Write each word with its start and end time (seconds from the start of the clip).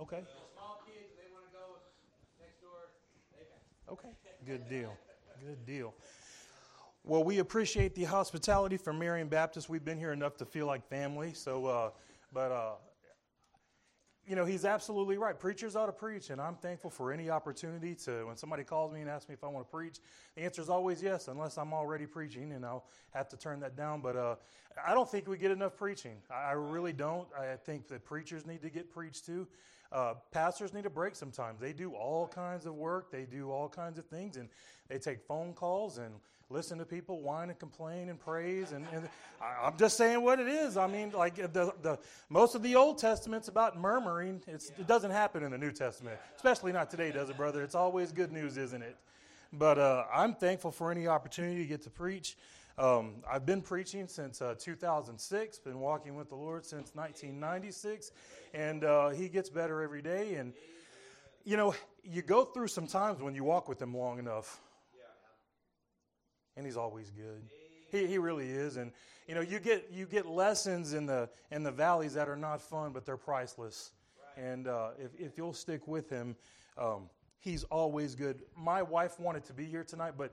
Okay. 0.00 0.22
Small 0.54 0.82
kids, 0.86 1.12
they 1.16 1.30
want 1.32 1.46
to 1.46 1.52
go 1.52 1.78
next 2.40 2.60
door. 2.60 2.90
Okay. 3.92 4.08
Good 4.46 4.68
deal. 4.68 4.92
Good 5.40 5.64
deal. 5.64 5.94
Well, 7.04 7.22
we 7.22 7.38
appreciate 7.38 7.94
the 7.94 8.04
hospitality 8.04 8.76
from 8.76 8.98
Marion 8.98 9.28
Baptist. 9.28 9.68
We've 9.68 9.84
been 9.84 9.98
here 9.98 10.12
enough 10.12 10.36
to 10.38 10.46
feel 10.46 10.66
like 10.66 10.88
family. 10.88 11.32
So, 11.34 11.66
uh, 11.66 11.90
but 12.32 12.50
uh, 12.50 12.72
you 14.26 14.36
know, 14.36 14.44
he's 14.44 14.64
absolutely 14.64 15.18
right. 15.18 15.38
Preachers 15.38 15.76
ought 15.76 15.86
to 15.86 15.92
preach, 15.92 16.30
and 16.30 16.40
I'm 16.40 16.54
thankful 16.56 16.90
for 16.90 17.12
any 17.12 17.28
opportunity 17.28 17.94
to, 18.06 18.26
when 18.26 18.36
somebody 18.36 18.64
calls 18.64 18.92
me 18.92 19.02
and 19.02 19.10
asks 19.10 19.28
me 19.28 19.34
if 19.34 19.44
I 19.44 19.48
want 19.48 19.66
to 19.66 19.70
preach, 19.70 19.98
the 20.34 20.42
answer 20.42 20.62
is 20.62 20.70
always 20.70 21.02
yes, 21.02 21.28
unless 21.28 21.58
I'm 21.58 21.74
already 21.74 22.06
preaching, 22.06 22.52
and 22.52 22.64
I'll 22.64 22.86
have 23.12 23.28
to 23.28 23.36
turn 23.36 23.60
that 23.60 23.76
down. 23.76 24.00
But 24.00 24.16
uh, 24.16 24.36
I 24.86 24.94
don't 24.94 25.08
think 25.08 25.28
we 25.28 25.36
get 25.36 25.50
enough 25.50 25.76
preaching. 25.76 26.16
I 26.30 26.52
really 26.52 26.94
don't. 26.94 27.28
I 27.38 27.56
think 27.56 27.86
that 27.88 28.04
preachers 28.04 28.46
need 28.46 28.62
to 28.62 28.70
get 28.70 28.90
preached 28.90 29.26
to. 29.26 29.46
Uh, 29.94 30.14
pastors 30.32 30.74
need 30.74 30.86
a 30.86 30.90
break 30.90 31.14
sometimes. 31.14 31.60
They 31.60 31.72
do 31.72 31.92
all 31.92 32.26
kinds 32.26 32.66
of 32.66 32.74
work, 32.74 33.12
they 33.12 33.22
do 33.22 33.52
all 33.52 33.68
kinds 33.68 33.96
of 33.96 34.04
things, 34.06 34.36
and 34.36 34.48
they 34.88 34.98
take 34.98 35.22
phone 35.22 35.52
calls 35.52 35.98
and 35.98 36.12
listen 36.50 36.78
to 36.78 36.84
people 36.84 37.20
whine 37.20 37.48
and 37.48 37.58
complain 37.58 38.08
and 38.08 38.18
praise. 38.18 38.72
And, 38.72 38.84
and 38.92 39.08
I, 39.40 39.68
am 39.68 39.76
just 39.78 39.96
saying 39.96 40.20
what 40.20 40.40
it 40.40 40.48
is. 40.48 40.76
I 40.76 40.88
mean, 40.88 41.12
like 41.12 41.36
the, 41.36 41.72
the 41.80 41.98
most 42.28 42.56
of 42.56 42.62
the 42.64 42.74
Old 42.74 42.98
Testament's 42.98 43.46
about 43.46 43.78
murmuring. 43.78 44.42
It's, 44.48 44.70
it 44.70 44.88
doesn't 44.88 45.12
happen 45.12 45.44
in 45.44 45.52
the 45.52 45.58
New 45.58 45.70
Testament, 45.70 46.18
especially 46.34 46.72
not 46.72 46.90
today, 46.90 47.12
does 47.12 47.30
it, 47.30 47.36
brother? 47.36 47.62
It's 47.62 47.76
always 47.76 48.10
good 48.10 48.32
news, 48.32 48.56
isn't 48.56 48.82
it? 48.82 48.96
But 49.52 49.78
uh, 49.78 50.06
I'm 50.12 50.34
thankful 50.34 50.72
for 50.72 50.90
any 50.90 51.06
opportunity 51.06 51.58
to 51.58 51.66
get 51.66 51.82
to 51.82 51.90
preach. 51.90 52.36
Um, 52.76 53.22
I've 53.30 53.46
been 53.46 53.62
preaching 53.62 54.08
since 54.08 54.42
uh, 54.42 54.54
2006, 54.58 55.58
been 55.58 55.78
walking 55.78 56.16
with 56.16 56.28
the 56.28 56.34
Lord 56.34 56.64
since 56.64 56.90
1996, 56.94 58.10
and 58.52 58.84
uh, 58.84 59.10
He 59.10 59.28
gets 59.28 59.48
better 59.48 59.80
every 59.80 60.02
day. 60.02 60.34
And, 60.34 60.52
you 61.44 61.56
know, 61.56 61.74
you 62.02 62.22
go 62.22 62.44
through 62.44 62.68
some 62.68 62.86
times 62.86 63.22
when 63.22 63.34
you 63.34 63.44
walk 63.44 63.68
with 63.68 63.80
Him 63.80 63.96
long 63.96 64.18
enough 64.18 64.60
and 66.56 66.64
he's 66.64 66.76
always 66.76 67.10
good. 67.10 67.42
He, 67.90 68.06
he 68.06 68.18
really 68.18 68.48
is. 68.48 68.76
And 68.76 68.92
you 69.28 69.34
know, 69.34 69.40
you 69.40 69.58
get 69.58 69.88
you 69.92 70.06
get 70.06 70.26
lessons 70.26 70.92
in 70.92 71.06
the 71.06 71.28
in 71.50 71.62
the 71.62 71.70
valleys 71.70 72.14
that 72.14 72.28
are 72.28 72.36
not 72.36 72.60
fun, 72.60 72.92
but 72.92 73.04
they're 73.04 73.16
priceless. 73.16 73.92
And 74.36 74.68
uh, 74.68 74.90
if 74.98 75.14
if 75.18 75.38
you'll 75.38 75.54
stick 75.54 75.86
with 75.86 76.10
him, 76.10 76.36
um, 76.76 77.08
he's 77.38 77.64
always 77.64 78.14
good. 78.14 78.42
My 78.56 78.82
wife 78.82 79.18
wanted 79.18 79.44
to 79.44 79.52
be 79.52 79.64
here 79.64 79.84
tonight, 79.84 80.14
but 80.16 80.32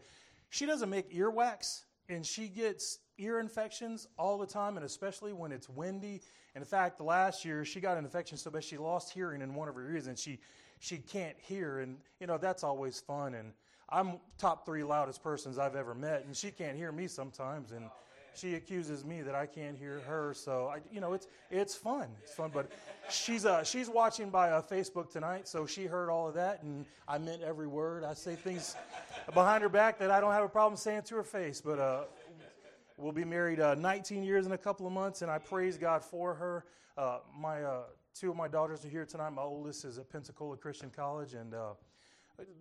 she 0.50 0.66
doesn't 0.66 0.90
make 0.90 1.14
earwax, 1.14 1.84
and 2.10 2.26
she 2.26 2.48
gets 2.48 3.00
ear 3.18 3.40
infections 3.40 4.08
all 4.18 4.38
the 4.38 4.48
time, 4.48 4.78
and 4.78 4.86
especially 4.86 5.34
when 5.34 5.52
it's 5.52 5.70
windy. 5.70 6.22
In 6.56 6.64
fact, 6.64 7.00
last 7.00 7.46
year 7.46 7.64
she 7.64 7.80
got 7.80 7.98
an 7.98 8.04
infection 8.04 8.38
so 8.38 8.52
bad 8.52 8.64
she 8.64 8.78
lost 8.78 9.14
hearing 9.14 9.42
in 9.42 9.54
one 9.56 9.68
of 9.68 9.76
her 9.76 9.92
ears, 9.92 10.08
and 10.08 10.18
she 10.18 10.40
she 10.80 10.98
can't 10.98 11.38
hear. 11.40 11.80
And 11.80 11.98
you 12.20 12.28
know 12.28 12.38
that's 12.38 12.64
always 12.64 13.00
fun 13.00 13.36
and 13.36 13.54
I'm 13.92 14.20
top 14.38 14.66
three 14.66 14.84
loudest 14.84 15.22
persons 15.22 15.58
I've 15.58 15.76
ever 15.76 15.94
met, 15.94 16.26
and 16.26 16.36
she 16.36 16.50
can't 16.50 16.78
hear 16.78 16.92
me 16.94 17.08
sometimes, 17.08 17.74
and 17.74 17.90
she 18.34 18.56
accuses 18.56 19.04
me 19.04 19.22
that 19.22 19.36
I 19.36 19.46
can't 19.46 19.78
hear 19.78 20.00
her. 20.08 20.34
So 20.34 20.72
I, 20.74 20.80
you 20.94 21.02
know, 21.02 21.12
it's 21.12 21.28
it's 21.50 21.76
fun. 21.76 22.08
It's 22.24 22.34
fun. 22.34 22.52
But 22.54 22.72
she's 23.10 23.46
uh, 23.46 23.66
she's 23.66 23.90
watching 23.90 24.30
by 24.30 24.52
uh, 24.52 24.62
Facebook 24.62 25.12
tonight, 25.12 25.46
so 25.48 25.66
she 25.66 25.86
heard 25.86 26.10
all 26.10 26.30
of 26.30 26.34
that, 26.36 26.64
and 26.64 26.86
I 27.06 27.18
meant 27.18 27.42
every 27.42 27.68
word. 27.68 28.06
I 28.06 28.14
say 28.14 28.36
things 28.36 28.78
behind 29.34 29.64
her 29.64 29.70
back 29.70 30.00
that 30.00 30.12
I 30.12 30.20
don't 30.20 30.32
have 30.34 30.44
a 30.44 30.50
problem 30.50 30.78
saying 30.78 31.04
to 31.04 31.16
her 31.16 31.24
face. 31.24 31.62
But 31.62 31.80
uh, 31.80 32.04
we'll 32.98 33.12
be 33.12 33.26
married 33.26 33.60
uh, 33.60 33.76
19 33.76 34.24
years 34.24 34.46
in 34.46 34.52
a 34.52 34.58
couple 34.58 34.86
of 34.86 34.94
months, 34.94 35.22
and 35.22 35.32
I 35.32 35.38
praise 35.38 35.78
God 35.78 36.04
for 36.04 36.34
her. 36.34 36.66
Uh, 36.98 37.20
my 37.38 37.64
uh, 37.64 37.84
two 38.14 38.30
of 38.30 38.36
my 38.36 38.48
daughters 38.48 38.86
are 38.86 38.90
here 38.90 39.06
tonight. 39.06 39.32
My 39.32 39.42
oldest 39.42 39.86
is 39.86 39.98
at 39.98 40.10
Pensacola 40.10 40.58
Christian 40.58 40.90
College, 40.90 41.34
and 41.34 41.54
uh, 41.54 41.74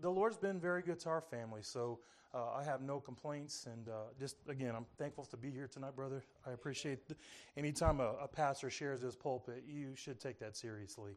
the 0.00 0.10
Lord's 0.10 0.36
been 0.36 0.60
very 0.60 0.82
good 0.82 1.00
to 1.00 1.08
our 1.08 1.20
family, 1.20 1.62
so 1.62 1.98
uh, 2.32 2.52
I 2.56 2.62
have 2.62 2.80
no 2.80 3.00
complaints. 3.00 3.66
And 3.66 3.88
just 4.18 4.36
again, 4.48 4.74
I'm 4.76 4.86
thankful 4.98 5.24
to 5.24 5.36
be 5.36 5.50
here 5.50 5.66
tonight, 5.66 5.96
brother. 5.96 6.22
I 6.46 6.52
appreciate 6.52 7.08
the, 7.08 7.16
anytime 7.56 8.00
a, 8.00 8.14
a, 8.22 8.28
pastor 8.28 8.70
shares 8.70 9.02
his 9.02 9.16
pulpit, 9.16 9.64
you 9.66 9.96
should 9.96 10.20
take 10.20 10.38
that 10.38 10.56
seriously. 10.56 11.16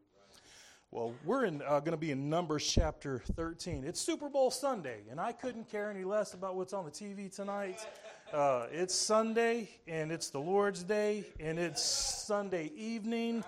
Well, 0.94 1.12
we're 1.26 1.46
in, 1.46 1.64
uh, 1.64 1.80
going 1.80 1.94
to 1.94 1.98
be 1.98 2.12
in 2.12 2.30
Numbers 2.30 2.64
chapter 2.64 3.18
13. 3.36 3.84
It's 3.84 4.00
Super 4.00 4.30
Bowl 4.30 4.52
Sunday, 4.52 5.00
and 5.10 5.20
I 5.20 5.32
couldn't 5.32 5.68
care 5.68 5.90
any 5.90 6.04
less 6.04 6.36
about 6.36 6.56
what's 6.56 6.72
on 6.72 6.86
the 6.86 6.92
TV 6.92 7.36
tonight. 7.36 7.80
Uh, 8.32 8.66
it's 8.72 8.96
Sunday, 8.96 9.70
and 9.88 10.12
it's 10.12 10.32
the 10.32 10.40
Lord's 10.40 10.82
Day, 10.82 11.24
and 11.40 11.60
it's 11.60 11.84
Sunday 11.84 12.72
evening. 12.76 13.44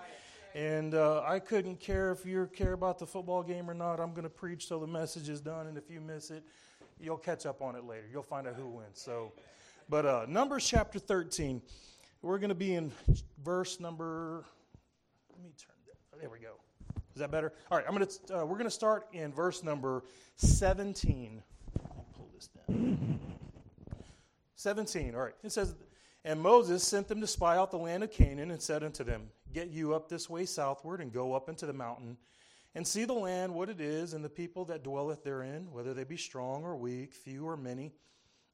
And 0.54 0.94
uh, 0.94 1.24
I 1.26 1.40
couldn't 1.40 1.80
care 1.80 2.12
if 2.12 2.24
you 2.24 2.48
care 2.54 2.72
about 2.72 3.00
the 3.00 3.06
football 3.06 3.42
game 3.42 3.68
or 3.68 3.74
not. 3.74 3.98
I'm 3.98 4.10
going 4.10 4.22
to 4.22 4.28
preach 4.28 4.68
till 4.68 4.78
the 4.78 4.86
message 4.86 5.28
is 5.28 5.40
done, 5.40 5.66
and 5.66 5.76
if 5.76 5.90
you 5.90 6.00
miss 6.00 6.30
it, 6.30 6.44
you'll 7.00 7.16
catch 7.16 7.46
up 7.46 7.62
on 7.62 7.74
it 7.74 7.84
later. 7.84 8.04
You'll 8.12 8.22
find 8.22 8.46
out 8.46 8.54
who 8.54 8.68
wins. 8.68 9.00
So, 9.00 9.32
but 9.88 10.06
uh, 10.06 10.26
Numbers 10.28 10.64
chapter 10.64 11.00
13, 11.00 11.60
we're 12.22 12.38
going 12.38 12.50
to 12.50 12.54
be 12.54 12.74
in 12.74 12.92
verse 13.42 13.80
number. 13.80 14.44
Let 15.32 15.42
me 15.42 15.50
turn. 15.58 16.20
There 16.20 16.30
we 16.30 16.38
go. 16.38 16.60
Is 17.16 17.20
that 17.20 17.30
better? 17.30 17.50
All 17.70 17.78
right. 17.78 17.86
I'm 17.88 17.98
to. 17.98 18.40
Uh, 18.42 18.44
we're 18.44 18.58
going 18.58 18.64
to 18.64 18.70
start 18.70 19.06
in 19.14 19.32
verse 19.32 19.64
number 19.64 20.04
17. 20.36 21.42
Let 21.74 21.96
me 21.96 22.04
pull 22.14 22.28
this 22.34 22.50
down. 22.68 23.18
17. 24.56 25.14
All 25.14 25.22
right. 25.22 25.32
It 25.42 25.50
says, 25.50 25.74
and 26.26 26.38
Moses 26.38 26.86
sent 26.86 27.08
them 27.08 27.22
to 27.22 27.26
spy 27.26 27.56
out 27.56 27.70
the 27.70 27.78
land 27.78 28.04
of 28.04 28.10
Canaan 28.10 28.50
and 28.50 28.60
said 28.60 28.84
unto 28.84 29.02
them, 29.02 29.30
Get 29.54 29.68
you 29.68 29.94
up 29.94 30.10
this 30.10 30.28
way 30.28 30.44
southward 30.44 31.00
and 31.00 31.10
go 31.10 31.32
up 31.32 31.48
into 31.48 31.64
the 31.64 31.72
mountain 31.72 32.18
and 32.74 32.86
see 32.86 33.06
the 33.06 33.14
land, 33.14 33.54
what 33.54 33.70
it 33.70 33.80
is, 33.80 34.12
and 34.12 34.22
the 34.22 34.28
people 34.28 34.66
that 34.66 34.84
dwelleth 34.84 35.24
therein, 35.24 35.72
whether 35.72 35.94
they 35.94 36.04
be 36.04 36.18
strong 36.18 36.64
or 36.64 36.76
weak, 36.76 37.14
few 37.14 37.48
or 37.48 37.56
many, 37.56 37.94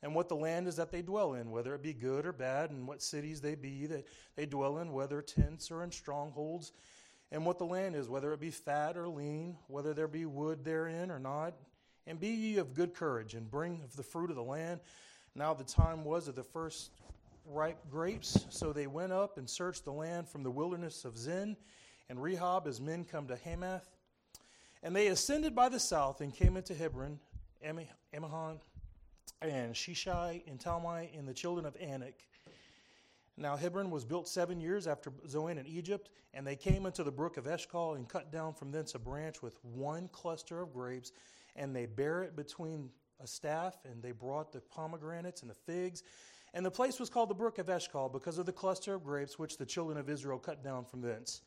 and 0.05 0.15
what 0.15 0.29
the 0.29 0.37
land 0.37 0.69
is 0.69 0.77
that 0.77 0.93
they 0.93 1.03
dwell 1.03 1.35
in, 1.35 1.51
whether 1.51 1.75
it 1.75 1.83
be 1.83 1.93
good 1.93 2.27
or 2.27 2.33
bad, 2.33 2.71
and 2.71 2.87
what 2.87 3.03
cities 3.03 3.41
they 3.41 3.57
be 3.57 3.87
that 3.87 4.07
they 4.37 4.47
dwell 4.47 4.79
in, 4.79 4.93
whether 4.93 5.21
tents 5.21 5.73
or 5.73 5.83
in 5.83 5.91
strongholds, 5.91 6.71
and 7.33 7.47
what 7.47 7.59
the 7.59 7.65
land 7.65 7.97
is, 7.97 8.09
whether 8.09 8.33
it 8.33 8.41
be 8.41 8.51
fat 8.51 8.97
or 8.97 9.09
lean, 9.09 9.57
whether 9.67 9.95
there 9.95 10.07
be 10.07 10.27
wood 10.27 10.65
therein 10.65 11.11
or 11.11 11.19
not. 11.19 11.55
And 12.07 12.21
be 12.21 12.29
ye 12.29 12.59
of 12.59 12.75
good 12.75 12.95
courage, 12.95 13.35
and 13.35 13.51
bring 13.51 13.81
of 13.83 13.97
the 13.97 14.03
fruit 14.03 14.31
of 14.31 14.37
the 14.37 14.43
land. 14.43 14.81
Now 15.35 15.55
the 15.55 15.65
time 15.65 16.05
was 16.05 16.29
of 16.29 16.35
the 16.35 16.43
first 16.43 16.91
ripe 17.47 17.79
grapes. 17.91 18.45
So 18.51 18.73
they 18.73 18.87
went 18.87 19.13
up 19.13 19.39
and 19.39 19.49
searched 19.49 19.85
the 19.85 19.93
land 19.93 20.29
from 20.29 20.43
the 20.43 20.51
wilderness 20.51 21.05
of 21.05 21.17
Zin 21.17 21.57
and 22.11 22.19
Rehob 22.19 22.67
as 22.67 22.81
men 22.81 23.05
come 23.05 23.27
to 23.29 23.37
Hamath. 23.37 23.89
And 24.83 24.95
they 24.95 25.07
ascended 25.07 25.55
by 25.55 25.69
the 25.69 25.81
south 25.81 26.21
and 26.21 26.35
came 26.35 26.57
into 26.57 26.75
Hebron, 26.75 27.19
Ahiman, 27.65 28.59
and 29.41 29.75
Sheshai, 29.75 30.43
and 30.49 30.59
Talmai, 30.59 31.17
and 31.17 31.27
the 31.27 31.35
children 31.35 31.65
of 31.65 31.77
Anak. 31.81 32.15
Now 33.37 33.57
Hebron 33.57 33.91
was 33.91 34.05
built 34.05 34.29
seven 34.29 34.61
years 34.61 34.87
after 34.87 35.13
Zoan 35.27 35.59
in 35.59 35.67
Egypt, 35.67 36.11
and 36.35 36.47
they 36.47 36.57
came 36.57 36.87
into 36.87 37.03
the 37.03 37.11
brook 37.11 37.37
of 37.37 37.47
Eshcol 37.47 37.95
and 37.95 38.09
cut 38.09 38.31
down 38.31 38.55
from 38.55 38.71
thence 38.71 38.95
a 38.95 38.99
branch 38.99 39.43
with 39.43 39.57
one 39.65 40.09
cluster 40.09 40.61
of 40.61 40.73
grapes, 40.73 41.13
and 41.57 41.75
they 41.75 41.87
bare 41.87 42.23
it 42.23 42.37
between 42.37 42.91
a 43.23 43.27
staff, 43.27 43.77
and 43.91 44.03
they 44.03 44.13
brought 44.13 44.53
the 44.53 44.61
pomegranates 44.61 45.43
and 45.43 45.51
the 45.51 45.55
figs, 45.55 46.03
and 46.55 46.67
the 46.67 46.71
place 46.71 47.01
was 47.01 47.09
called 47.09 47.31
the 47.31 47.35
brook 47.35 47.59
of 47.59 47.71
Eshcol 47.71 48.11
because 48.11 48.37
of 48.37 48.45
the 48.45 48.53
cluster 48.53 48.95
of 48.95 49.05
grapes 49.05 49.39
which 49.39 49.57
the 49.57 49.65
children 49.65 49.97
of 49.97 50.11
Israel 50.11 50.39
cut 50.39 50.63
down 50.63 50.85
from 50.85 51.01
thence. 51.01 51.43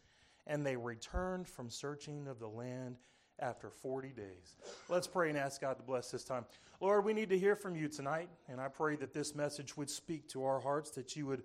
And 0.48 0.66
they 0.66 0.76
returned 0.76 1.48
from 1.48 1.70
searching 1.70 2.28
of 2.28 2.40
the 2.40 2.48
land 2.48 2.98
after 3.40 3.70
40 3.70 4.10
days. 4.10 4.56
Let's 4.90 5.08
pray 5.08 5.30
and 5.30 5.38
ask 5.38 5.62
God 5.62 5.78
to 5.78 5.84
bless 5.84 6.10
this 6.10 6.24
time. 6.24 6.46
Lord, 6.80 7.06
we 7.06 7.14
need 7.14 7.30
to 7.30 7.38
hear 7.38 7.56
from 7.56 7.76
you 7.76 7.88
tonight, 7.88 8.30
and 8.48 8.60
I 8.60 8.68
pray 8.68 8.96
that 8.98 9.14
this 9.14 9.36
message 9.36 9.78
would 9.78 9.90
speak 9.90 10.28
to 10.30 10.44
our 10.44 10.60
hearts, 10.60 10.92
that 10.92 11.16
you 11.16 11.26
would 11.28 11.44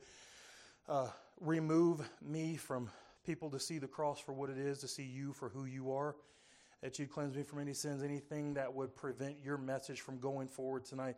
uh, 0.89 1.09
remove 1.41 2.09
me 2.23 2.57
from 2.57 2.91
people 3.25 3.51
to 3.51 3.61
see 3.61 3.79
the 3.79 3.87
cross 3.87 4.21
for 4.21 4.33
what 4.33 4.51
it 4.51 4.59
is, 4.59 4.79
to 4.79 4.89
see 4.89 5.05
you 5.05 5.33
for 5.33 5.49
who 5.49 5.65
you 5.65 5.93
are, 5.93 6.17
that 6.83 6.99
you'd 6.99 7.11
cleanse 7.11 7.37
me 7.37 7.43
from 7.43 7.61
any 7.61 7.75
sins, 7.75 8.03
anything 8.03 8.55
that 8.55 8.73
would 8.73 8.95
prevent 8.95 9.37
your 9.45 9.59
message 9.59 10.01
from 10.01 10.19
going 10.19 10.49
forward 10.49 10.85
tonight 10.85 11.17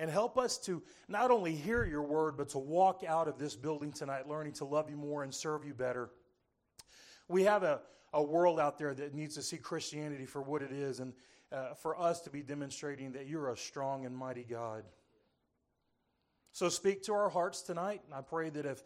and 0.00 0.10
help 0.10 0.38
us 0.38 0.56
to 0.56 0.82
not 1.08 1.30
only 1.30 1.54
hear 1.54 1.84
your 1.84 2.02
word, 2.02 2.36
but 2.36 2.48
to 2.48 2.58
walk 2.58 3.04
out 3.06 3.28
of 3.28 3.38
this 3.38 3.54
building 3.54 3.92
tonight 3.92 4.26
learning 4.26 4.54
to 4.54 4.64
love 4.64 4.88
you 4.88 4.96
more 4.96 5.22
and 5.22 5.34
serve 5.34 5.62
you 5.62 5.74
better. 5.74 6.08
We 7.28 7.44
have 7.44 7.62
a, 7.62 7.80
a 8.14 8.22
world 8.22 8.58
out 8.58 8.78
there 8.78 8.94
that 8.94 9.14
needs 9.14 9.34
to 9.34 9.42
see 9.42 9.58
Christianity 9.58 10.24
for 10.24 10.40
what 10.40 10.62
it 10.62 10.72
is, 10.72 11.00
and 11.00 11.12
uh, 11.52 11.74
for 11.74 12.00
us 12.00 12.22
to 12.22 12.30
be 12.30 12.42
demonstrating 12.42 13.12
that 13.12 13.26
you're 13.26 13.50
a 13.50 13.56
strong 13.56 14.06
and 14.06 14.16
mighty 14.16 14.44
God. 14.48 14.84
So 16.52 16.70
speak 16.70 17.02
to 17.02 17.12
our 17.12 17.28
hearts 17.28 17.60
tonight, 17.60 18.00
and 18.06 18.14
I 18.14 18.22
pray 18.22 18.48
that 18.50 18.64
if 18.64 18.82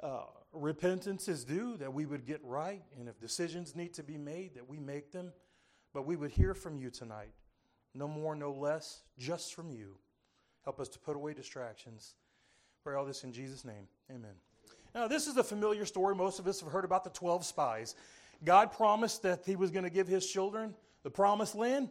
uh, 0.00 0.24
repentance 0.52 1.28
is 1.28 1.44
due, 1.44 1.76
that 1.78 1.92
we 1.92 2.06
would 2.06 2.26
get 2.26 2.40
right, 2.44 2.82
and 2.98 3.08
if 3.08 3.18
decisions 3.20 3.74
need 3.74 3.94
to 3.94 4.02
be 4.02 4.18
made, 4.18 4.54
that 4.54 4.68
we 4.68 4.78
make 4.78 5.12
them. 5.12 5.32
But 5.92 6.06
we 6.06 6.16
would 6.16 6.30
hear 6.30 6.54
from 6.54 6.76
you 6.76 6.90
tonight. 6.90 7.32
No 7.94 8.06
more, 8.06 8.34
no 8.34 8.52
less, 8.52 9.02
just 9.18 9.54
from 9.54 9.70
you. 9.70 9.96
Help 10.64 10.80
us 10.80 10.88
to 10.90 10.98
put 10.98 11.16
away 11.16 11.32
distractions. 11.32 12.14
Pray 12.84 12.94
all 12.94 13.06
this 13.06 13.24
in 13.24 13.32
Jesus' 13.32 13.64
name. 13.64 13.88
Amen. 14.10 14.34
Now, 14.94 15.08
this 15.08 15.26
is 15.26 15.36
a 15.36 15.44
familiar 15.44 15.86
story. 15.86 16.14
Most 16.14 16.38
of 16.38 16.46
us 16.46 16.60
have 16.60 16.70
heard 16.70 16.84
about 16.84 17.04
the 17.04 17.10
12 17.10 17.44
spies. 17.44 17.94
God 18.44 18.72
promised 18.72 19.22
that 19.22 19.42
He 19.46 19.56
was 19.56 19.70
going 19.70 19.84
to 19.84 19.90
give 19.90 20.06
His 20.06 20.26
children 20.26 20.74
the 21.02 21.10
promised 21.10 21.54
land. 21.54 21.88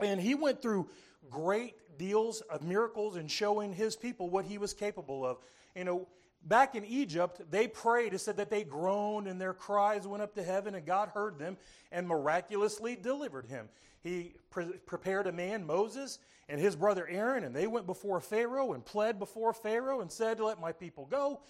And 0.00 0.20
He 0.20 0.34
went 0.34 0.62
through 0.62 0.88
great 1.30 1.74
deals 1.98 2.40
of 2.42 2.62
miracles 2.62 3.16
and 3.16 3.30
showing 3.30 3.72
His 3.72 3.96
people 3.96 4.30
what 4.30 4.44
He 4.44 4.58
was 4.58 4.72
capable 4.72 5.24
of. 5.24 5.38
You 5.76 5.84
know, 5.84 6.08
back 6.42 6.74
in 6.74 6.84
Egypt, 6.84 7.40
they 7.50 7.68
prayed. 7.68 8.14
It 8.14 8.20
said 8.20 8.36
that 8.38 8.50
they 8.50 8.64
groaned 8.64 9.26
and 9.26 9.40
their 9.40 9.54
cries 9.54 10.06
went 10.06 10.22
up 10.22 10.34
to 10.34 10.42
heaven, 10.42 10.74
and 10.74 10.86
God 10.86 11.10
heard 11.10 11.38
them 11.38 11.56
and 11.92 12.06
miraculously 12.06 12.96
delivered 12.96 13.46
him. 13.46 13.68
He 14.02 14.34
pre- 14.50 14.78
prepared 14.86 15.26
a 15.26 15.32
man, 15.32 15.66
Moses, 15.66 16.18
and 16.48 16.60
his 16.60 16.76
brother 16.76 17.06
Aaron, 17.06 17.44
and 17.44 17.54
they 17.54 17.66
went 17.66 17.86
before 17.86 18.20
Pharaoh 18.20 18.72
and 18.72 18.84
pled 18.84 19.18
before 19.18 19.52
Pharaoh 19.52 20.00
and 20.00 20.10
said, 20.10 20.40
Let 20.40 20.60
my 20.60 20.72
people 20.72 21.06
go. 21.06 21.40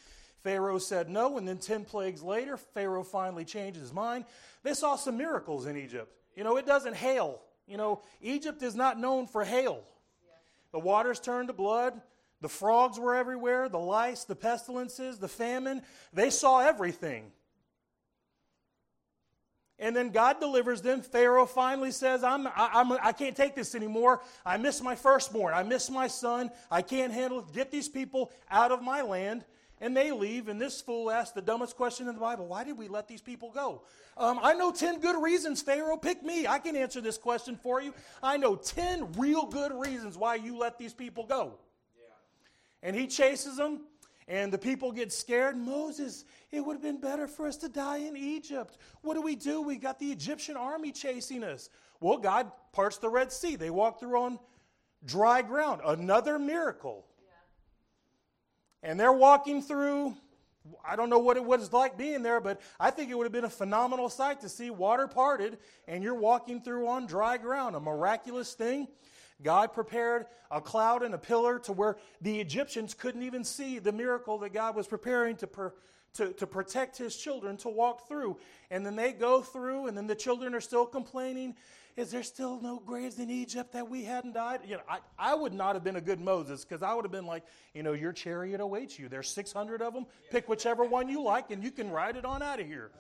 Pharaoh 0.43 0.79
said 0.79 1.09
no, 1.09 1.37
and 1.37 1.49
then 1.49 1.59
10 1.59 1.85
plagues 1.85 2.23
later, 2.23 2.57
Pharaoh 2.57 3.03
finally 3.03 3.45
changed 3.45 3.79
his 3.79 3.93
mind. 3.93 4.25
They 4.63 4.75
saw 4.75 4.97
some 4.97 5.17
miracles 5.17 5.67
in 5.67 5.77
Egypt. 5.77 6.13
You 6.37 6.45
know, 6.45 6.57
it 6.57 6.67
doesn't 6.67 6.95
hail. 6.95 7.41
You 7.67 7.77
know, 7.77 8.03
Egypt 8.23 8.63
is 8.63 8.75
not 8.75 8.99
known 8.99 9.27
for 9.27 9.45
hail. 9.45 9.83
The 10.73 10.79
waters 10.79 11.21
turned 11.21 11.49
to 11.49 11.55
blood. 11.55 12.01
The 12.41 12.49
frogs 12.49 12.99
were 12.99 13.17
everywhere, 13.17 13.69
the 13.69 13.79
lice, 13.79 14.25
the 14.25 14.37
pestilences, 14.37 15.19
the 15.19 15.29
famine. 15.29 15.83
They 16.13 16.31
saw 16.31 16.61
everything. 16.61 17.33
And 19.81 19.95
then 19.95 20.11
God 20.11 20.41
delivers 20.41 20.83
them. 20.83 21.03
Pharaoh 21.03 21.47
finally 21.47 21.93
says, 21.93 22.25
I'm, 22.25 22.49
I, 22.49 22.71
I'm, 22.75 22.93
I 22.93 23.13
can't 23.13 23.37
take 23.37 23.55
this 23.55 23.75
anymore. 23.75 24.23
I 24.45 24.57
miss 24.57 24.83
my 24.83 24.97
firstborn. 24.97 25.55
I 25.55 25.63
miss 25.63 25.89
my 25.89 26.09
son. 26.09 26.51
I 26.71 26.83
can't 26.83 27.13
handle 27.13 27.41
it. 27.41 27.53
Get 27.53 27.71
these 27.71 27.89
people 27.89 28.33
out 28.51 28.73
of 28.73 28.83
my 28.83 29.03
land. 29.03 29.45
And 29.81 29.97
they 29.97 30.11
leave. 30.11 30.49
And 30.49 30.61
this 30.61 30.81
fool 30.81 31.13
asks 31.13 31.31
the 31.31 31.43
dumbest 31.43 31.77
question 31.77 32.09
in 32.09 32.15
the 32.15 32.21
Bible 32.21 32.47
Why 32.49 32.65
did 32.65 32.77
we 32.77 32.89
let 32.89 33.07
these 33.07 33.21
people 33.21 33.53
go? 33.53 33.83
Um, 34.17 34.41
I 34.43 34.55
know 34.55 34.73
10 34.73 34.99
good 34.99 35.23
reasons, 35.23 35.63
Pharaoh. 35.63 35.97
Pick 35.97 36.25
me. 36.25 36.49
I 36.49 36.59
can 36.59 36.75
answer 36.75 37.01
this 37.01 37.17
question 37.17 37.57
for 37.57 37.81
you. 37.81 37.95
I 38.21 38.37
know 38.37 38.57
10 38.57 39.13
real 39.13 39.47
good 39.47 39.73
reasons 39.73 40.17
why 40.17 40.35
you 40.35 40.59
let 40.59 40.77
these 40.77 40.93
people 40.93 41.25
go. 41.25 41.55
And 42.83 42.95
he 42.95 43.07
chases 43.07 43.57
them. 43.57 43.81
And 44.29 44.53
the 44.53 44.59
people 44.59 44.93
get 44.93 45.11
scared. 45.11 45.57
Moses, 45.57 46.27
it 46.51 46.61
would 46.61 46.75
have 46.75 46.83
been 46.83 47.01
better 47.01 47.27
for 47.27 47.47
us 47.47 47.57
to 47.59 47.69
die 47.69 47.99
in 47.99 48.15
Egypt. 48.15 48.77
What 49.01 49.15
do 49.15 49.23
we 49.23 49.35
do? 49.37 49.63
We 49.63 49.77
got 49.77 49.99
the 49.99 50.13
Egyptian 50.13 50.57
army 50.57 50.93
chasing 50.93 51.43
us. 51.43 51.71
Well, 52.01 52.19
God 52.19 52.53
parts 52.73 52.99
the 52.99 53.09
Red 53.09 53.33
Sea. 53.33 53.57
They 53.57 53.71
walk 53.71 54.01
through 54.01 54.21
on 54.21 54.39
dry 55.05 55.41
ground. 55.41 55.81
Another 55.85 56.39
miracle. 56.39 57.07
And 58.83 59.01
they're 59.01 59.13
walking 59.13 59.63
through. 59.63 60.15
I 60.87 60.95
don't 60.95 61.09
know 61.09 61.19
what 61.19 61.39
it 61.39 61.45
was 61.45 61.73
like 61.73 61.97
being 61.97 62.23
there, 62.23 62.41
but 62.41 62.61
I 62.79 62.91
think 62.91 63.11
it 63.11 63.17
would 63.17 63.25
have 63.25 63.33
been 63.33 63.45
a 63.45 63.51
phenomenal 63.51 64.11
sight 64.11 64.43
to 64.43 64.49
see 64.49 64.69
water 64.69 65.09
parted 65.09 65.59
and 65.87 66.05
you're 66.05 66.15
walking 66.15 66.61
through 66.61 66.87
on 66.89 67.07
dry 67.07 67.39
ground. 67.39 67.75
A 67.75 67.81
miraculous 67.81 68.53
thing. 68.53 68.89
God 69.43 69.73
prepared 69.73 70.27
a 70.51 70.61
cloud 70.61 71.03
and 71.03 71.15
a 71.15 71.19
pillar 71.19 71.59
to 71.61 71.73
where 71.73 71.97
the 72.21 72.41
Egyptians 72.41 72.95
couldn't 72.95 73.23
even 73.23 73.45
see 73.45 73.79
the 73.79 73.93
miracle 73.93 74.39
that 74.39 74.53
God 74.53 74.75
was 74.75 74.87
preparing 74.87 75.37
to, 75.37 75.47
per, 75.47 75.73
to, 76.15 76.33
to 76.35 76.47
protect 76.47 76.97
his 76.97 77.17
children 77.17 77.57
to 77.59 77.69
walk 77.69 78.09
through. 78.09 78.39
And 78.71 78.85
then 78.85 78.97
they 78.97 79.13
go 79.13 79.41
through, 79.43 79.87
and 79.87 79.97
then 79.97 80.07
the 80.07 80.15
children 80.15 80.55
are 80.55 80.61
still 80.61 80.87
complaining. 80.87 81.55
Is 81.97 82.11
there 82.11 82.23
still 82.23 82.61
no 82.61 82.79
graves 82.85 83.19
in 83.19 83.29
Egypt 83.31 83.73
that 83.73 83.89
we 83.89 84.05
hadn't 84.05 84.35
died? 84.35 84.61
You 84.67 84.77
know, 84.77 84.83
I, 84.89 84.99
I 85.19 85.35
would 85.35 85.53
not 85.53 85.75
have 85.75 85.83
been 85.83 85.97
a 85.97 86.01
good 86.01 86.21
Moses 86.21 86.65
because 86.65 86.83
I 86.83 86.95
would 86.95 87.05
have 87.05 87.13
been 87.13 87.27
like, 87.27 87.45
you 87.75 87.83
know, 87.83 87.93
your 87.93 88.13
chariot 88.13 88.61
awaits 88.61 88.99
you. 88.99 89.09
There's 89.09 89.29
600 89.29 89.83
of 89.83 89.95
them. 89.95 90.07
Pick 90.31 90.49
whichever 90.49 90.85
one 90.85 91.09
you 91.09 91.23
like, 91.23 91.51
and 91.51 91.63
you 91.63 91.71
can 91.71 91.91
ride 91.91 92.17
it 92.17 92.25
on 92.25 92.43
out 92.43 92.61
of 92.61 92.67
here. 92.67 92.91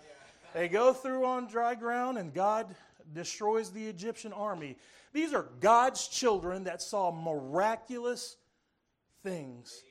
They 0.55 0.69
go 0.69 0.93
through 0.93 1.25
on 1.26 1.46
dry 1.46 1.75
ground, 1.75 2.19
and 2.19 2.32
God 2.32 2.75
destroys 3.12 3.70
the 3.70 3.87
Egyptian 3.87 4.32
army. 4.32 4.76
These 5.12 5.32
are 5.34 5.49
God's 5.60 6.08
children 6.08 6.64
that 6.64 6.82
saw 6.82 7.10
miraculous 7.10 8.37
things. 9.22 9.82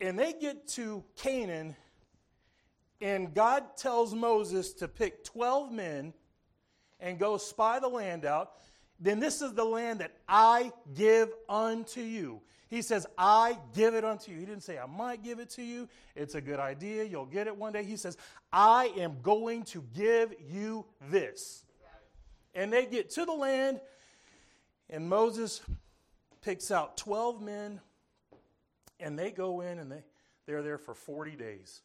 And 0.00 0.18
they 0.18 0.34
get 0.34 0.68
to 0.68 1.02
Canaan, 1.16 1.74
and 3.00 3.32
God 3.32 3.76
tells 3.76 4.14
Moses 4.14 4.74
to 4.74 4.88
pick 4.88 5.24
12 5.24 5.72
men 5.72 6.12
and 7.00 7.18
go 7.18 7.36
spy 7.38 7.78
the 7.78 7.88
land 7.88 8.24
out. 8.24 8.52
Then 9.00 9.20
this 9.20 9.42
is 9.42 9.52
the 9.52 9.64
land 9.64 10.00
that 10.00 10.12
I 10.28 10.72
give 10.94 11.30
unto 11.48 12.00
you. 12.00 12.40
He 12.68 12.82
says, 12.82 13.06
I 13.16 13.58
give 13.74 13.94
it 13.94 14.04
unto 14.04 14.32
you. 14.32 14.38
He 14.38 14.44
didn't 14.44 14.64
say, 14.64 14.78
I 14.78 14.86
might 14.86 15.22
give 15.22 15.38
it 15.38 15.50
to 15.50 15.62
you. 15.62 15.88
It's 16.16 16.34
a 16.34 16.40
good 16.40 16.58
idea. 16.58 17.04
You'll 17.04 17.26
get 17.26 17.46
it 17.46 17.56
one 17.56 17.72
day. 17.72 17.84
He 17.84 17.96
says, 17.96 18.16
I 18.52 18.92
am 18.96 19.18
going 19.22 19.64
to 19.64 19.84
give 19.94 20.34
you 20.50 20.84
this. 21.10 21.64
And 22.54 22.72
they 22.72 22.86
get 22.86 23.10
to 23.10 23.24
the 23.24 23.32
land, 23.32 23.80
and 24.88 25.08
Moses 25.08 25.60
picks 26.40 26.70
out 26.70 26.96
12 26.96 27.42
men, 27.42 27.80
and 28.98 29.18
they 29.18 29.30
go 29.30 29.60
in 29.60 29.78
and 29.78 29.92
they, 29.92 30.02
they're 30.46 30.62
there 30.62 30.78
for 30.78 30.94
40 30.94 31.36
days. 31.36 31.82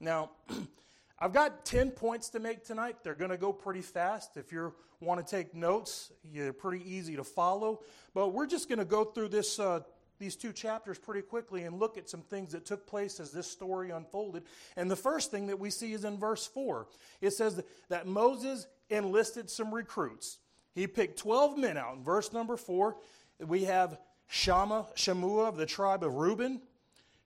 Now, 0.00 0.30
I've 1.18 1.32
got 1.32 1.64
10 1.64 1.90
points 1.92 2.30
to 2.30 2.40
make 2.40 2.64
tonight. 2.64 2.96
They're 3.02 3.14
going 3.14 3.30
to 3.30 3.36
go 3.36 3.52
pretty 3.52 3.80
fast. 3.80 4.36
If 4.36 4.52
you 4.52 4.72
want 5.00 5.24
to 5.24 5.30
take 5.30 5.54
notes, 5.54 6.12
they're 6.24 6.52
pretty 6.52 6.84
easy 6.90 7.16
to 7.16 7.24
follow. 7.24 7.80
But 8.14 8.28
we're 8.28 8.46
just 8.46 8.68
going 8.68 8.78
to 8.78 8.84
go 8.84 9.04
through 9.04 9.28
this, 9.28 9.58
uh, 9.58 9.80
these 10.18 10.36
two 10.36 10.52
chapters 10.52 10.98
pretty 10.98 11.22
quickly 11.22 11.64
and 11.64 11.78
look 11.78 11.98
at 11.98 12.08
some 12.08 12.22
things 12.22 12.52
that 12.52 12.64
took 12.64 12.86
place 12.86 13.20
as 13.20 13.32
this 13.32 13.50
story 13.50 13.90
unfolded. 13.90 14.44
And 14.76 14.90
the 14.90 14.96
first 14.96 15.30
thing 15.30 15.46
that 15.48 15.58
we 15.58 15.70
see 15.70 15.92
is 15.92 16.04
in 16.04 16.18
verse 16.18 16.46
4. 16.46 16.86
It 17.20 17.32
says 17.32 17.62
that 17.88 18.06
Moses 18.06 18.66
enlisted 18.90 19.50
some 19.50 19.74
recruits. 19.74 20.38
He 20.74 20.86
picked 20.86 21.18
12 21.18 21.58
men 21.58 21.76
out. 21.76 21.96
In 21.96 22.04
verse 22.04 22.32
number 22.32 22.56
4, 22.56 22.96
we 23.46 23.64
have 23.64 23.98
Shama, 24.28 24.86
Shammua 24.94 25.48
of 25.48 25.56
the 25.56 25.66
tribe 25.66 26.02
of 26.02 26.14
Reuben, 26.14 26.60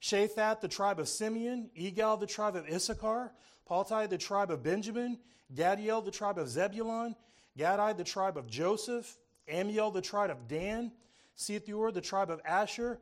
Shaphat, 0.00 0.60
the 0.60 0.68
tribe 0.68 0.98
of 0.98 1.08
Simeon, 1.08 1.70
Igal, 1.78 2.18
the 2.18 2.26
tribe 2.26 2.56
of 2.56 2.66
Issachar, 2.68 3.32
Paltai, 3.68 4.08
the 4.08 4.18
tribe 4.18 4.50
of 4.50 4.62
Benjamin, 4.62 5.18
Gaddiel, 5.54 6.04
the 6.04 6.10
tribe 6.10 6.38
of 6.38 6.48
Zebulun, 6.48 7.14
Gadai, 7.58 7.96
the 7.96 8.04
tribe 8.04 8.36
of 8.36 8.48
Joseph, 8.48 9.18
Ammiel, 9.48 9.92
the 9.92 10.00
tribe 10.00 10.30
of 10.30 10.48
Dan, 10.48 10.92
Sethur, 11.40 11.92
the 11.92 12.00
tribe 12.00 12.30
of 12.30 12.40
Asher, 12.44 12.98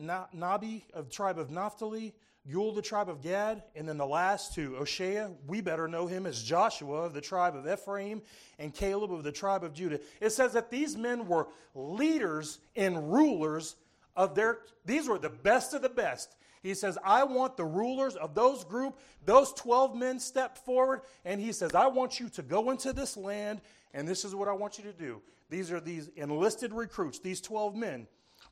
Nahbi 0.00 0.82
of 0.92 1.06
the 1.06 1.12
tribe 1.12 1.38
of 1.38 1.50
Naphtali, 1.50 2.14
Gul, 2.50 2.72
the 2.72 2.82
tribe 2.82 3.08
of 3.08 3.22
Gad, 3.22 3.62
and 3.74 3.88
then 3.88 3.96
the 3.96 4.06
last 4.06 4.54
two, 4.54 4.76
Oshea, 4.80 5.34
we 5.46 5.60
better 5.60 5.88
know 5.88 6.06
him 6.06 6.26
as 6.26 6.42
Joshua 6.42 7.02
of 7.02 7.14
the 7.14 7.20
tribe 7.20 7.56
of 7.56 7.66
Ephraim, 7.66 8.22
and 8.58 8.74
Caleb 8.74 9.12
of 9.12 9.24
the 9.24 9.32
tribe 9.32 9.64
of 9.64 9.72
Judah. 9.72 10.00
It 10.20 10.30
says 10.30 10.52
that 10.52 10.70
these 10.70 10.96
men 10.96 11.26
were 11.26 11.48
leaders 11.74 12.58
and 12.76 13.12
rulers 13.12 13.76
of 14.14 14.34
their, 14.34 14.58
these 14.84 15.08
were 15.08 15.18
the 15.18 15.30
best 15.30 15.74
of 15.74 15.82
the 15.82 15.88
best. 15.88 16.36
He 16.62 16.74
says, 16.74 16.98
I 17.04 17.24
want 17.24 17.56
the 17.56 17.64
rulers 17.64 18.16
of 18.16 18.34
those 18.34 18.64
group, 18.64 18.98
those 19.24 19.52
12 19.52 19.94
men 19.94 20.18
step 20.18 20.58
forward, 20.58 21.02
and 21.24 21.40
he 21.40 21.52
says, 21.52 21.74
I 21.74 21.86
want 21.86 22.18
you 22.18 22.28
to 22.30 22.42
go 22.42 22.70
into 22.70 22.92
this 22.92 23.16
land, 23.16 23.60
and 23.94 24.06
this 24.06 24.24
is 24.24 24.34
what 24.34 24.48
I 24.48 24.52
want 24.52 24.78
you 24.78 24.84
to 24.84 24.92
do. 24.92 25.22
These 25.48 25.70
are 25.70 25.80
these 25.80 26.10
enlisted 26.16 26.72
recruits, 26.72 27.18
these 27.18 27.40
12 27.40 27.74
men. 27.76 28.06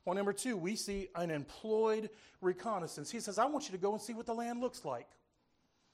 Well, 0.05 0.15
number 0.15 0.33
two, 0.33 0.55
we 0.57 0.75
see 0.75 1.09
an 1.15 1.31
employed 1.31 2.09
reconnaissance. 2.41 3.11
He 3.11 3.19
says, 3.19 3.37
I 3.37 3.45
want 3.45 3.65
you 3.65 3.71
to 3.71 3.77
go 3.77 3.93
and 3.93 4.01
see 4.01 4.13
what 4.13 4.25
the 4.25 4.33
land 4.33 4.61
looks 4.61 4.85
like. 4.85 5.07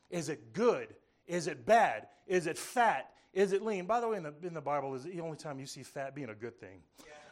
Is 0.10 0.30
it 0.30 0.54
good? 0.54 0.94
Is 1.28 1.48
it 1.48 1.66
bad? 1.66 2.08
Is 2.28 2.48
it 2.48 2.58
fat? 2.58 3.12
Is 3.34 3.54
it 3.54 3.64
lean? 3.64 3.86
By 3.86 4.02
the 4.02 4.10
way, 4.10 4.18
in 4.18 4.24
the, 4.24 4.34
in 4.44 4.54
the 4.54 4.62
Bible, 4.62 4.94
is 4.96 5.04
the 5.04 5.22
only 5.22 5.38
time 5.38 5.60
you 5.60 5.66
see 5.66 5.84
fat 5.84 6.14
being 6.14 6.30
a 6.30 6.36
good 6.36 6.60
thing. 6.60 6.82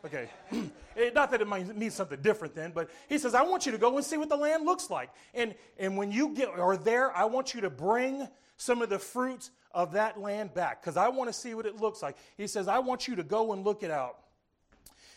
Okay. 0.05 0.29
Not 1.13 1.31
that 1.31 1.41
it 1.41 1.47
might 1.47 1.75
mean 1.75 1.91
something 1.91 2.21
different 2.21 2.55
then, 2.55 2.71
but 2.73 2.89
he 3.07 3.17
says, 3.17 3.33
I 3.35 3.43
want 3.43 3.65
you 3.65 3.71
to 3.71 3.77
go 3.77 3.95
and 3.95 4.05
see 4.05 4.17
what 4.17 4.29
the 4.29 4.37
land 4.37 4.65
looks 4.65 4.89
like. 4.89 5.09
And, 5.33 5.55
and 5.77 5.97
when 5.97 6.11
you 6.11 6.33
get 6.35 6.49
are 6.49 6.77
there, 6.77 7.15
I 7.15 7.25
want 7.25 7.53
you 7.53 7.61
to 7.61 7.69
bring 7.69 8.27
some 8.57 8.81
of 8.81 8.89
the 8.89 8.99
fruits 8.99 9.51
of 9.71 9.93
that 9.93 10.19
land 10.19 10.53
back 10.53 10.81
because 10.81 10.97
I 10.97 11.09
want 11.09 11.29
to 11.29 11.33
see 11.33 11.53
what 11.53 11.65
it 11.65 11.79
looks 11.79 12.01
like. 12.01 12.17
He 12.37 12.47
says, 12.47 12.67
I 12.67 12.79
want 12.79 13.07
you 13.07 13.15
to 13.17 13.23
go 13.23 13.53
and 13.53 13.63
look 13.63 13.83
it 13.83 13.91
out. 13.91 14.17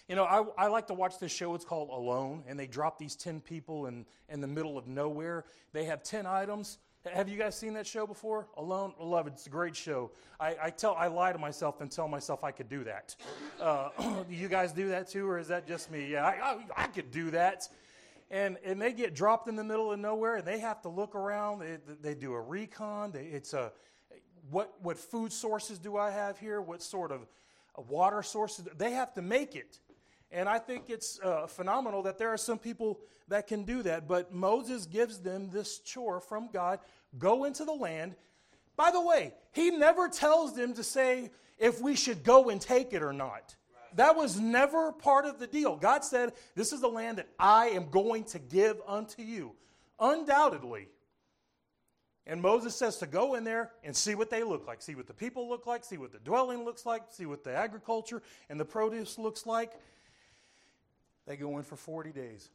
You 0.08 0.16
know, 0.16 0.24
I, 0.24 0.64
I 0.64 0.66
like 0.66 0.88
to 0.88 0.94
watch 0.94 1.18
this 1.18 1.32
show. 1.32 1.54
It's 1.54 1.64
called 1.64 1.88
Alone, 1.88 2.42
and 2.46 2.58
they 2.58 2.66
drop 2.66 2.98
these 2.98 3.14
10 3.16 3.40
people 3.40 3.86
in, 3.86 4.04
in 4.28 4.40
the 4.40 4.46
middle 4.46 4.76
of 4.76 4.86
nowhere. 4.86 5.44
They 5.72 5.84
have 5.84 6.02
10 6.02 6.26
items. 6.26 6.78
Have 7.10 7.28
you 7.28 7.36
guys 7.36 7.56
seen 7.56 7.74
that 7.74 7.86
show 7.86 8.06
before? 8.06 8.46
Alone? 8.56 8.92
It. 9.00 9.26
It's 9.26 9.46
a 9.46 9.50
great 9.50 9.74
show. 9.74 10.12
I, 10.38 10.56
I, 10.62 10.70
tell, 10.70 10.94
I 10.94 11.08
lie 11.08 11.32
to 11.32 11.38
myself 11.38 11.80
and 11.80 11.90
tell 11.90 12.06
myself 12.06 12.44
I 12.44 12.52
could 12.52 12.68
do 12.68 12.84
that. 12.84 13.16
Uh, 13.60 13.88
you 14.30 14.48
guys 14.48 14.72
do 14.72 14.88
that 14.90 15.08
too, 15.08 15.28
or 15.28 15.38
is 15.38 15.48
that 15.48 15.66
just 15.66 15.90
me? 15.90 16.06
Yeah, 16.06 16.24
I, 16.24 16.30
I, 16.30 16.84
I 16.84 16.86
could 16.86 17.10
do 17.10 17.30
that 17.32 17.68
and 18.32 18.56
and 18.64 18.80
they 18.80 18.92
get 18.92 19.14
dropped 19.14 19.46
in 19.48 19.54
the 19.54 19.62
middle 19.62 19.92
of 19.92 20.00
nowhere 20.00 20.36
and 20.36 20.46
they 20.46 20.58
have 20.58 20.80
to 20.82 20.88
look 20.88 21.14
around 21.14 21.60
they, 21.60 21.76
they 22.00 22.14
do 22.14 22.32
a 22.32 22.40
recon 22.40 23.12
they, 23.12 23.26
it's 23.26 23.52
a 23.52 23.70
what 24.50 24.72
what 24.80 24.98
food 24.98 25.32
sources 25.32 25.78
do 25.78 25.96
i 25.96 26.10
have 26.10 26.38
here 26.38 26.60
what 26.60 26.82
sort 26.82 27.12
of 27.12 27.26
water 27.88 28.22
sources 28.22 28.66
they 28.76 28.90
have 28.90 29.14
to 29.14 29.22
make 29.22 29.54
it 29.54 29.78
and 30.32 30.48
I 30.48 30.58
think 30.58 30.88
it's 30.88 31.20
uh, 31.22 31.46
phenomenal 31.46 32.02
that 32.04 32.18
there 32.18 32.30
are 32.30 32.38
some 32.38 32.58
people 32.58 33.00
that 33.28 33.46
can 33.46 33.64
do 33.64 33.82
that. 33.82 34.08
But 34.08 34.32
Moses 34.32 34.86
gives 34.86 35.18
them 35.18 35.50
this 35.50 35.78
chore 35.78 36.20
from 36.20 36.48
God 36.52 36.80
go 37.18 37.44
into 37.44 37.64
the 37.64 37.72
land, 37.72 38.14
By 38.76 38.90
the 38.90 39.00
way, 39.00 39.34
he 39.52 39.70
never 39.70 40.08
tells 40.08 40.54
them 40.54 40.74
to 40.74 40.82
say 40.82 41.30
if 41.58 41.80
we 41.80 41.94
should 41.94 42.24
go 42.24 42.48
and 42.48 42.60
take 42.60 42.92
it 42.92 43.02
or 43.02 43.12
not. 43.12 43.54
That 43.96 44.16
was 44.16 44.40
never 44.40 44.90
part 44.92 45.26
of 45.26 45.38
the 45.38 45.46
deal. 45.46 45.76
God 45.76 46.04
said, 46.04 46.32
This 46.54 46.72
is 46.72 46.80
the 46.80 46.88
land 46.88 47.18
that 47.18 47.28
I 47.38 47.66
am 47.66 47.90
going 47.90 48.24
to 48.24 48.38
give 48.38 48.80
unto 48.86 49.22
you. 49.22 49.52
Undoubtedly. 50.00 50.88
And 52.26 52.40
Moses 52.40 52.74
says 52.76 52.98
to 52.98 53.06
go 53.06 53.34
in 53.34 53.42
there 53.42 53.72
and 53.82 53.96
see 53.96 54.14
what 54.14 54.30
they 54.30 54.44
look 54.44 54.66
like, 54.66 54.80
see 54.80 54.94
what 54.94 55.08
the 55.08 55.14
people 55.14 55.48
look 55.48 55.66
like, 55.66 55.84
see 55.84 55.96
what 55.96 56.12
the 56.12 56.20
dwelling 56.20 56.64
looks 56.64 56.86
like, 56.86 57.02
see 57.10 57.26
what 57.26 57.42
the 57.42 57.54
agriculture 57.54 58.22
and 58.48 58.60
the 58.60 58.64
produce 58.64 59.18
looks 59.18 59.44
like. 59.44 59.72
They 61.32 61.38
go 61.38 61.56
in 61.56 61.64
for 61.64 61.76
40 61.76 62.12
days. 62.12 62.50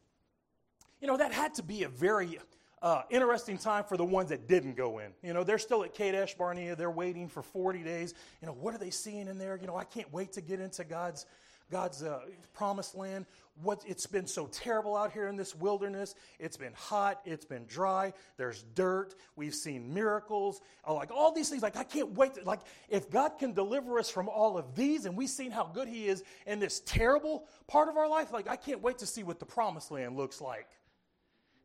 You 1.01 1.07
know, 1.07 1.17
that 1.17 1.31
had 1.31 1.55
to 1.55 1.63
be 1.63 1.81
a 1.81 1.89
very 1.89 2.38
uh, 2.84 3.01
interesting 3.10 3.57
time 3.57 3.84
for 3.84 3.98
the 3.98 4.05
ones 4.05 4.29
that 4.29 4.48
didn't 4.48 4.75
go 4.75 5.00
in. 5.00 5.13
You 5.24 5.34
know, 5.34 5.43
they're 5.43 5.57
still 5.57 5.84
at 5.84 5.96
Kadesh 5.96 6.36
Barnea. 6.36 6.75
They're 6.75 6.91
waiting 6.91 7.27
for 7.27 7.41
40 7.41 7.81
days. 7.81 8.13
You 8.39 8.46
know, 8.46 8.53
what 8.53 8.75
are 8.75 8.77
they 8.77 8.91
seeing 8.91 9.27
in 9.29 9.39
there? 9.39 9.57
You 9.60 9.65
know, 9.65 9.75
I 9.75 9.84
can't 9.84 10.13
wait 10.13 10.31
to 10.34 10.41
get 10.41 10.60
into 10.60 10.84
God's 10.84 11.25
God's 11.69 12.03
uh, 12.03 12.21
promised 12.53 12.95
land. 12.95 13.25
What 13.62 13.83
it's 13.88 14.05
been 14.05 14.27
so 14.27 14.47
terrible 14.47 14.95
out 14.95 15.12
here 15.12 15.27
in 15.27 15.36
this 15.36 15.55
wilderness. 15.55 16.15
It's 16.39 16.57
been 16.57 16.74
hot. 16.74 17.21
It's 17.25 17.45
been 17.45 17.65
dry. 17.65 18.13
There's 18.38 18.63
dirt. 18.75 19.15
We've 19.36 19.55
seen 19.55 19.93
miracles. 19.93 20.62
Uh, 20.88 20.93
like 20.93 21.12
all 21.12 21.31
these 21.33 21.50
things. 21.50 21.63
Like 21.63 21.75
I 21.75 21.83
can't 21.83 22.12
wait. 22.13 22.36
To, 22.36 22.43
like 22.43 22.62
if 22.88 23.09
God 23.09 23.39
can 23.39 23.53
deliver 23.53 24.00
us 24.00 24.09
from 24.09 24.29
all 24.29 24.57
of 24.57 24.75
these, 24.75 25.05
and 25.05 25.17
we've 25.17 25.29
seen 25.29 25.51
how 25.51 25.65
good 25.65 25.88
He 25.88 26.07
is 26.07 26.24
in 26.45 26.59
this 26.59 26.81
terrible 26.86 27.47
part 27.67 27.89
of 27.89 27.97
our 27.97 28.07
life. 28.07 28.31
Like 28.31 28.47
I 28.47 28.55
can't 28.55 28.81
wait 28.81 29.00
to 29.00 29.05
see 29.05 29.24
what 29.24 29.39
the 29.39 29.45
promised 29.45 29.91
land 29.91 30.15
looks 30.15 30.39
like. 30.39 30.67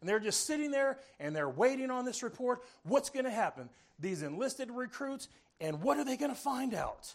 And 0.00 0.08
they're 0.08 0.18
just 0.18 0.46
sitting 0.46 0.72
there 0.72 0.98
and 1.20 1.36
they're 1.36 1.48
waiting 1.48 1.90
on 1.90 2.04
this 2.04 2.24
report. 2.24 2.64
What's 2.82 3.10
going 3.10 3.24
to 3.24 3.30
happen? 3.30 3.68
These 4.00 4.22
enlisted 4.22 4.68
recruits, 4.70 5.28
and 5.60 5.80
what 5.80 5.96
are 5.98 6.04
they 6.04 6.16
going 6.16 6.32
to 6.32 6.40
find 6.40 6.74
out? 6.74 7.14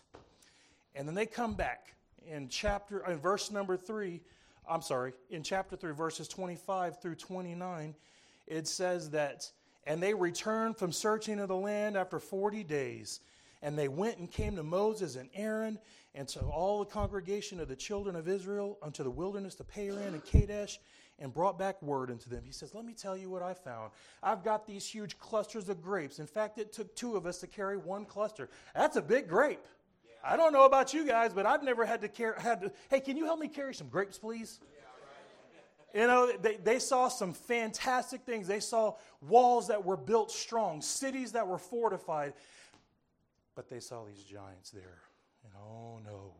And 0.95 1.05
then 1.05 1.15
they 1.15 1.25
come 1.25 1.55
back 1.55 1.96
in 2.29 2.49
chapter 2.49 3.05
in 3.05 3.17
verse 3.17 3.51
number 3.51 3.77
3, 3.77 4.21
I'm 4.69 4.81
sorry, 4.81 5.13
in 5.29 5.43
chapter 5.43 5.75
3 5.75 5.93
verses 5.93 6.27
25 6.27 7.01
through 7.01 7.15
29, 7.15 7.95
it 8.47 8.67
says 8.67 9.09
that 9.11 9.49
and 9.87 10.03
they 10.03 10.13
returned 10.13 10.77
from 10.77 10.91
searching 10.91 11.39
of 11.39 11.47
the 11.47 11.55
land 11.55 11.95
after 11.95 12.19
40 12.19 12.63
days. 12.65 13.21
And 13.61 13.79
they 13.79 13.87
went 13.87 14.17
and 14.17 14.29
came 14.29 14.55
to 14.57 14.63
Moses 14.63 15.15
and 15.15 15.29
Aaron 15.33 15.79
and 16.13 16.27
to 16.27 16.41
all 16.41 16.79
the 16.79 16.91
congregation 16.91 17.59
of 17.59 17.69
the 17.69 17.75
children 17.75 18.15
of 18.15 18.27
Israel 18.27 18.77
unto 18.83 19.03
the 19.03 19.09
wilderness 19.09 19.55
to 19.55 19.63
Paran 19.63 20.13
and 20.13 20.23
Kadesh 20.23 20.79
and 21.19 21.33
brought 21.33 21.57
back 21.57 21.81
word 21.81 22.11
unto 22.11 22.29
them. 22.29 22.43
He 22.45 22.51
says, 22.51 22.75
Let 22.75 22.85
me 22.85 22.93
tell 22.93 23.17
you 23.17 23.29
what 23.29 23.41
I 23.41 23.53
found. 23.53 23.91
I've 24.21 24.43
got 24.43 24.67
these 24.67 24.85
huge 24.85 25.17
clusters 25.17 25.69
of 25.69 25.81
grapes. 25.81 26.19
In 26.19 26.27
fact, 26.27 26.59
it 26.59 26.73
took 26.73 26.93
two 26.95 27.15
of 27.15 27.25
us 27.25 27.39
to 27.39 27.47
carry 27.47 27.77
one 27.77 28.05
cluster. 28.05 28.49
That's 28.75 28.97
a 28.97 29.01
big 29.01 29.27
grape. 29.27 29.61
I 30.27 30.35
don't 30.35 30.51
know 30.51 30.65
about 30.65 30.93
you 30.93 31.05
guys, 31.05 31.33
but 31.33 31.45
I've 31.45 31.63
never 31.63 31.85
had 31.85 32.01
to 32.01 32.09
carry, 32.09 32.39
had 32.39 32.61
to, 32.61 32.71
hey, 32.89 32.99
can 32.99 33.15
you 33.15 33.25
help 33.25 33.39
me 33.39 33.47
carry 33.47 33.73
some 33.73 33.87
grapes, 33.87 34.17
please? 34.17 34.59
You 35.93 36.05
know, 36.05 36.31
they, 36.41 36.57
they 36.57 36.79
saw 36.79 37.07
some 37.07 37.33
fantastic 37.33 38.23
things. 38.23 38.45
They 38.45 38.59
saw 38.59 38.95
walls 39.21 39.69
that 39.69 39.85
were 39.85 39.95
built 39.95 40.29
strong, 40.31 40.81
cities 40.81 41.31
that 41.31 41.47
were 41.47 41.57
fortified, 41.57 42.33
but 43.55 43.69
they 43.69 43.79
saw 43.79 44.03
these 44.03 44.23
giants 44.23 44.69
there. 44.69 44.99
And 45.45 45.53
oh 45.57 45.99
no, 46.03 46.33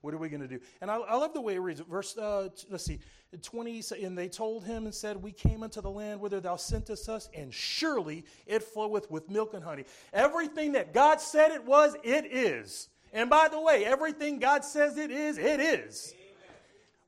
what 0.00 0.14
are 0.14 0.18
we 0.18 0.30
going 0.30 0.40
to 0.40 0.48
do? 0.48 0.58
And 0.80 0.90
I, 0.90 0.96
I, 0.96 1.16
love 1.16 1.34
the 1.34 1.40
way 1.42 1.54
it 1.54 1.60
reads. 1.60 1.80
Verse, 1.80 2.16
uh, 2.16 2.48
let's 2.70 2.84
see, 2.84 2.98
20, 3.42 3.82
and 4.02 4.16
they 4.16 4.28
told 4.28 4.64
him 4.64 4.86
and 4.86 4.94
said, 4.94 5.22
We 5.22 5.32
came 5.32 5.62
into 5.62 5.82
the 5.82 5.90
land 5.90 6.20
whither 6.20 6.40
thou 6.40 6.56
sentest 6.56 7.10
us, 7.10 7.28
and 7.34 7.52
surely 7.52 8.24
it 8.46 8.62
floweth 8.62 9.10
with 9.10 9.30
milk 9.30 9.52
and 9.52 9.62
honey. 9.62 9.84
Everything 10.14 10.72
that 10.72 10.94
God 10.94 11.20
said 11.20 11.52
it 11.52 11.64
was, 11.64 11.94
it 12.02 12.24
is. 12.24 12.88
And 13.14 13.30
by 13.30 13.46
the 13.48 13.60
way, 13.60 13.84
everything 13.84 14.40
God 14.40 14.64
says 14.64 14.98
it 14.98 15.12
is, 15.12 15.38
it 15.38 15.60
is. 15.60 16.12
Amen. 16.14 16.34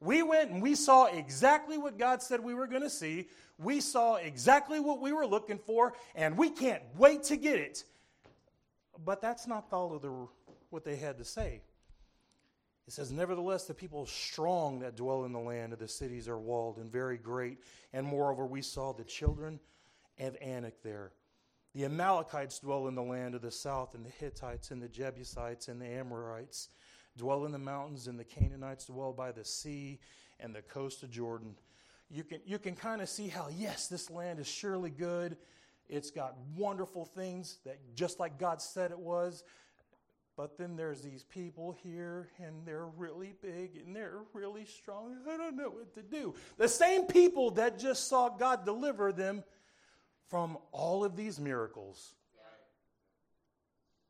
We 0.00 0.22
went 0.22 0.52
and 0.52 0.62
we 0.62 0.76
saw 0.76 1.06
exactly 1.06 1.76
what 1.76 1.98
God 1.98 2.22
said 2.22 2.40
we 2.40 2.54
were 2.54 2.68
going 2.68 2.82
to 2.82 2.90
see. 2.90 3.26
We 3.58 3.80
saw 3.80 4.14
exactly 4.14 4.78
what 4.78 5.00
we 5.00 5.12
were 5.12 5.26
looking 5.26 5.58
for, 5.58 5.94
and 6.14 6.38
we 6.38 6.50
can't 6.50 6.82
wait 6.96 7.24
to 7.24 7.36
get 7.36 7.58
it. 7.58 7.84
But 9.04 9.20
that's 9.20 9.48
not 9.48 9.66
all 9.72 9.94
of 9.94 10.02
the, 10.02 10.12
what 10.70 10.84
they 10.84 10.96
had 10.96 11.18
to 11.18 11.24
say. 11.24 11.60
It 12.86 12.92
says, 12.92 13.10
Nevertheless, 13.10 13.64
the 13.64 13.74
people 13.74 14.06
strong 14.06 14.78
that 14.80 14.94
dwell 14.94 15.24
in 15.24 15.32
the 15.32 15.40
land 15.40 15.72
of 15.72 15.80
the 15.80 15.88
cities 15.88 16.28
are 16.28 16.38
walled 16.38 16.76
and 16.78 16.90
very 16.90 17.18
great. 17.18 17.58
And 17.92 18.06
moreover, 18.06 18.46
we 18.46 18.62
saw 18.62 18.92
the 18.92 19.04
children 19.04 19.58
of 20.20 20.36
Anak 20.40 20.82
there. 20.84 21.10
The 21.76 21.84
Amalekites 21.84 22.60
dwell 22.60 22.88
in 22.88 22.94
the 22.94 23.02
land 23.02 23.34
of 23.34 23.42
the 23.42 23.50
south, 23.50 23.94
and 23.94 24.02
the 24.02 24.08
Hittites, 24.08 24.70
and 24.70 24.80
the 24.80 24.88
Jebusites, 24.88 25.68
and 25.68 25.78
the 25.78 25.84
Amorites 25.84 26.70
dwell 27.18 27.44
in 27.44 27.52
the 27.52 27.58
mountains, 27.58 28.06
and 28.06 28.18
the 28.18 28.24
Canaanites 28.24 28.86
dwell 28.86 29.12
by 29.12 29.30
the 29.30 29.44
sea 29.44 29.98
and 30.40 30.54
the 30.54 30.62
coast 30.62 31.02
of 31.02 31.10
Jordan. 31.10 31.54
You 32.08 32.24
can, 32.24 32.40
you 32.46 32.58
can 32.58 32.76
kind 32.76 33.02
of 33.02 33.10
see 33.10 33.28
how, 33.28 33.48
yes, 33.54 33.88
this 33.88 34.08
land 34.08 34.40
is 34.40 34.46
surely 34.46 34.88
good. 34.88 35.36
It's 35.86 36.10
got 36.10 36.38
wonderful 36.56 37.04
things 37.04 37.58
that 37.66 37.78
just 37.94 38.18
like 38.18 38.38
God 38.38 38.62
said 38.62 38.90
it 38.90 38.98
was. 38.98 39.44
But 40.34 40.56
then 40.56 40.76
there's 40.76 41.02
these 41.02 41.24
people 41.24 41.76
here, 41.82 42.30
and 42.38 42.64
they're 42.64 42.86
really 42.86 43.34
big 43.42 43.76
and 43.84 43.94
they're 43.94 44.20
really 44.32 44.64
strong. 44.64 45.18
I 45.30 45.36
don't 45.36 45.56
know 45.56 45.68
what 45.68 45.92
to 45.92 46.02
do. 46.02 46.34
The 46.56 46.68
same 46.68 47.04
people 47.04 47.50
that 47.50 47.78
just 47.78 48.08
saw 48.08 48.30
God 48.30 48.64
deliver 48.64 49.12
them 49.12 49.44
from 50.28 50.58
all 50.72 51.04
of 51.04 51.16
these 51.16 51.38
miracles. 51.38 52.14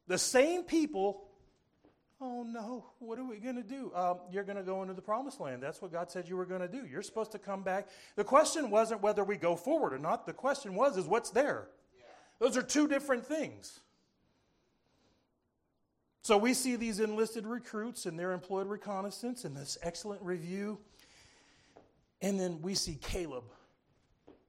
The 0.09 0.19
same 0.19 0.63
people, 0.63 1.25
oh 2.21 2.45
no, 2.45 2.87
what 3.01 3.19
are 3.19 3.25
we 3.25 3.39
going 3.39 3.57
to 3.57 3.63
do? 3.63 3.93
Um, 3.95 4.19
you're 4.31 4.45
going 4.45 4.57
to 4.57 4.63
go 4.63 4.83
into 4.83 4.95
the 4.95 5.03
promised 5.03 5.41
land. 5.41 5.63
That's 5.63 5.83
what 5.83 5.93
God 5.93 6.11
said 6.11 6.29
you 6.29 6.37
were 6.37 6.47
going 6.47 6.61
to 6.61 6.69
do. 6.69 6.87
You're 6.87 7.03
supposed 7.03 7.33
to 7.33 7.39
come 7.39 7.63
back. 7.63 7.89
The 8.15 8.25
question 8.25 8.71
wasn't 8.71 9.03
whether 9.03 9.25
we 9.25 9.37
go 9.37 9.57
forward 9.57 9.93
or 9.93 9.99
not. 9.99 10.27
The 10.27 10.33
question 10.33 10.75
was, 10.75 10.97
is 10.97 11.07
what's 11.07 11.31
there? 11.31 11.69
Those 12.39 12.57
are 12.57 12.63
two 12.63 12.87
different 12.87 13.27
things. 13.27 13.81
So 16.23 16.37
we 16.37 16.55
see 16.55 16.77
these 16.77 17.01
enlisted 17.01 17.47
recruits 17.47 18.07
and 18.07 18.19
their 18.19 18.33
employed 18.33 18.67
reconnaissance 18.67 19.45
and 19.45 19.57
this 19.57 19.79
excellent 19.83 20.23
review. 20.23 20.79
And 22.21 22.39
then 22.39 22.63
we 22.63 22.75
see 22.75 22.99
Caleb 23.01 23.45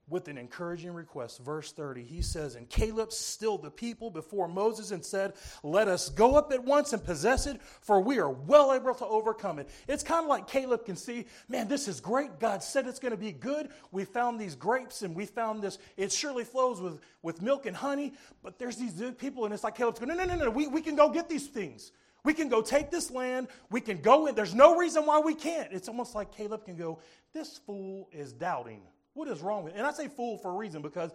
with 0.09 0.27
an 0.27 0.37
encouraging 0.37 0.93
request. 0.93 1.39
Verse 1.43 1.71
30, 1.71 2.03
he 2.03 2.21
says, 2.21 2.55
And 2.55 2.69
Caleb 2.69 3.11
stilled 3.11 3.63
the 3.63 3.71
people 3.71 4.09
before 4.09 4.47
Moses 4.47 4.91
and 4.91 5.03
said, 5.03 5.33
Let 5.63 5.87
us 5.87 6.09
go 6.09 6.35
up 6.35 6.51
at 6.53 6.63
once 6.63 6.93
and 6.93 7.03
possess 7.03 7.45
it, 7.45 7.61
for 7.61 7.99
we 7.99 8.19
are 8.19 8.29
well 8.29 8.73
able 8.73 8.95
to 8.95 9.05
overcome 9.05 9.59
it. 9.59 9.69
It's 9.87 10.03
kind 10.03 10.23
of 10.23 10.29
like 10.29 10.47
Caleb 10.47 10.85
can 10.85 10.95
see, 10.95 11.25
man, 11.49 11.67
this 11.67 11.87
is 11.87 11.99
great. 11.99 12.39
God 12.39 12.63
said 12.63 12.87
it's 12.87 12.99
going 12.99 13.11
to 13.11 13.17
be 13.17 13.31
good. 13.31 13.69
We 13.91 14.05
found 14.05 14.39
these 14.39 14.55
grapes 14.55 15.01
and 15.01 15.15
we 15.15 15.25
found 15.25 15.61
this. 15.61 15.77
It 15.97 16.11
surely 16.11 16.43
flows 16.43 16.79
with, 16.81 16.99
with 17.21 17.41
milk 17.41 17.65
and 17.65 17.75
honey, 17.75 18.13
but 18.43 18.57
there's 18.57 18.77
these 18.77 19.01
people, 19.17 19.45
and 19.45 19.53
it's 19.53 19.63
like 19.63 19.75
Caleb's 19.75 19.99
going, 19.99 20.15
No, 20.15 20.23
no, 20.23 20.35
no, 20.35 20.45
no, 20.45 20.49
we, 20.49 20.67
we 20.67 20.81
can 20.81 20.95
go 20.95 21.09
get 21.09 21.27
these 21.27 21.47
things. 21.47 21.91
We 22.23 22.33
can 22.33 22.49
go 22.49 22.61
take 22.61 22.91
this 22.91 23.09
land. 23.09 23.47
We 23.69 23.79
can 23.79 24.01
go 24.01 24.27
in. 24.27 24.35
There's 24.35 24.55
no 24.55 24.75
reason 24.75 25.05
why 25.05 25.19
we 25.19 25.33
can't. 25.33 25.71
It's 25.71 25.87
almost 25.87 26.13
like 26.15 26.35
Caleb 26.35 26.65
can 26.65 26.75
go, 26.75 26.99
This 27.33 27.57
fool 27.57 28.09
is 28.11 28.33
doubting. 28.33 28.81
What 29.17 29.27
is 29.29 29.41
wrong 29.41 29.63
with 29.63 29.73
it? 29.73 29.77
And 29.79 29.87
I 29.87 29.91
say 29.93 30.09
fool 30.09 30.37
for 30.37 30.51
a 30.51 30.55
reason 30.55 30.83
because 30.83 31.09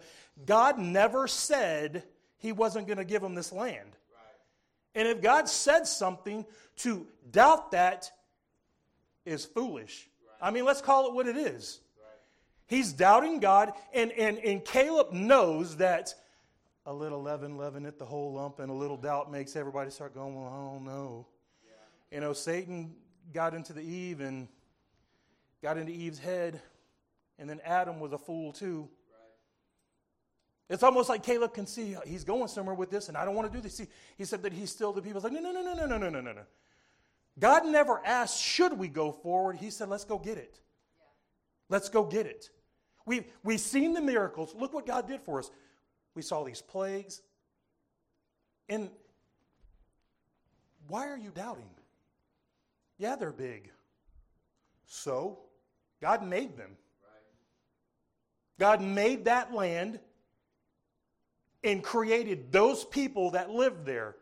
God 0.45 0.77
never 0.77 1.25
said 1.25 2.03
he 2.37 2.51
wasn't 2.51 2.85
going 2.85 2.97
to 2.97 3.05
give 3.05 3.23
him 3.23 3.33
this 3.33 3.53
land. 3.53 3.95
Right. 4.11 4.93
And 4.93 5.07
if 5.07 5.21
God 5.21 5.47
said 5.47 5.87
something, 5.87 6.45
to 6.79 7.07
doubt 7.31 7.71
that 7.71 8.11
is 9.25 9.45
foolish. 9.45 10.09
Right. 10.21 10.49
I 10.49 10.51
mean, 10.51 10.65
let's 10.65 10.81
call 10.81 11.07
it 11.07 11.13
what 11.13 11.27
it 11.27 11.37
is. 11.37 11.79
Right. 11.97 12.09
He's 12.67 12.91
doubting 12.91 13.39
God, 13.39 13.71
and, 13.93 14.11
and, 14.11 14.37
and 14.39 14.65
Caleb 14.65 15.13
knows 15.13 15.77
that 15.77 16.13
a 16.85 16.91
little 16.93 17.21
leaven 17.21 17.57
leaveneth 17.57 17.99
the 17.99 18.05
whole 18.05 18.33
lump, 18.33 18.59
and 18.59 18.69
a 18.69 18.73
little 18.73 18.97
doubt 18.97 19.31
makes 19.31 19.55
everybody 19.55 19.89
start 19.91 20.13
going, 20.13 20.35
well, 20.35 20.51
I 20.51 20.73
don't 20.73 20.83
know. 20.83 21.25
Yeah. 21.65 22.17
You 22.17 22.19
know, 22.19 22.33
Satan 22.33 22.95
got 23.33 23.53
into 23.53 23.71
the 23.71 23.81
Eve 23.81 24.19
and 24.19 24.49
got 25.61 25.77
into 25.77 25.93
Eve's 25.93 26.19
head 26.19 26.61
and 27.39 27.49
then 27.49 27.59
Adam 27.63 27.99
was 27.99 28.13
a 28.13 28.17
fool 28.17 28.51
too. 28.51 28.89
It's 30.69 30.83
almost 30.83 31.09
like 31.09 31.23
Caleb 31.23 31.53
can 31.53 31.67
see 31.67 31.95
uh, 31.95 32.01
he's 32.05 32.23
going 32.23 32.47
somewhere 32.47 32.75
with 32.75 32.89
this, 32.89 33.09
and 33.09 33.17
I 33.17 33.25
don't 33.25 33.35
want 33.35 33.51
to 33.51 33.55
do 33.55 33.61
this. 33.61 33.77
He, 33.77 33.87
he 34.17 34.25
said 34.25 34.41
that 34.43 34.53
he's 34.53 34.71
still 34.71 34.93
the 34.93 35.01
people. 35.01 35.19
He's 35.19 35.23
like, 35.25 35.33
no, 35.33 35.39
no, 35.39 35.51
no, 35.51 35.61
no, 35.61 35.73
no, 35.73 35.85
no, 35.85 35.97
no, 35.97 36.09
no, 36.09 36.21
no, 36.21 36.31
no. 36.31 36.41
God 37.39 37.65
never 37.65 38.01
asked, 38.05 38.41
should 38.41 38.77
we 38.77 38.87
go 38.87 39.11
forward? 39.11 39.57
He 39.57 39.69
said, 39.69 39.89
let's 39.89 40.05
go 40.05 40.17
get 40.17 40.37
it. 40.37 40.59
Yeah. 40.97 41.05
Let's 41.69 41.89
go 41.89 42.03
get 42.03 42.25
it. 42.25 42.49
We've, 43.05 43.25
we've 43.43 43.59
seen 43.59 43.93
the 43.93 44.01
miracles. 44.01 44.55
Look 44.55 44.73
what 44.73 44.85
God 44.85 45.07
did 45.07 45.21
for 45.21 45.39
us. 45.39 45.51
We 46.15 46.21
saw 46.21 46.43
these 46.43 46.61
plagues. 46.61 47.21
And 48.69 48.89
why 50.87 51.09
are 51.09 51.17
you 51.17 51.31
doubting? 51.31 51.69
Yeah, 52.97 53.15
they're 53.15 53.31
big. 53.31 53.69
So, 54.85 55.39
God 56.01 56.25
made 56.25 56.55
them. 56.55 56.77
God 58.59 58.81
made 58.81 59.25
that 59.25 59.53
land. 59.53 59.99
and 61.63 61.81
created 61.83 62.51
those 62.51 62.83
people 62.83 63.31
that 63.31 63.49
lived 63.49 63.85
there. 63.85 64.15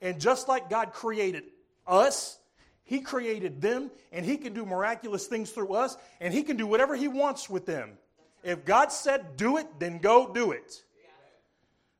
And 0.00 0.20
just 0.20 0.48
like 0.48 0.70
God 0.70 0.92
created 0.92 1.44
us, 1.86 2.38
He 2.84 3.00
created 3.00 3.60
them, 3.60 3.90
and 4.12 4.24
He 4.24 4.36
can 4.36 4.52
do 4.54 4.64
miraculous 4.64 5.26
things 5.26 5.50
through 5.50 5.74
us, 5.74 5.96
and 6.20 6.32
He 6.32 6.42
can 6.42 6.56
do 6.56 6.66
whatever 6.66 6.94
He 6.94 7.08
wants 7.08 7.50
with 7.50 7.66
them. 7.66 7.98
If 8.44 8.64
God 8.64 8.92
said 8.92 9.36
do 9.36 9.56
it, 9.56 9.66
then 9.80 9.98
go 9.98 10.32
do 10.32 10.52
it. 10.52 10.82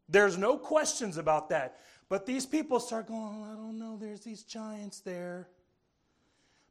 There's 0.09 0.39
no 0.39 0.57
questions 0.57 1.17
about 1.17 1.49
that. 1.49 1.81
But 2.09 2.27
these 2.27 2.47
people 2.47 2.79
start 2.79 3.09
going, 3.09 3.21
oh, 3.21 3.53
I 3.53 3.57
don't 3.57 3.79
know, 3.81 3.97
there's 4.01 4.21
these 4.21 4.45
giants 4.45 5.01
there. 5.01 5.49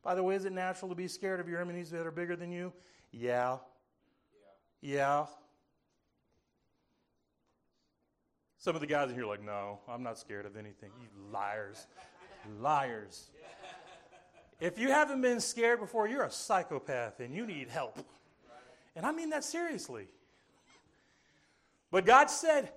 By 0.02 0.16
the 0.16 0.24
way, 0.24 0.36
is 0.36 0.46
it 0.46 0.54
natural 0.54 0.88
to 0.88 0.96
be 0.96 1.10
scared 1.10 1.42
of 1.42 1.50
your 1.50 1.60
enemies 1.60 1.90
that 1.92 2.08
are 2.08 2.12
bigger 2.12 2.38
than 2.38 2.52
you? 2.54 2.72
Yeah. 3.12 3.58
Yeah. 4.86 5.26
Some 8.60 8.76
of 8.76 8.82
the 8.82 8.88
guys 8.88 9.10
in 9.10 9.16
here 9.16 9.24
are 9.24 9.28
like, 9.28 9.44
no, 9.44 9.80
I'm 9.90 10.04
not 10.04 10.20
scared 10.20 10.46
of 10.46 10.56
anything. 10.56 10.92
You 11.02 11.08
liars. 11.34 11.88
liars. 12.62 13.32
If 14.60 14.78
you 14.78 14.90
haven't 14.90 15.22
been 15.22 15.42
scared 15.42 15.80
before, 15.80 16.08
you're 16.08 16.24
a 16.24 16.30
psychopath 16.30 17.20
and 17.20 17.34
you 17.34 17.48
need 17.48 17.68
help. 17.68 17.98
And 18.96 19.08
I 19.08 19.12
mean 19.12 19.32
that 19.32 19.44
seriously. 19.44 20.08
But 21.90 22.06
God 22.06 22.30
said, 22.30 22.70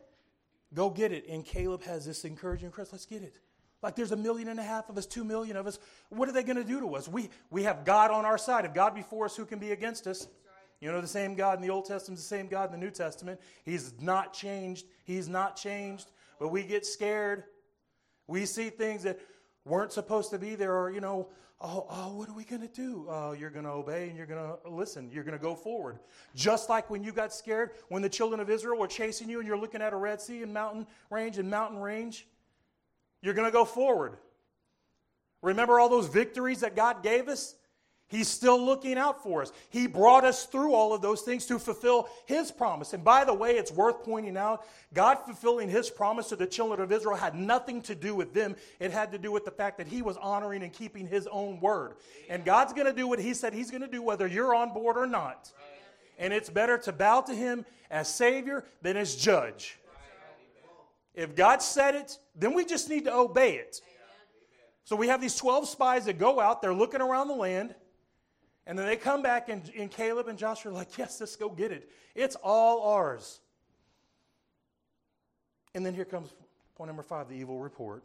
go 0.72 0.88
get 0.88 1.12
it. 1.12 1.28
And 1.28 1.44
Caleb 1.44 1.82
has 1.82 2.06
this 2.06 2.24
encouraging 2.24 2.70
Chris, 2.70 2.90
let's 2.90 3.04
get 3.04 3.22
it. 3.22 3.34
Like 3.82 3.96
there's 3.96 4.12
a 4.12 4.16
million 4.16 4.48
and 4.48 4.58
a 4.58 4.64
half 4.64 4.88
of 4.88 4.96
us, 4.96 5.04
two 5.04 5.24
million 5.24 5.58
of 5.58 5.66
us. 5.66 5.78
What 6.08 6.26
are 6.26 6.32
they 6.32 6.42
going 6.42 6.56
to 6.56 6.64
do 6.64 6.80
to 6.80 6.94
us? 6.94 7.06
We, 7.06 7.28
we 7.50 7.64
have 7.64 7.84
God 7.84 8.10
on 8.10 8.24
our 8.24 8.38
side. 8.38 8.64
If 8.64 8.72
God 8.72 8.94
be 8.94 9.02
for 9.02 9.26
us, 9.26 9.36
who 9.36 9.44
can 9.44 9.58
be 9.58 9.72
against 9.72 10.06
us? 10.06 10.26
You 10.80 10.92
know, 10.92 11.00
the 11.00 11.08
same 11.08 11.34
God 11.34 11.58
in 11.58 11.62
the 11.62 11.70
Old 11.70 11.86
Testament, 11.86 12.18
the 12.18 12.24
same 12.24 12.46
God 12.46 12.72
in 12.72 12.80
the 12.80 12.84
New 12.84 12.92
Testament. 12.92 13.40
He's 13.64 13.92
not 14.00 14.32
changed. 14.32 14.86
He's 15.04 15.28
not 15.28 15.56
changed. 15.56 16.08
But 16.38 16.48
we 16.48 16.62
get 16.62 16.86
scared. 16.86 17.44
We 18.28 18.46
see 18.46 18.70
things 18.70 19.02
that 19.02 19.18
weren't 19.64 19.92
supposed 19.92 20.30
to 20.30 20.38
be 20.38 20.54
there, 20.54 20.76
or, 20.76 20.90
you 20.90 21.00
know, 21.00 21.28
oh, 21.60 21.86
oh 21.90 22.14
what 22.16 22.28
are 22.28 22.34
we 22.34 22.44
going 22.44 22.62
to 22.62 22.68
do? 22.68 23.06
Oh, 23.08 23.32
you're 23.32 23.50
going 23.50 23.64
to 23.64 23.70
obey 23.70 24.08
and 24.08 24.16
you're 24.16 24.26
going 24.26 24.40
to 24.40 24.70
listen. 24.70 25.10
You're 25.12 25.24
going 25.24 25.36
to 25.36 25.42
go 25.42 25.54
forward. 25.54 25.98
Just 26.34 26.68
like 26.68 26.88
when 26.90 27.02
you 27.02 27.12
got 27.12 27.32
scared 27.32 27.70
when 27.88 28.02
the 28.02 28.08
children 28.08 28.40
of 28.40 28.48
Israel 28.48 28.78
were 28.78 28.86
chasing 28.86 29.28
you 29.28 29.38
and 29.38 29.48
you're 29.48 29.58
looking 29.58 29.82
at 29.82 29.92
a 29.92 29.96
Red 29.96 30.20
Sea 30.20 30.42
and 30.42 30.54
mountain 30.54 30.86
range 31.10 31.38
and 31.38 31.50
mountain 31.50 31.80
range, 31.80 32.26
you're 33.20 33.34
going 33.34 33.48
to 33.48 33.52
go 33.52 33.64
forward. 33.64 34.16
Remember 35.42 35.80
all 35.80 35.88
those 35.88 36.06
victories 36.06 36.60
that 36.60 36.76
God 36.76 37.02
gave 37.02 37.28
us? 37.28 37.54
He's 38.08 38.28
still 38.28 38.58
looking 38.58 38.96
out 38.96 39.22
for 39.22 39.42
us. 39.42 39.52
He 39.68 39.86
brought 39.86 40.24
us 40.24 40.46
through 40.46 40.72
all 40.72 40.94
of 40.94 41.02
those 41.02 41.20
things 41.20 41.44
to 41.46 41.58
fulfill 41.58 42.08
His 42.24 42.50
promise. 42.50 42.94
And 42.94 43.04
by 43.04 43.24
the 43.24 43.34
way, 43.34 43.52
it's 43.52 43.70
worth 43.70 44.02
pointing 44.02 44.36
out 44.38 44.64
God 44.94 45.16
fulfilling 45.16 45.68
His 45.68 45.90
promise 45.90 46.30
to 46.30 46.36
the 46.36 46.46
children 46.46 46.80
of 46.80 46.90
Israel 46.90 47.16
had 47.16 47.34
nothing 47.34 47.82
to 47.82 47.94
do 47.94 48.14
with 48.14 48.32
them. 48.32 48.56
It 48.80 48.92
had 48.92 49.12
to 49.12 49.18
do 49.18 49.30
with 49.30 49.44
the 49.44 49.50
fact 49.50 49.76
that 49.76 49.86
He 49.86 50.00
was 50.00 50.16
honoring 50.16 50.62
and 50.62 50.72
keeping 50.72 51.06
His 51.06 51.26
own 51.26 51.60
word. 51.60 51.96
And 52.30 52.46
God's 52.46 52.72
going 52.72 52.86
to 52.86 52.94
do 52.94 53.06
what 53.06 53.18
He 53.18 53.34
said 53.34 53.52
He's 53.52 53.70
going 53.70 53.82
to 53.82 53.88
do, 53.88 54.00
whether 54.00 54.26
you're 54.26 54.54
on 54.54 54.72
board 54.72 54.96
or 54.96 55.06
not. 55.06 55.52
And 56.18 56.32
it's 56.32 56.48
better 56.48 56.78
to 56.78 56.92
bow 56.92 57.20
to 57.20 57.34
Him 57.34 57.66
as 57.90 58.12
Savior 58.12 58.64
than 58.80 58.96
as 58.96 59.16
Judge. 59.16 59.78
If 61.14 61.36
God 61.36 61.60
said 61.60 61.94
it, 61.94 62.18
then 62.34 62.54
we 62.54 62.64
just 62.64 62.88
need 62.88 63.04
to 63.04 63.14
obey 63.14 63.56
it. 63.56 63.82
So 64.84 64.96
we 64.96 65.08
have 65.08 65.20
these 65.20 65.36
12 65.36 65.68
spies 65.68 66.06
that 66.06 66.18
go 66.18 66.40
out, 66.40 66.62
they're 66.62 66.72
looking 66.72 67.02
around 67.02 67.28
the 67.28 67.34
land. 67.34 67.74
And 68.68 68.78
then 68.78 68.86
they 68.86 68.96
come 68.96 69.22
back, 69.22 69.48
and, 69.48 69.68
and 69.76 69.90
Caleb 69.90 70.28
and 70.28 70.38
Joshua 70.38 70.70
are 70.70 70.74
like, 70.74 70.98
Yes, 70.98 71.18
let's 71.18 71.34
go 71.34 71.48
get 71.48 71.72
it. 71.72 71.90
It's 72.14 72.36
all 72.36 72.82
ours. 72.92 73.40
And 75.74 75.84
then 75.84 75.94
here 75.94 76.04
comes 76.04 76.32
point 76.76 76.88
number 76.88 77.02
five 77.02 77.28
the 77.28 77.34
evil 77.34 77.58
report. 77.58 78.04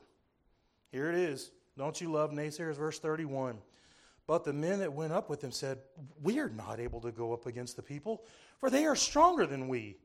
Here 0.91 1.10
it 1.10 1.15
is. 1.15 1.51
Don't 1.77 2.00
you 2.00 2.11
love 2.11 2.31
naysayers? 2.31 2.75
Verse 2.75 2.98
31. 2.98 3.57
But 4.25 4.46
the 4.46 4.53
men 4.53 4.79
that 4.79 4.94
went 4.94 5.11
up 5.11 5.29
with 5.29 5.44
him 5.44 5.51
said, 5.51 5.79
We 6.22 6.40
are 6.40 6.50
not 6.50 6.79
able 6.79 7.01
to 7.01 7.11
go 7.11 7.33
up 7.33 7.46
against 7.46 7.75
the 7.75 7.81
people, 7.81 8.24
for 8.59 8.70
they 8.70 8.85
are 8.85 8.96
stronger 8.96 9.46
than 9.46 9.68
we. 9.68 9.98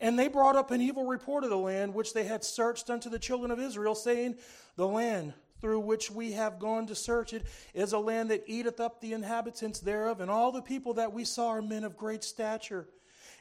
And 0.00 0.16
they 0.16 0.28
brought 0.28 0.54
up 0.54 0.70
an 0.70 0.80
evil 0.80 1.06
report 1.06 1.42
of 1.42 1.50
the 1.50 1.56
land 1.56 1.92
which 1.92 2.14
they 2.14 2.22
had 2.22 2.44
searched 2.44 2.88
unto 2.88 3.10
the 3.10 3.18
children 3.18 3.50
of 3.50 3.58
Israel, 3.58 3.96
saying, 3.96 4.36
The 4.76 4.86
land 4.86 5.34
through 5.60 5.80
which 5.80 6.10
we 6.10 6.32
have 6.32 6.58
gone 6.58 6.86
to 6.86 6.94
search 6.94 7.32
it 7.32 7.44
is 7.74 7.92
a 7.92 7.98
land 7.98 8.30
that 8.30 8.44
eateth 8.46 8.80
up 8.80 9.00
the 9.00 9.12
inhabitants 9.12 9.80
thereof, 9.80 10.20
and 10.20 10.30
all 10.30 10.52
the 10.52 10.62
people 10.62 10.94
that 10.94 11.12
we 11.12 11.24
saw 11.24 11.48
are 11.48 11.62
men 11.62 11.84
of 11.84 11.96
great 11.96 12.24
stature. 12.24 12.88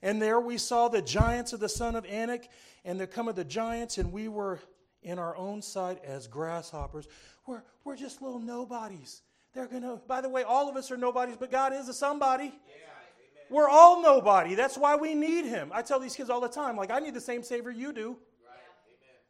And 0.01 0.21
there 0.21 0.39
we 0.39 0.58
saw 0.58 0.88
the 0.88 1.01
giants 1.01 1.53
of 1.53 1.60
the 1.60 1.69
son 1.69 1.95
of 1.95 2.06
Anak, 2.06 2.49
and 2.86 2.99
there 2.99 3.08
come 3.08 3.27
of 3.27 3.36
the 3.36 3.43
giants, 3.43 3.97
and 3.97 4.12
we 4.12 4.27
were 4.27 4.60
in 5.01 5.19
our 5.19 5.36
own 5.36 5.62
sight 5.62 6.03
as 6.03 6.27
grasshoppers. 6.27 7.08
We're, 7.45 7.63
we're 7.84 7.95
just 7.95 8.21
little 8.21 8.39
nobodies. 8.39 9.21
They're 9.53 9.67
gonna, 9.67 9.99
by 10.08 10.21
the 10.21 10.30
way, 10.30 10.43
all 10.43 10.69
of 10.69 10.75
us 10.75 10.91
are 10.91 10.97
nobodies, 10.97 11.38
but 11.39 11.49
God 11.49 11.73
is 11.73 11.88
a 11.88 11.93
somebody. 11.93 12.45
Yeah. 12.45 12.51
We're 13.49 13.69
all 13.69 14.01
nobody. 14.01 14.56
That's 14.56 14.77
why 14.77 14.95
we 14.97 15.15
need 15.15 15.45
him. 15.45 15.71
I 15.73 15.82
tell 15.82 15.99
these 15.99 16.15
kids 16.15 16.30
all 16.30 16.41
the 16.41 16.49
time, 16.49 16.75
like, 16.75 16.91
I 16.91 16.99
need 16.99 17.13
the 17.13 17.21
same 17.21 17.43
Savior 17.43 17.71
you 17.71 17.93
do. 17.93 18.17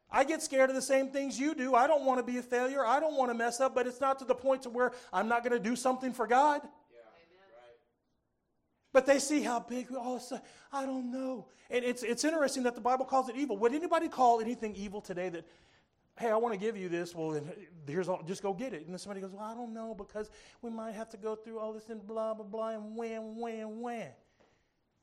I 0.09 0.23
get 0.23 0.41
scared 0.41 0.69
of 0.69 0.75
the 0.75 0.81
same 0.81 1.09
things 1.09 1.39
you 1.39 1.53
do. 1.53 1.75
I 1.75 1.85
don't 1.85 2.05
want 2.05 2.19
to 2.19 2.23
be 2.23 2.37
a 2.37 2.41
failure. 2.41 2.85
I 2.85 2.99
don't 2.99 3.17
want 3.17 3.29
to 3.29 3.33
mess 3.33 3.59
up, 3.59 3.75
but 3.75 3.87
it's 3.87 3.99
not 3.99 4.19
to 4.19 4.25
the 4.25 4.35
point 4.35 4.63
to 4.63 4.69
where 4.69 4.93
I'm 5.11 5.27
not 5.27 5.43
going 5.43 5.51
to 5.51 5.59
do 5.59 5.75
something 5.75 6.13
for 6.13 6.27
God. 6.27 6.61
Yeah. 6.63 6.99
But 8.93 9.05
they 9.05 9.19
see 9.19 9.41
how 9.41 9.59
big 9.59 9.93
all 9.93 10.15
of 10.15 10.21
a 10.21 10.25
sudden, 10.25 10.45
I 10.71 10.85
don't 10.85 11.11
know. 11.11 11.47
And 11.69 11.83
it's, 11.83 12.03
it's 12.03 12.23
interesting 12.23 12.63
that 12.63 12.75
the 12.75 12.81
Bible 12.81 13.03
calls 13.03 13.27
it 13.27 13.35
evil. 13.35 13.57
Would 13.57 13.73
anybody 13.73 14.07
call 14.07 14.39
anything 14.39 14.75
evil 14.75 15.01
today 15.01 15.27
that, 15.29 15.45
hey, 16.17 16.29
I 16.29 16.37
want 16.37 16.53
to 16.53 16.59
give 16.59 16.77
you 16.77 16.87
this? 16.87 17.13
Well, 17.13 17.41
here's 17.87 18.07
all, 18.07 18.23
just 18.23 18.41
go 18.41 18.53
get 18.53 18.73
it. 18.73 18.83
And 18.83 18.91
then 18.91 18.99
somebody 18.99 19.19
goes, 19.19 19.31
well, 19.31 19.43
I 19.43 19.53
don't 19.53 19.73
know 19.73 19.93
because 19.93 20.31
we 20.61 20.69
might 20.69 20.95
have 20.95 21.09
to 21.09 21.17
go 21.17 21.35
through 21.35 21.59
all 21.59 21.73
this 21.73 21.89
and 21.89 22.05
blah, 22.07 22.33
blah, 22.33 22.45
blah, 22.45 22.69
and 22.69 22.95
wham, 22.95 23.37
wham, 23.37 23.81
wham. 23.81 24.11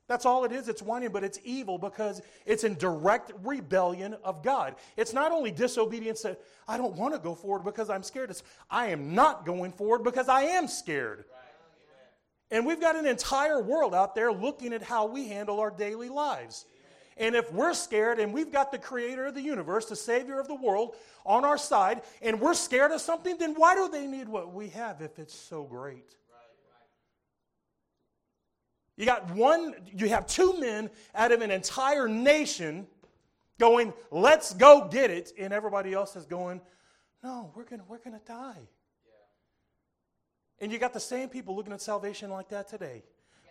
That's 0.07 0.27
all 0.27 0.45
it 0.45 0.53
is. 0.53 0.69
It's 0.69 0.83
whining, 0.83 1.11
but 1.11 1.25
it's 1.25 1.39
evil 1.45 1.79
because 1.79 2.21
it's 2.45 2.65
in 2.65 2.75
direct 2.75 3.33
rebellion 3.43 4.15
of 4.23 4.43
God. 4.43 4.77
It's 4.97 5.15
not 5.15 5.33
only 5.33 5.51
disobedience 5.51 6.23
that 6.23 6.41
I 6.69 6.77
don't 6.77 6.95
want 6.95 7.15
to 7.15 7.21
go 7.21 7.35
forward 7.35 7.65
because 7.65 7.89
I'm 7.89 8.03
scared. 8.03 8.31
It's 8.31 8.43
I 8.71 8.89
am 8.89 9.15
not 9.15 9.47
going 9.47 9.73
forward 9.73 10.05
because 10.05 10.29
I 10.29 10.43
am 10.43 10.69
scared. 10.69 11.25
And 12.51 12.67
we've 12.67 12.81
got 12.81 12.97
an 12.97 13.07
entire 13.07 13.61
world 13.61 13.95
out 13.95 14.15
there 14.15 14.31
looking 14.31 14.75
at 14.75 14.83
how 14.83 15.07
we 15.07 15.29
handle 15.29 15.59
our 15.59 15.71
daily 15.71 16.11
lives. 16.11 16.67
And 17.17 17.35
if 17.35 17.51
we're 17.53 17.75
scared 17.75 18.19
and 18.19 18.33
we've 18.33 18.53
got 18.53 18.73
the 18.73 18.79
creator 18.79 19.27
of 19.27 19.35
the 19.35 19.41
universe, 19.41 19.87
the 19.87 19.97
savior 19.97 20.39
of 20.39 20.49
the 20.49 20.55
world 20.55 20.97
on 21.25 21.45
our 21.45 21.57
side, 21.57 22.03
and 22.21 22.41
we're 22.41 22.55
scared 22.55 22.93
of 22.93 23.01
something, 23.01 23.39
then 23.39 23.55
why 23.55 23.75
do 23.75 23.89
they 23.89 24.07
need 24.07 24.29
what 24.29 24.53
we 24.53 24.69
have 24.71 25.01
if 25.01 25.19
it's 25.19 25.35
so 25.35 25.63
great? 25.63 26.17
You 28.97 29.07
got 29.07 29.31
one, 29.31 29.75
you 29.93 30.09
have 30.09 30.27
two 30.27 30.59
men 30.61 30.91
out 31.15 31.33
of 31.33 31.41
an 31.41 31.51
entire 31.51 32.09
nation 32.09 32.87
going, 33.59 33.93
let's 34.11 34.55
go 34.55 34.89
get 34.89 35.11
it. 35.11 35.33
And 35.39 35.53
everybody 35.53 35.93
else 35.93 36.17
is 36.17 36.27
going, 36.27 36.61
no, 37.23 37.51
we're 37.55 37.65
going 37.65 37.83
we're 37.89 37.99
gonna 37.99 38.21
die. 38.27 38.53
Yeah. 38.57 39.13
And 40.61 40.71
you 40.71 40.79
got 40.79 40.93
the 40.93 41.01
same 41.01 41.29
people 41.29 41.57
looking 41.57 41.73
at 41.73 41.81
salvation 41.81 42.31
like 42.31 42.49
that 42.51 42.69
today 42.69 43.03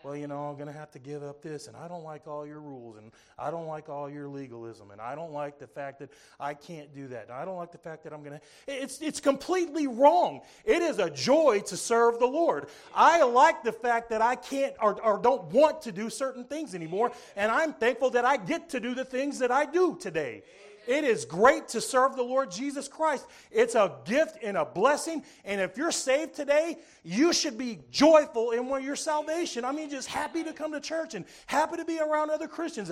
well, 0.03 0.15
you 0.17 0.27
know, 0.27 0.49
I'm 0.49 0.55
going 0.55 0.67
to 0.67 0.73
have 0.73 0.91
to 0.91 0.99
give 0.99 1.23
up 1.23 1.41
this, 1.41 1.67
and 1.67 1.77
I 1.77 1.87
don't 1.87 2.03
like 2.03 2.27
all 2.27 2.45
your 2.45 2.59
rules, 2.59 2.97
and 2.97 3.11
I 3.39 3.49
don't 3.51 3.67
like 3.67 3.87
all 3.87 4.09
your 4.09 4.27
legalism, 4.27 4.91
and 4.91 4.99
I 4.99 5.15
don't 5.15 5.31
like 5.31 5.59
the 5.59 5.67
fact 5.67 5.99
that 5.99 6.09
I 6.39 6.53
can't 6.53 6.93
do 6.93 7.07
that, 7.07 7.23
and 7.29 7.31
I 7.31 7.45
don't 7.45 7.55
like 7.55 7.71
the 7.71 7.77
fact 7.77 8.03
that 8.03 8.13
I'm 8.13 8.21
going 8.23 8.39
to. 8.39 8.41
It's, 8.67 9.01
it's 9.01 9.19
completely 9.19 9.87
wrong. 9.87 10.41
It 10.65 10.81
is 10.81 10.99
a 10.99 11.09
joy 11.09 11.61
to 11.67 11.77
serve 11.77 12.19
the 12.19 12.27
Lord. 12.27 12.67
I 12.93 13.23
like 13.23 13.63
the 13.63 13.71
fact 13.71 14.09
that 14.09 14.21
I 14.21 14.35
can't 14.35 14.73
or, 14.81 15.01
or 15.01 15.17
don't 15.17 15.45
want 15.45 15.81
to 15.83 15.91
do 15.91 16.09
certain 16.09 16.43
things 16.43 16.75
anymore, 16.75 17.11
and 17.35 17.51
I'm 17.51 17.73
thankful 17.73 18.09
that 18.11 18.25
I 18.25 18.37
get 18.37 18.69
to 18.69 18.79
do 18.79 18.93
the 18.93 19.05
things 19.05 19.39
that 19.39 19.51
I 19.51 19.65
do 19.65 19.97
today. 19.99 20.43
It 20.87 21.03
is 21.03 21.25
great 21.25 21.69
to 21.69 21.81
serve 21.81 22.15
the 22.15 22.23
Lord 22.23 22.51
Jesus 22.51 22.87
Christ. 22.87 23.25
It's 23.51 23.75
a 23.75 23.95
gift 24.05 24.37
and 24.43 24.57
a 24.57 24.65
blessing. 24.65 25.23
And 25.45 25.61
if 25.61 25.77
you're 25.77 25.91
saved 25.91 26.35
today, 26.35 26.77
you 27.03 27.33
should 27.33 27.57
be 27.57 27.79
joyful 27.91 28.51
in 28.51 28.67
your 28.83 28.95
salvation. 28.95 29.65
I 29.65 29.71
mean, 29.71 29.89
just 29.89 30.07
happy 30.07 30.43
to 30.43 30.53
come 30.53 30.71
to 30.73 30.79
church 30.79 31.13
and 31.15 31.25
happy 31.45 31.77
to 31.77 31.85
be 31.85 31.99
around 31.99 32.31
other 32.31 32.47
Christians. 32.47 32.91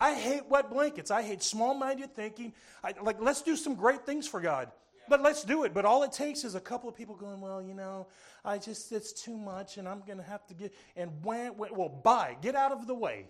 I 0.00 0.14
hate 0.14 0.46
wet 0.48 0.70
blankets. 0.70 1.10
I 1.10 1.22
hate 1.22 1.42
small 1.42 1.74
minded 1.74 2.14
thinking. 2.14 2.52
I, 2.82 2.94
like, 3.02 3.20
let's 3.20 3.42
do 3.42 3.56
some 3.56 3.74
great 3.74 4.04
things 4.04 4.26
for 4.26 4.40
God. 4.40 4.70
But 5.08 5.22
let's 5.22 5.44
do 5.44 5.64
it. 5.64 5.74
But 5.74 5.84
all 5.84 6.02
it 6.02 6.12
takes 6.12 6.44
is 6.44 6.54
a 6.54 6.60
couple 6.60 6.88
of 6.88 6.96
people 6.96 7.14
going, 7.14 7.40
well, 7.40 7.62
you 7.62 7.74
know, 7.74 8.06
I 8.44 8.58
just, 8.58 8.90
it's 8.92 9.12
too 9.12 9.36
much 9.36 9.76
and 9.76 9.88
I'm 9.88 10.00
going 10.00 10.18
to 10.18 10.24
have 10.24 10.46
to 10.46 10.54
get, 10.54 10.72
and 10.96 11.10
wham, 11.22 11.54
well, 11.56 11.88
bye. 11.88 12.36
Get 12.40 12.54
out 12.54 12.72
of 12.72 12.86
the 12.86 12.94
way. 12.94 13.26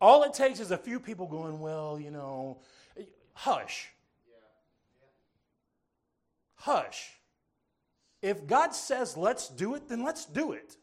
All 0.00 0.24
it 0.24 0.34
takes 0.34 0.60
is 0.60 0.70
a 0.70 0.76
few 0.76 1.00
people 1.00 1.26
going, 1.26 1.58
well, 1.58 1.98
you 1.98 2.10
know, 2.10 2.58
hush. 3.32 3.88
Hush. 6.56 7.10
If 8.22 8.46
God 8.46 8.74
says 8.74 9.16
let's 9.16 9.48
do 9.48 9.74
it, 9.74 9.88
then 9.88 10.02
let's 10.02 10.24
do 10.24 10.52
it. 10.52 10.76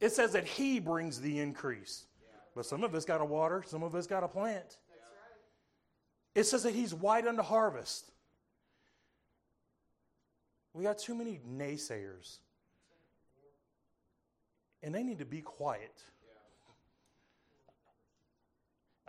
It 0.00 0.12
says 0.12 0.32
that 0.32 0.46
He 0.46 0.80
brings 0.80 1.20
the 1.20 1.38
increase. 1.38 2.04
But 2.54 2.66
some 2.66 2.82
of 2.82 2.94
us 2.94 3.04
got 3.04 3.18
to 3.18 3.24
water, 3.24 3.62
some 3.66 3.82
of 3.82 3.94
us 3.94 4.06
got 4.06 4.20
to 4.20 4.28
plant. 4.28 4.78
It 6.34 6.44
says 6.44 6.62
that 6.64 6.74
He's 6.74 6.94
white 6.94 7.26
unto 7.26 7.42
harvest. 7.42 8.10
We 10.72 10.84
got 10.84 10.98
too 10.98 11.14
many 11.14 11.40
naysayers. 11.48 12.38
And 14.82 14.94
they 14.94 15.02
need 15.02 15.18
to 15.18 15.24
be 15.24 15.40
quiet. 15.40 16.04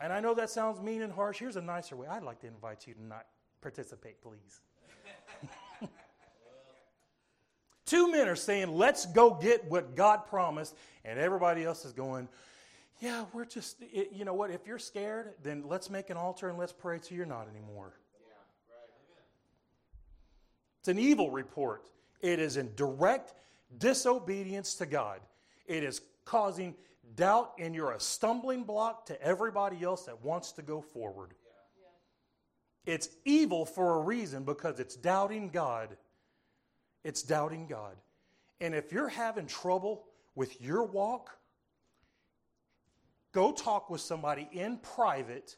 And 0.02 0.12
I 0.12 0.20
know 0.20 0.34
that 0.34 0.50
sounds 0.50 0.82
mean 0.82 1.04
and 1.04 1.14
harsh. 1.14 1.38
Here's 1.38 1.58
a 1.58 1.62
nicer 1.62 1.96
way. 1.96 2.08
I'd 2.08 2.24
like 2.24 2.40
to 2.42 2.48
invite 2.48 2.88
you 2.88 2.96
to 2.96 3.04
not 3.04 3.28
participate, 3.62 4.22
please. 4.22 4.62
Two 7.86 8.12
men 8.12 8.28
are 8.28 8.36
saying, 8.36 8.76
let's 8.76 9.06
go 9.06 9.38
get 9.40 9.64
what 9.66 9.96
God 9.96 10.26
promised, 10.26 10.76
and 11.06 11.20
everybody 11.20 11.64
else 11.64 11.86
is 11.86 11.94
going, 11.94 12.28
yeah, 13.00 13.26
we're 13.34 13.46
just, 13.46 13.78
it, 13.82 14.12
you 14.14 14.26
know 14.26 14.34
what, 14.34 14.50
if 14.50 14.66
you're 14.66 14.80
scared, 14.80 15.34
then 15.44 15.64
let's 15.68 15.90
make 15.90 16.10
an 16.10 16.18
altar 16.18 16.50
and 16.50 16.58
let's 16.58 16.74
pray 16.74 17.00
till 17.00 17.18
you're 17.18 17.26
not 17.26 17.48
anymore. 17.50 17.94
It's 20.80 20.88
an 20.88 20.98
evil 20.98 21.30
report. 21.30 21.90
It 22.22 22.40
is 22.40 22.58
in 22.58 22.72
direct 22.76 23.36
disobedience 23.78 24.76
to 24.76 24.88
God. 24.88 25.20
It 25.68 25.84
is 25.84 26.02
causing 26.26 26.76
doubt, 27.16 27.54
and 27.60 27.76
you're 27.76 27.92
a 27.92 28.00
stumbling 28.00 28.64
block 28.64 29.06
to 29.08 29.22
everybody 29.22 29.84
else 29.84 30.06
that 30.06 30.24
wants 30.24 30.52
to 30.54 30.62
go 30.62 30.82
forward. 30.82 31.34
It's 32.86 33.10
evil 33.26 33.66
for 33.66 33.98
a 33.98 34.02
reason 34.02 34.44
because 34.44 34.80
it's 34.80 34.96
doubting 34.96 35.50
God. 35.50 35.96
It's 37.04 37.22
doubting 37.22 37.68
God. 37.68 37.96
And 38.60 38.74
if 38.74 38.92
you're 38.92 39.10
having 39.10 39.48
trouble 39.48 40.06
with 40.36 40.62
your 40.62 40.84
walk, 40.84 41.38
go 43.34 43.52
talk 43.52 43.90
with 43.90 44.02
somebody 44.02 44.48
in 44.52 44.78
private 44.78 45.56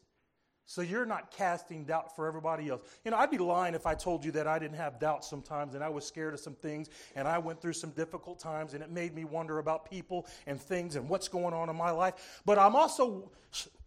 so 0.66 0.82
you're 0.82 1.06
not 1.06 1.32
casting 1.32 1.84
doubt 1.84 2.16
for 2.16 2.28
everybody 2.28 2.70
else. 2.70 2.82
You 3.04 3.12
know, 3.12 3.18
I'd 3.18 3.32
be 3.32 3.38
lying 3.38 3.76
if 3.76 3.86
I 3.86 3.96
told 3.96 4.24
you 4.24 4.32
that 4.32 4.48
I 4.48 4.60
didn't 4.60 4.78
have 4.78 5.00
doubts 5.00 5.30
sometimes 5.30 5.76
and 5.76 5.84
I 5.84 5.90
was 5.90 6.06
scared 6.06 6.34
of 6.34 6.40
some 6.40 6.56
things 6.56 6.90
and 7.16 7.28
I 7.28 7.38
went 7.38 7.62
through 7.62 7.74
some 7.74 7.90
difficult 7.92 8.40
times 8.40 8.74
and 8.74 8.82
it 8.82 8.90
made 8.90 9.14
me 9.14 9.26
wonder 9.26 9.60
about 9.60 9.90
people 9.90 10.26
and 10.48 10.62
things 10.62 10.96
and 10.96 11.10
what's 11.10 11.28
going 11.28 11.54
on 11.54 11.70
in 11.70 11.76
my 11.76 11.92
life. 11.92 12.42
But 12.46 12.60
I'm 12.60 12.76
also 12.76 13.30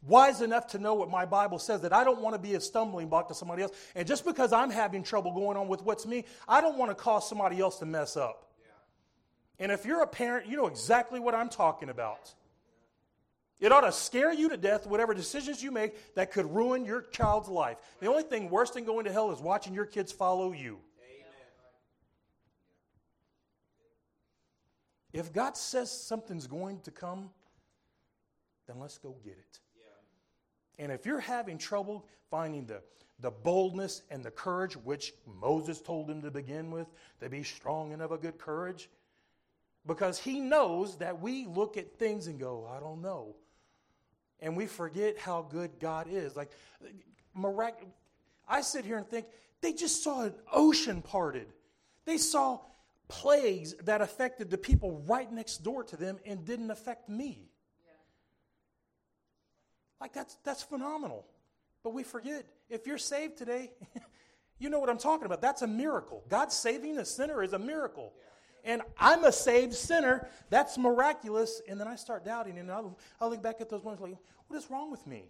wise 0.07 0.43
enough 0.43 0.69
to 0.69 0.79
know 0.79 0.95
what 0.95 1.11
my 1.11 1.25
Bible 1.25 1.59
says 1.59 1.81
that 1.81 1.93
I 1.93 2.05
don't 2.05 2.21
want 2.21 2.35
to 2.35 2.41
be 2.41 2.55
a 2.55 2.61
stumbling 2.61 3.09
block 3.09 3.29
to 3.29 3.35
somebody 3.35 3.63
else. 3.63 3.73
And 3.95 4.07
just 4.07 4.25
because 4.25 4.53
I'm 4.53 4.71
having 4.71 5.03
trouble 5.03 5.33
going 5.33 5.57
on 5.57 5.69
with 5.69 5.83
what's 5.83 6.07
me, 6.07 6.25
I 6.47 6.61
don't 6.61 6.77
want 6.77 6.91
to 6.91 6.95
cause 6.95 7.29
somebody 7.29 7.59
else 7.59 7.79
to 7.79 7.87
mess 7.87 8.17
up. 8.17 8.47
And 9.59 9.73
if 9.73 9.87
you're 9.87 10.03
a 10.03 10.07
parent, 10.07 10.47
you 10.47 10.57
know 10.57 10.67
exactly 10.67 11.19
what 11.19 11.35
I'm 11.35 11.49
talking 11.49 11.89
about. 11.89 12.35
It 13.59 13.73
ought 13.73 13.83
to 13.83 13.93
scare 13.93 14.33
you 14.33 14.51
to 14.51 14.57
death, 14.57 14.87
whatever 14.87 15.15
decisions 15.15 15.63
you 15.63 15.71
make 15.71 16.15
that 16.15 16.31
could 16.31 16.55
ruin 16.55 16.85
your 16.85 17.03
child's 17.03 17.49
life. 17.49 17.79
The 18.01 18.07
only 18.07 18.23
thing 18.23 18.51
worse 18.51 18.71
than 18.71 18.85
going 18.85 19.07
to 19.07 19.13
hell 19.13 19.31
is 19.31 19.41
watching 19.41 19.73
your 19.73 19.87
kids 19.87 20.13
follow 20.13 20.53
you. 20.53 20.79
If 25.13 25.33
God 25.33 25.57
says 25.57 25.91
something's 25.91 26.47
going 26.47 26.81
to 26.81 26.91
come, 26.91 27.31
then 28.67 28.79
let's 28.79 28.99
go 28.99 29.17
get 29.25 29.39
it. 29.39 29.61
And 30.79 30.93
if 30.93 31.07
you're 31.07 31.21
having 31.21 31.57
trouble 31.57 32.07
finding 32.31 32.67
the, 32.67 32.83
the 33.21 33.31
boldness 33.31 34.03
and 34.11 34.23
the 34.23 34.31
courage, 34.31 34.75
which 34.77 35.15
Moses 35.41 35.81
told 35.81 36.11
him 36.11 36.21
to 36.21 36.31
begin 36.31 36.71
with, 36.71 36.89
to 37.21 37.31
be 37.31 37.43
strong 37.43 37.95
and 37.95 38.03
of 38.03 38.13
a 38.13 38.19
good 38.19 38.37
courage, 38.37 38.91
because 39.87 40.19
he 40.19 40.41
knows 40.41 40.99
that 40.99 41.21
we 41.21 41.47
look 41.47 41.79
at 41.79 41.99
things 41.99 42.27
and 42.27 42.39
go, 42.39 42.71
I 42.71 42.81
don't 42.81 43.01
know. 43.01 43.37
And 44.41 44.57
we 44.57 44.67
forget 44.67 45.19
how 45.19 45.43
good 45.43 45.79
God 45.81 46.07
is. 46.11 46.37
Like, 46.37 46.51
mirac- 47.35 47.87
I 48.49 48.61
sit 48.61 48.85
here 48.85 48.99
and 48.99 49.09
think, 49.09 49.27
they 49.61 49.73
just 49.73 50.03
saw 50.03 50.23
an 50.23 50.35
ocean 50.53 51.03
parted. 51.03 51.47
They 52.05 52.19
saw 52.19 52.61
plagues 53.09 53.75
that 53.85 54.01
affected 54.01 54.51
the 54.51 54.59
people 54.59 55.03
right 55.07 55.31
next 55.33 55.59
door 55.59 55.85
to 55.85 55.97
them 55.97 56.19
and 56.27 56.45
didn't 56.45 56.71
affect 56.71 57.09
me. 57.09 57.51
Like 60.01 60.13
that's 60.13 60.37
that's 60.45 60.63
phenomenal. 60.63 61.25
But 61.83 61.95
we 61.95 62.03
forget 62.03 62.45
if 62.69 62.87
you're 62.87 62.99
saved 62.99 63.39
today, 63.39 63.71
you 64.59 64.69
know 64.69 64.79
what 64.79 64.91
I'm 64.91 64.99
talking 64.99 65.27
about. 65.27 65.41
That's 65.41 65.63
a 65.63 65.67
miracle. 65.67 66.23
God 66.29 66.53
saving 66.53 66.99
a 66.99 67.05
sinner 67.05 67.43
is 67.43 67.53
a 67.53 67.59
miracle. 67.59 68.13
And 68.67 68.83
I'm 68.99 69.25
a 69.25 69.33
saved 69.33 69.73
sinner. 69.73 70.29
That's 70.51 70.77
miraculous. 70.77 71.63
And 71.69 71.81
then 71.81 71.87
I 71.87 71.95
start 71.95 72.25
doubting, 72.25 72.59
and 72.59 72.71
I'll, 72.71 72.99
I'll 73.21 73.31
look 73.31 73.43
back 73.43 73.61
at 73.61 73.71
those 73.71 73.85
ones 73.85 74.01
like, 74.01 74.17
what 74.49 74.57
is 74.57 74.69
wrong 74.71 74.91
with 74.91 75.07
me? 75.07 75.25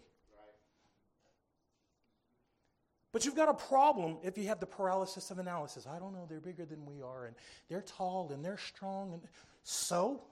But 3.13 3.25
you've 3.25 3.37
got 3.37 3.49
a 3.49 3.55
problem 3.55 4.19
if 4.23 4.37
you 4.37 4.49
have 4.49 4.61
the 4.61 4.67
paralysis 4.67 5.31
of 5.31 5.39
analysis. 5.39 5.87
I 5.87 5.99
don't 5.99 6.13
know, 6.13 6.27
they're 6.29 6.41
bigger 6.41 6.67
than 6.67 6.85
we 6.85 7.01
are, 7.01 7.27
and 7.27 7.37
they're 7.69 7.81
tall, 7.81 8.31
and 8.33 8.45
they're 8.45 8.59
strong, 8.59 9.13
and 9.13 9.23
so? 9.63 10.23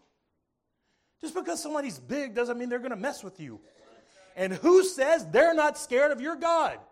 Just 1.21 1.35
because 1.35 1.63
somebody's 1.63 1.99
big 1.99 2.35
doesn't 2.35 2.59
mean 2.59 2.69
they're 2.69 2.79
going 2.79 2.91
to 2.91 2.97
mess 2.97 3.25
with 3.25 3.41
you. 3.41 3.61
And 4.37 4.53
who 4.53 4.85
says 4.85 5.27
they're 5.31 5.55
not 5.55 5.79
scared 5.79 6.11
of 6.11 6.21
your 6.21 6.37
God? 6.37 6.79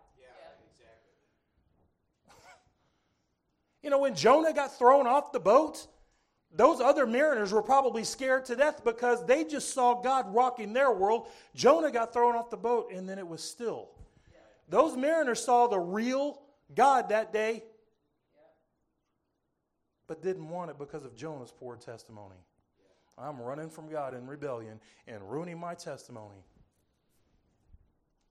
You 3.83 3.89
know, 3.89 3.99
when 3.99 4.15
Jonah 4.15 4.53
got 4.53 4.77
thrown 4.77 5.07
off 5.07 5.33
the 5.33 5.41
boat, 5.41 5.87
those 6.55 6.79
other 6.79 7.07
mariners 7.07 7.51
were 7.51 7.63
probably 7.63 8.03
scared 8.03 8.45
to 8.45 8.55
death 8.55 8.83
because 8.83 9.25
they 9.25 9.43
just 9.43 9.73
saw 9.73 10.01
God 10.01 10.33
rocking 10.33 10.73
their 10.73 10.91
world. 10.91 11.27
Jonah 11.55 11.91
got 11.91 12.13
thrown 12.13 12.35
off 12.35 12.49
the 12.49 12.57
boat 12.57 12.91
and 12.93 13.09
then 13.09 13.17
it 13.17 13.27
was 13.27 13.43
still. 13.43 13.89
Those 14.69 14.95
mariners 14.95 15.43
saw 15.43 15.67
the 15.67 15.79
real 15.79 16.41
God 16.75 17.09
that 17.09 17.33
day, 17.33 17.63
but 20.07 20.21
didn't 20.21 20.47
want 20.49 20.69
it 20.69 20.77
because 20.77 21.03
of 21.03 21.15
Jonah's 21.15 21.51
poor 21.51 21.75
testimony. 21.75 22.35
I'm 23.17 23.39
running 23.39 23.69
from 23.69 23.89
God 23.89 24.13
in 24.13 24.27
rebellion 24.27 24.79
and 25.07 25.29
ruining 25.29 25.59
my 25.59 25.75
testimony. 25.75 26.43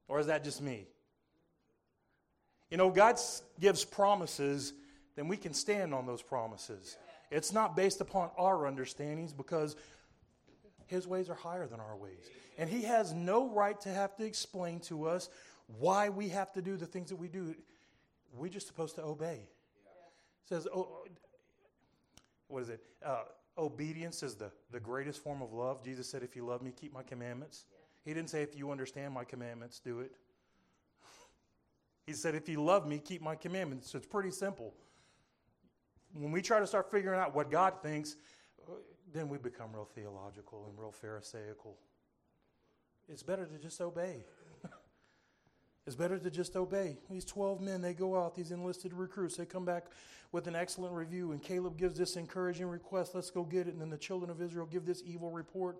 Or 0.08 0.20
is 0.20 0.26
that 0.26 0.44
just 0.44 0.60
me? 0.60 0.86
You 2.70 2.76
know, 2.76 2.90
God 2.90 3.18
gives 3.60 3.84
promises, 3.84 4.72
then 5.14 5.28
we 5.28 5.36
can 5.36 5.54
stand 5.54 5.92
on 5.92 6.06
those 6.06 6.22
promises. 6.22 6.96
It's 7.32 7.52
not 7.52 7.74
based 7.74 8.00
upon 8.00 8.30
our 8.36 8.66
understandings 8.66 9.32
because 9.32 9.74
His 10.86 11.06
ways 11.06 11.30
are 11.30 11.34
higher 11.34 11.66
than 11.66 11.80
our 11.80 11.96
ways. 11.96 12.30
And 12.58 12.68
He 12.68 12.82
has 12.82 13.12
no 13.12 13.48
right 13.48 13.80
to 13.80 13.88
have 13.88 14.14
to 14.16 14.24
explain 14.24 14.80
to 14.80 15.08
us 15.08 15.30
why 15.78 16.10
we 16.10 16.28
have 16.28 16.52
to 16.52 16.62
do 16.62 16.76
the 16.76 16.86
things 16.86 17.08
that 17.08 17.16
we 17.16 17.28
do. 17.28 17.54
We're 18.36 18.48
just 18.48 18.66
supposed 18.66 18.96
to 18.96 19.02
obey. 19.02 19.48
It 20.44 20.48
says, 20.48 20.68
oh, 20.74 21.06
what 22.48 22.62
is 22.62 22.68
it? 22.68 22.82
Uh, 23.04 23.22
obedience 23.56 24.22
is 24.22 24.34
the, 24.34 24.50
the 24.70 24.80
greatest 24.80 25.22
form 25.22 25.40
of 25.40 25.52
love. 25.52 25.82
Jesus 25.82 26.08
said, 26.08 26.22
If 26.22 26.36
you 26.36 26.44
love 26.44 26.62
me, 26.62 26.72
keep 26.78 26.92
my 26.92 27.02
commandments. 27.02 27.64
He 28.04 28.12
didn't 28.12 28.28
say, 28.28 28.42
If 28.42 28.56
you 28.56 28.70
understand 28.70 29.14
my 29.14 29.24
commandments, 29.24 29.80
do 29.80 30.00
it. 30.00 30.12
He 32.06 32.12
said, 32.14 32.34
If 32.34 32.48
you 32.48 32.62
love 32.62 32.86
me, 32.86 32.98
keep 32.98 33.22
my 33.22 33.36
commandments. 33.36 33.90
So 33.90 33.98
it's 33.98 34.06
pretty 34.06 34.32
simple. 34.32 34.74
When 36.14 36.32
we 36.32 36.42
try 36.42 36.60
to 36.60 36.66
start 36.66 36.90
figuring 36.90 37.18
out 37.18 37.34
what 37.34 37.50
God 37.50 37.74
thinks, 37.82 38.16
then 39.12 39.28
we 39.28 39.38
become 39.38 39.72
real 39.72 39.88
theological 39.94 40.66
and 40.68 40.78
real 40.78 40.92
Pharisaical. 40.92 41.76
It's 43.08 43.22
better 43.22 43.46
to 43.46 43.58
just 43.58 43.80
obey. 43.80 44.24
it's 45.86 45.96
better 45.96 46.18
to 46.18 46.30
just 46.30 46.56
obey. 46.56 46.98
These 47.10 47.24
12 47.24 47.60
men, 47.60 47.82
they 47.82 47.94
go 47.94 48.16
out, 48.16 48.34
these 48.34 48.50
enlisted 48.50 48.92
recruits, 48.92 49.36
they 49.36 49.44
come 49.44 49.64
back 49.64 49.86
with 50.30 50.46
an 50.46 50.56
excellent 50.56 50.94
review, 50.94 51.32
and 51.32 51.42
Caleb 51.42 51.76
gives 51.76 51.98
this 51.98 52.16
encouraging 52.16 52.66
request 52.66 53.14
let's 53.14 53.30
go 53.30 53.44
get 53.44 53.68
it. 53.68 53.72
And 53.72 53.80
then 53.80 53.90
the 53.90 53.98
children 53.98 54.30
of 54.30 54.40
Israel 54.40 54.66
give 54.66 54.86
this 54.86 55.02
evil 55.04 55.30
report. 55.30 55.76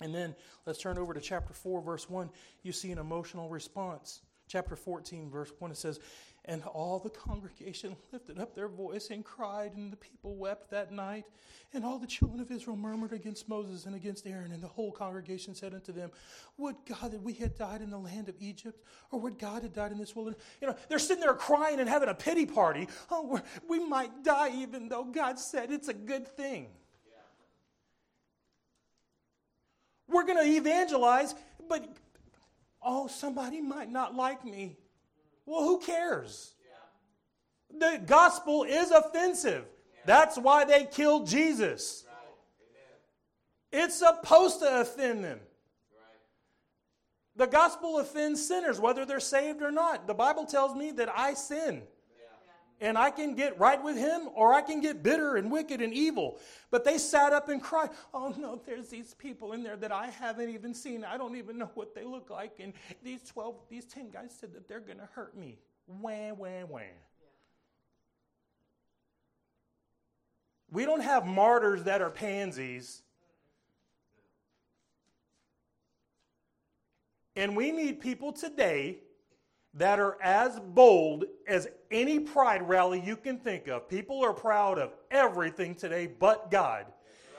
And 0.00 0.14
then 0.14 0.34
let's 0.64 0.78
turn 0.78 0.96
over 0.96 1.12
to 1.12 1.20
chapter 1.20 1.52
4, 1.52 1.82
verse 1.82 2.08
1. 2.08 2.30
You 2.62 2.72
see 2.72 2.92
an 2.92 2.98
emotional 2.98 3.48
response. 3.48 4.20
Chapter 4.46 4.76
14, 4.76 5.28
verse 5.28 5.52
1, 5.58 5.70
it 5.70 5.76
says, 5.76 6.00
And 6.48 6.62
all 6.64 6.98
the 6.98 7.10
congregation 7.10 7.94
lifted 8.12 8.38
up 8.38 8.54
their 8.54 8.68
voice 8.68 9.10
and 9.10 9.22
cried, 9.22 9.76
and 9.76 9.92
the 9.92 9.96
people 9.96 10.34
wept 10.34 10.70
that 10.70 10.90
night. 10.90 11.26
And 11.74 11.84
all 11.84 11.98
the 11.98 12.06
children 12.06 12.40
of 12.40 12.50
Israel 12.50 12.74
murmured 12.74 13.12
against 13.12 13.50
Moses 13.50 13.84
and 13.84 13.94
against 13.94 14.26
Aaron. 14.26 14.52
And 14.52 14.62
the 14.62 14.68
whole 14.68 14.90
congregation 14.90 15.54
said 15.54 15.74
unto 15.74 15.92
them, 15.92 16.10
Would 16.56 16.76
God 16.88 17.12
that 17.12 17.22
we 17.22 17.34
had 17.34 17.58
died 17.58 17.82
in 17.82 17.90
the 17.90 17.98
land 17.98 18.30
of 18.30 18.34
Egypt, 18.40 18.82
or 19.12 19.20
would 19.20 19.38
God 19.38 19.62
had 19.62 19.74
died 19.74 19.92
in 19.92 19.98
this 19.98 20.16
wilderness? 20.16 20.40
You 20.62 20.68
know, 20.68 20.76
they're 20.88 20.98
sitting 20.98 21.20
there 21.20 21.34
crying 21.34 21.80
and 21.80 21.88
having 21.88 22.08
a 22.08 22.14
pity 22.14 22.46
party. 22.46 22.88
Oh, 23.10 23.40
we 23.68 23.78
might 23.78 24.24
die 24.24 24.50
even 24.54 24.88
though 24.88 25.04
God 25.04 25.38
said 25.38 25.70
it's 25.70 25.88
a 25.88 25.94
good 25.94 26.26
thing. 26.26 26.68
We're 30.08 30.24
going 30.24 30.42
to 30.42 30.50
evangelize, 30.50 31.34
but 31.68 31.86
oh, 32.82 33.06
somebody 33.08 33.60
might 33.60 33.90
not 33.90 34.14
like 34.14 34.42
me. 34.42 34.78
Well, 35.48 35.62
who 35.62 35.78
cares? 35.78 36.52
The 37.70 38.02
gospel 38.04 38.64
is 38.64 38.90
offensive. 38.90 39.64
That's 40.04 40.36
why 40.36 40.66
they 40.66 40.84
killed 40.84 41.26
Jesus. 41.26 42.04
It's 43.72 43.94
supposed 43.94 44.60
to 44.60 44.80
offend 44.80 45.24
them. 45.24 45.40
The 47.36 47.46
gospel 47.46 47.98
offends 47.98 48.46
sinners, 48.46 48.78
whether 48.78 49.06
they're 49.06 49.20
saved 49.20 49.62
or 49.62 49.70
not. 49.70 50.06
The 50.06 50.14
Bible 50.14 50.44
tells 50.44 50.74
me 50.74 50.90
that 50.92 51.08
I 51.16 51.32
sin. 51.32 51.82
And 52.80 52.96
I 52.96 53.10
can 53.10 53.34
get 53.34 53.58
right 53.58 53.82
with 53.82 53.96
him 53.96 54.28
or 54.34 54.52
I 54.52 54.60
can 54.60 54.80
get 54.80 55.02
bitter 55.02 55.36
and 55.36 55.50
wicked 55.50 55.82
and 55.82 55.92
evil. 55.92 56.38
But 56.70 56.84
they 56.84 56.96
sat 56.96 57.32
up 57.32 57.48
and 57.48 57.60
cried, 57.60 57.90
Oh 58.14 58.32
no, 58.38 58.60
there's 58.64 58.88
these 58.88 59.14
people 59.14 59.52
in 59.52 59.64
there 59.64 59.76
that 59.76 59.90
I 59.90 60.06
haven't 60.06 60.50
even 60.50 60.74
seen. 60.74 61.04
I 61.04 61.16
don't 61.16 61.36
even 61.36 61.58
know 61.58 61.70
what 61.74 61.94
they 61.94 62.04
look 62.04 62.30
like. 62.30 62.60
And 62.60 62.72
these 63.02 63.22
12, 63.24 63.56
these 63.68 63.84
10 63.86 64.10
guys 64.10 64.32
said 64.38 64.54
that 64.54 64.68
they're 64.68 64.80
going 64.80 64.98
to 64.98 65.08
hurt 65.12 65.36
me. 65.36 65.58
Wham, 65.86 66.38
wham, 66.38 66.68
wham. 66.68 66.84
We 70.70 70.84
don't 70.84 71.00
have 71.00 71.26
martyrs 71.26 71.84
that 71.84 72.02
are 72.02 72.10
pansies. 72.10 73.02
And 77.34 77.56
we 77.56 77.70
need 77.70 78.00
people 78.00 78.32
today 78.32 78.98
that 79.74 80.00
are 80.00 80.16
as 80.22 80.58
bold 80.58 81.24
as 81.46 81.68
any 81.90 82.18
pride 82.18 82.68
rally 82.68 83.00
you 83.04 83.16
can 83.16 83.38
think 83.38 83.68
of. 83.68 83.88
People 83.88 84.24
are 84.24 84.32
proud 84.32 84.78
of 84.78 84.92
everything 85.10 85.74
today 85.74 86.06
but 86.06 86.50
God. 86.50 86.86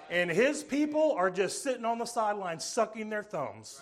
And 0.10 0.30
his 0.30 0.63
people 0.63 1.13
are 1.13 1.30
just 1.30 1.62
sitting 1.63 1.86
on 1.86 2.00
the 2.00 2.06
sidelines 2.06 2.63
sucking 2.63 3.10
their 3.10 3.24
thumbs. 3.24 3.82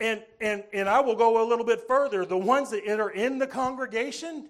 And, 0.00 0.22
and, 0.40 0.64
and 0.72 0.88
I 0.88 1.00
will 1.00 1.14
go 1.14 1.42
a 1.42 1.46
little 1.46 1.64
bit 1.64 1.86
further. 1.86 2.24
The 2.24 2.36
ones 2.36 2.70
that 2.70 2.86
are 2.88 3.10
in 3.10 3.38
the 3.38 3.46
congregation 3.46 4.48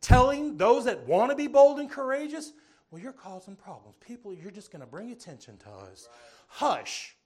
telling 0.00 0.56
those 0.56 0.84
that 0.86 1.06
want 1.06 1.30
to 1.30 1.36
be 1.36 1.46
bold 1.46 1.78
and 1.78 1.90
courageous, 1.90 2.52
well, 2.90 3.00
you're 3.00 3.12
causing 3.12 3.54
problems. 3.54 3.96
People, 4.00 4.34
you're 4.34 4.50
just 4.50 4.72
going 4.72 4.80
to 4.80 4.86
bring 4.86 5.10
attention 5.10 5.56
to 5.58 5.70
us. 5.70 6.08
Hush. 6.48 7.16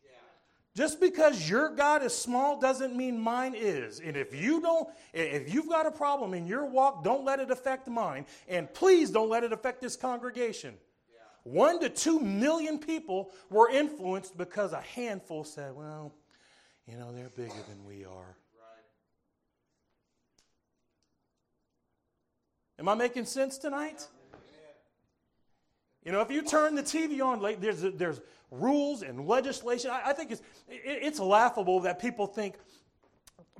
Just 0.76 1.00
because 1.00 1.48
your 1.48 1.68
God 1.68 2.02
is 2.02 2.16
small 2.16 2.58
doesn't 2.58 2.96
mean 2.96 3.18
mine 3.18 3.54
is. 3.56 4.00
And 4.00 4.16
if 4.16 4.34
you 4.34 4.60
don't, 4.60 4.88
if 5.12 5.52
you've 5.52 5.68
got 5.68 5.86
a 5.86 5.90
problem 5.90 6.34
in 6.34 6.46
your 6.46 6.66
walk, 6.66 7.04
don't 7.04 7.24
let 7.24 7.38
it 7.38 7.50
affect 7.50 7.86
mine. 7.88 8.26
And 8.48 8.72
please 8.74 9.10
don't 9.10 9.28
let 9.28 9.44
it 9.44 9.52
affect 9.52 9.80
this 9.80 9.94
congregation. 9.94 10.74
Yeah. 11.12 11.20
One 11.44 11.78
to 11.78 11.88
two 11.88 12.18
million 12.18 12.78
people 12.78 13.30
were 13.50 13.70
influenced 13.70 14.36
because 14.36 14.72
a 14.72 14.80
handful 14.80 15.44
said, 15.44 15.76
well, 15.76 16.12
you 16.88 16.96
know, 16.96 17.12
they're 17.12 17.30
bigger 17.30 17.62
than 17.68 17.84
we 17.86 18.04
are. 18.04 18.36
Am 22.80 22.88
I 22.88 22.94
making 22.94 23.26
sense 23.26 23.58
tonight? 23.58 24.08
You 26.04 26.12
know, 26.12 26.20
if 26.20 26.30
you 26.30 26.42
turn 26.42 26.74
the 26.74 26.82
TV 26.82 27.24
on, 27.24 27.40
like, 27.40 27.60
there's, 27.60 27.80
there's 27.80 28.20
rules 28.50 29.02
and 29.02 29.26
legislation. 29.26 29.90
I, 29.90 30.10
I 30.10 30.12
think 30.12 30.30
it's, 30.30 30.42
it, 30.68 30.82
it's 30.84 31.18
laughable 31.18 31.80
that 31.80 31.98
people 31.98 32.26
think 32.26 32.56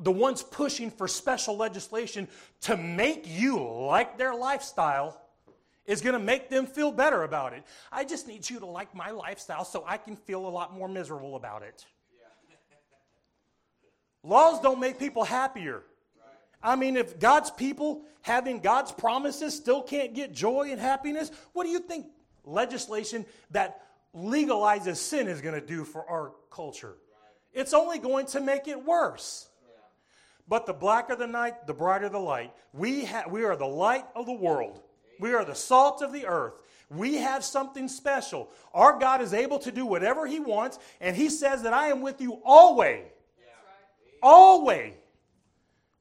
the 0.01 0.13
ones 0.13 0.43
pushing 0.43 0.91
for 0.91 1.09
special 1.09 1.57
legislation 1.57 2.29
to 2.63 2.77
make 2.77 3.25
you 3.27 3.63
like 3.87 4.19
their 4.19 4.35
lifestyle 4.35 5.21
is 5.87 6.01
going 6.01 6.15
to 6.15 6.19
make 6.19 6.49
them 6.49 6.67
feel 6.67 6.91
better 6.91 7.23
about 7.23 7.53
it. 7.53 7.63
I 7.93 8.05
just 8.05 8.27
need 8.27 8.49
you 8.49 8.59
to 8.61 8.67
like 8.67 8.95
my 8.95 9.11
lifestyle 9.11 9.65
so 9.65 9.85
I 9.87 9.99
can 9.99 10.17
feel 10.17 10.47
a 10.47 10.49
lot 10.49 10.75
more 10.75 10.89
miserable 10.89 11.37
about 11.37 11.63
it. 11.63 11.85
Laws 14.23 14.61
don't 14.61 14.81
make 14.81 14.99
people 14.99 15.25
happier. 15.25 15.83
I 16.63 16.77
mean, 16.77 16.97
if 16.97 17.19
God's 17.19 17.51
people 17.51 18.03
having 18.23 18.61
God's 18.61 18.91
promises 18.91 19.55
still 19.55 19.83
can't 19.83 20.15
get 20.15 20.33
joy 20.33 20.71
and 20.71 20.81
happiness, 20.81 21.31
what 21.53 21.65
do 21.65 21.71
you 21.71 21.79
think 21.79 22.07
legislation 22.45 23.27
that 23.51 23.83
legalizes 24.15 24.97
sin 24.97 25.29
is 25.29 25.41
going 25.41 25.55
to 25.55 25.67
do 25.67 25.85
for 25.85 26.09
our 26.09 26.33
culture. 26.51 26.95
It's 27.53 27.73
only 27.73 27.99
going 27.99 28.27
to 28.27 28.41
make 28.41 28.69
it 28.69 28.85
worse. 28.85 29.49
But 30.47 30.67
the 30.67 30.73
blacker 30.75 31.17
the 31.17 31.27
night, 31.27 31.67
the 31.67 31.75
brighter 31.75 32.09
the 32.09 32.19
light. 32.19 32.53
We, 32.73 33.05
ha- 33.05 33.25
we 33.29 33.45
are 33.45 33.57
the 33.57 33.67
light 33.67 34.05
of 34.15 34.27
the 34.27 34.33
world. 34.33 34.83
We 35.21 35.33
are 35.33 35.45
the 35.45 35.55
salt 35.55 36.03
of 36.03 36.13
the 36.13 36.27
earth. 36.27 36.55
We 36.91 37.15
have 37.15 37.43
something 37.45 37.89
special. 37.89 38.51
Our 38.75 38.99
God 38.99 39.23
is 39.23 39.33
able 39.33 39.59
to 39.61 39.73
do 39.73 39.87
whatever 39.87 40.27
He 40.27 40.41
wants, 40.41 40.79
and 41.01 41.17
He 41.17 41.31
says 41.31 41.63
that 41.63 41.73
I 41.73 41.89
am 41.89 42.03
with 42.03 42.21
you 42.21 42.41
always. 42.45 43.05
Always. 44.23 44.93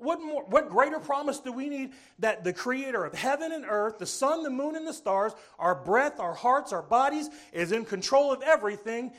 What, 0.04 0.22
more, 0.22 0.44
what 0.44 0.70
greater 0.70 1.00
promise 1.00 1.40
do 1.40 1.54
we 1.54 1.70
need 1.70 1.92
that 2.20 2.44
the 2.44 2.52
creator 2.52 3.06
of 3.06 3.14
heaven 3.14 3.54
and 3.54 3.66
earth, 3.68 4.00
the 4.00 4.06
sun, 4.06 4.44
the 4.44 4.50
moon, 4.50 4.76
and 4.76 4.86
the 4.86 4.94
stars, 4.94 5.32
our 5.58 5.74
breath, 5.74 6.20
our 6.20 6.34
hearts, 6.34 6.74
our 6.74 6.82
bodies, 6.82 7.30
is 7.54 7.72
in 7.72 7.86
control 7.86 8.32
of 8.32 8.42
everything? 8.42 9.14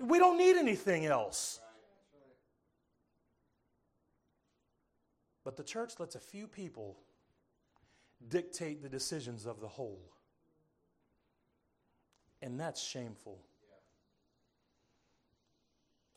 We 0.00 0.18
don't 0.18 0.38
need 0.38 0.56
anything 0.56 1.04
else. 1.04 1.60
But 5.44 5.56
the 5.56 5.64
church 5.64 5.94
lets 5.98 6.14
a 6.14 6.20
few 6.20 6.46
people 6.46 6.96
dictate 8.26 8.82
the 8.82 8.88
decisions 8.88 9.46
of 9.46 9.60
the 9.60 9.68
whole. 9.68 10.00
And 12.40 12.58
that's 12.58 12.82
shameful. 12.82 13.42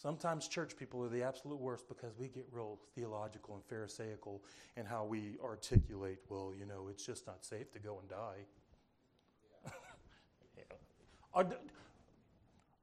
Sometimes 0.04 0.50
church 0.50 0.76
people 0.76 1.02
are 1.02 1.08
the 1.08 1.24
absolute 1.24 1.62
worst 1.62 1.88
because 1.88 2.12
we 2.20 2.28
get 2.28 2.46
real 2.52 2.78
theological 2.94 3.56
and 3.56 3.64
pharisaical 3.64 4.42
in 4.76 4.86
how 4.86 5.06
we 5.06 5.38
articulate, 5.42 6.18
well, 6.28 6.52
you 6.60 6.66
know, 6.66 6.90
it's 6.90 7.06
just 7.06 7.26
not 7.26 7.46
safe 7.46 7.72
to 7.72 7.80
go 7.80 8.00
and 8.00 8.10
die. 8.10 8.44
yeah. 10.58 10.64
or, 11.32 11.48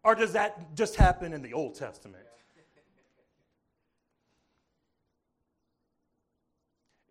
or 0.03 0.15
does 0.15 0.33
that 0.33 0.75
just 0.75 0.97
happen 0.97 1.35
in 1.35 1.43
the 1.43 1.53
Old 1.53 1.75
Testament? 1.75 2.25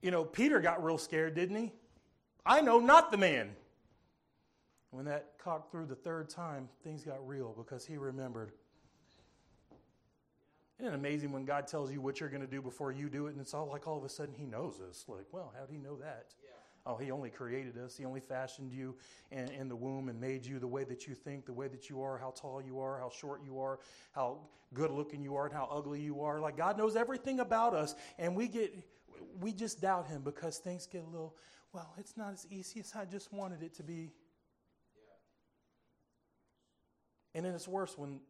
You 0.01 0.09
know, 0.09 0.23
Peter 0.23 0.59
got 0.59 0.83
real 0.83 0.97
scared, 0.97 1.35
didn't 1.35 1.55
he? 1.55 1.71
I 2.47 2.61
know 2.61 2.79
not 2.79 3.11
the 3.11 3.17
man. 3.17 3.51
When 4.89 5.05
that 5.05 5.33
cock 5.37 5.69
threw 5.69 5.85
the 5.85 5.93
third 5.93 6.29
time, 6.29 6.67
things 6.83 7.03
got 7.03 7.27
real 7.27 7.53
because 7.55 7.85
he 7.85 7.97
remembered 7.97 8.53
isn't 10.79 10.93
it 10.93 10.95
amazing 10.95 11.33
when 11.33 11.43
God 11.43 11.67
tells 11.67 11.91
you 11.91 11.99
what 11.99 12.19
you're 12.19 12.29
going 12.29 12.41
to 12.41 12.47
do 12.47 12.61
before 12.61 12.91
you 12.93 13.09
do 13.09 13.27
it, 13.27 13.31
and 13.31 13.41
it's 13.41 13.53
all 13.53 13.67
like 13.67 13.85
all 13.85 13.97
of 13.97 14.05
a 14.05 14.09
sudden 14.09 14.33
He 14.33 14.45
knows 14.45 14.79
us? 14.79 15.03
Like, 15.09 15.25
well, 15.31 15.51
how 15.53 15.65
did 15.65 15.73
He 15.73 15.77
know 15.77 15.97
that? 15.97 16.33
Yeah. 16.41 16.51
Oh, 16.85 16.95
He 16.95 17.11
only 17.11 17.29
created 17.29 17.77
us. 17.77 17.97
He 17.97 18.05
only 18.05 18.21
fashioned 18.21 18.71
you 18.71 18.95
in, 19.31 19.49
in, 19.49 19.67
the 19.67 19.75
womb 19.75 20.07
and 20.07 20.19
made 20.19 20.45
you 20.45 20.57
the 20.57 20.67
way 20.67 20.85
that 20.85 21.05
you 21.05 21.15
think, 21.15 21.45
the 21.45 21.53
way 21.53 21.67
that 21.67 21.89
you 21.89 22.01
are, 22.01 22.17
how 22.17 22.31
tall 22.31 22.61
you 22.61 22.79
are, 22.79 22.97
how 22.99 23.09
short 23.09 23.41
you 23.43 23.59
are, 23.59 23.79
how 24.13 24.37
good 24.73 24.89
looking 24.91 25.21
you 25.21 25.35
are, 25.35 25.47
and 25.47 25.53
how 25.53 25.67
ugly 25.69 25.99
you 25.99 26.21
are. 26.21 26.39
Like, 26.39 26.55
God 26.55 26.77
knows 26.77 26.95
everything 26.95 27.41
about 27.41 27.73
us, 27.73 27.95
and 28.17 28.33
we 28.33 28.47
get, 28.47 28.73
we 29.41 29.51
just 29.51 29.81
doubt 29.81 30.07
Him 30.07 30.21
because 30.21 30.59
things 30.59 30.87
get 30.87 31.03
a 31.03 31.09
little, 31.09 31.35
well, 31.73 31.93
it's 31.97 32.15
not 32.15 32.31
as 32.31 32.47
easy 32.49 32.79
as 32.79 32.93
I 32.95 33.03
just 33.03 33.33
wanted 33.33 33.63
it 33.63 33.73
to 33.75 33.83
be. 33.83 34.13
Yeah. 34.95 35.11
And 37.35 37.45
then 37.45 37.53
it's 37.53 37.67
worse 37.67 37.97
when 37.97 38.21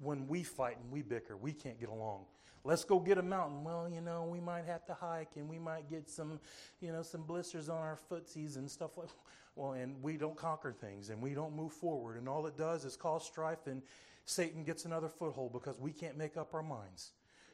when 0.00 0.26
we 0.26 0.42
fight 0.42 0.78
and 0.82 0.90
we 0.90 1.02
bicker, 1.02 1.36
we 1.36 1.52
can't 1.52 1.78
get 1.78 1.88
along. 1.88 2.24
Let's 2.62 2.84
go 2.84 2.98
get 2.98 3.16
a 3.16 3.22
mountain. 3.22 3.64
Well, 3.64 3.88
you 3.88 4.00
know, 4.00 4.24
we 4.24 4.40
might 4.40 4.66
have 4.66 4.84
to 4.86 4.94
hike 4.94 5.36
and 5.36 5.48
we 5.48 5.58
might 5.58 5.88
get 5.88 6.10
some, 6.10 6.40
you 6.80 6.92
know, 6.92 7.02
some 7.02 7.22
blisters 7.22 7.68
on 7.68 7.78
our 7.78 7.98
footsies 8.10 8.56
and 8.56 8.70
stuff 8.70 8.98
like 8.98 9.08
well, 9.56 9.72
and 9.72 10.02
we 10.02 10.16
don't 10.16 10.36
conquer 10.36 10.72
things 10.72 11.10
and 11.10 11.22
we 11.22 11.34
don't 11.34 11.56
move 11.56 11.72
forward 11.72 12.18
and 12.18 12.28
all 12.28 12.46
it 12.46 12.56
does 12.56 12.84
is 12.84 12.96
cause 12.96 13.24
strife 13.24 13.66
and 13.66 13.82
Satan 14.26 14.62
gets 14.62 14.84
another 14.84 15.08
foothold 15.08 15.52
because 15.52 15.78
we 15.78 15.92
can't 15.92 16.16
make 16.16 16.36
up 16.36 16.54
our 16.54 16.62
minds. 16.62 17.12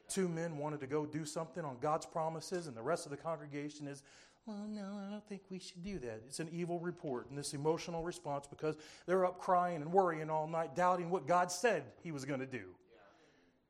Two 0.09 0.27
men 0.27 0.57
wanted 0.57 0.79
to 0.81 0.87
go 0.87 1.05
do 1.05 1.25
something 1.25 1.63
on 1.63 1.77
God's 1.81 2.05
promises 2.05 2.67
and 2.67 2.75
the 2.75 2.81
rest 2.81 3.05
of 3.05 3.11
the 3.11 3.17
congregation 3.17 3.87
is 3.87 4.03
well, 4.47 4.65
no, 4.65 5.01
I 5.05 5.11
don't 5.11 5.27
think 5.27 5.41
we 5.49 5.59
should 5.59 5.83
do 5.83 5.99
that. 5.99 6.21
It's 6.25 6.39
an 6.39 6.47
evil 6.53 6.79
report 6.79 7.29
and 7.29 7.37
this 7.37 7.53
emotional 7.53 8.01
response 8.01 8.47
because 8.47 8.77
they're 9.05 9.25
up 9.25 9.39
crying 9.39 9.81
and 9.81 9.91
worrying 9.91 10.29
all 10.29 10.47
night, 10.47 10.73
doubting 10.73 11.09
what 11.09 11.27
God 11.27 11.51
said 11.51 11.83
He 12.01 12.13
was 12.13 12.23
going 12.23 12.39
to 12.39 12.45
do. 12.45 12.63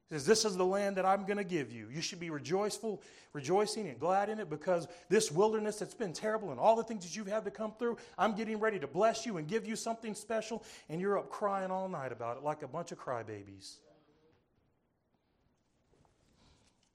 He 0.10 0.16
says, 0.16 0.26
This 0.26 0.46
is 0.46 0.56
the 0.56 0.66
land 0.66 0.96
that 0.98 1.06
I'm 1.06 1.26
going 1.26 1.38
to 1.38 1.44
give 1.44 1.72
you. 1.72 1.88
You 1.92 2.02
should 2.02 2.20
be 2.20 2.30
rejoiceful, 2.30 3.02
rejoicing 3.34 3.88
and 3.88 4.00
glad 4.00 4.30
in 4.30 4.40
it 4.40 4.52
because 4.52 4.88
this 5.10 5.32
wilderness 5.32 5.80
that's 5.80 5.96
been 5.96 6.14
terrible 6.14 6.52
and 6.52 6.60
all 6.60 6.76
the 6.76 6.84
things 6.84 7.04
that 7.04 7.16
you've 7.16 7.28
had 7.28 7.44
to 7.46 7.52
come 7.52 7.74
through, 7.80 7.98
I'm 8.16 8.36
getting 8.36 8.60
ready 8.60 8.78
to 8.78 8.88
bless 8.88 9.26
you 9.26 9.38
and 9.38 9.48
give 9.48 9.68
you 9.68 9.76
something 9.76 10.14
special, 10.14 10.64
and 10.90 11.02
you're 11.02 11.18
up 11.18 11.32
crying 11.32 11.72
all 11.72 11.90
night 11.90 12.12
about 12.12 12.38
it 12.38 12.44
like 12.44 12.62
a 12.62 12.68
bunch 12.68 12.92
of 12.92 13.00
crybabies. 13.00 13.78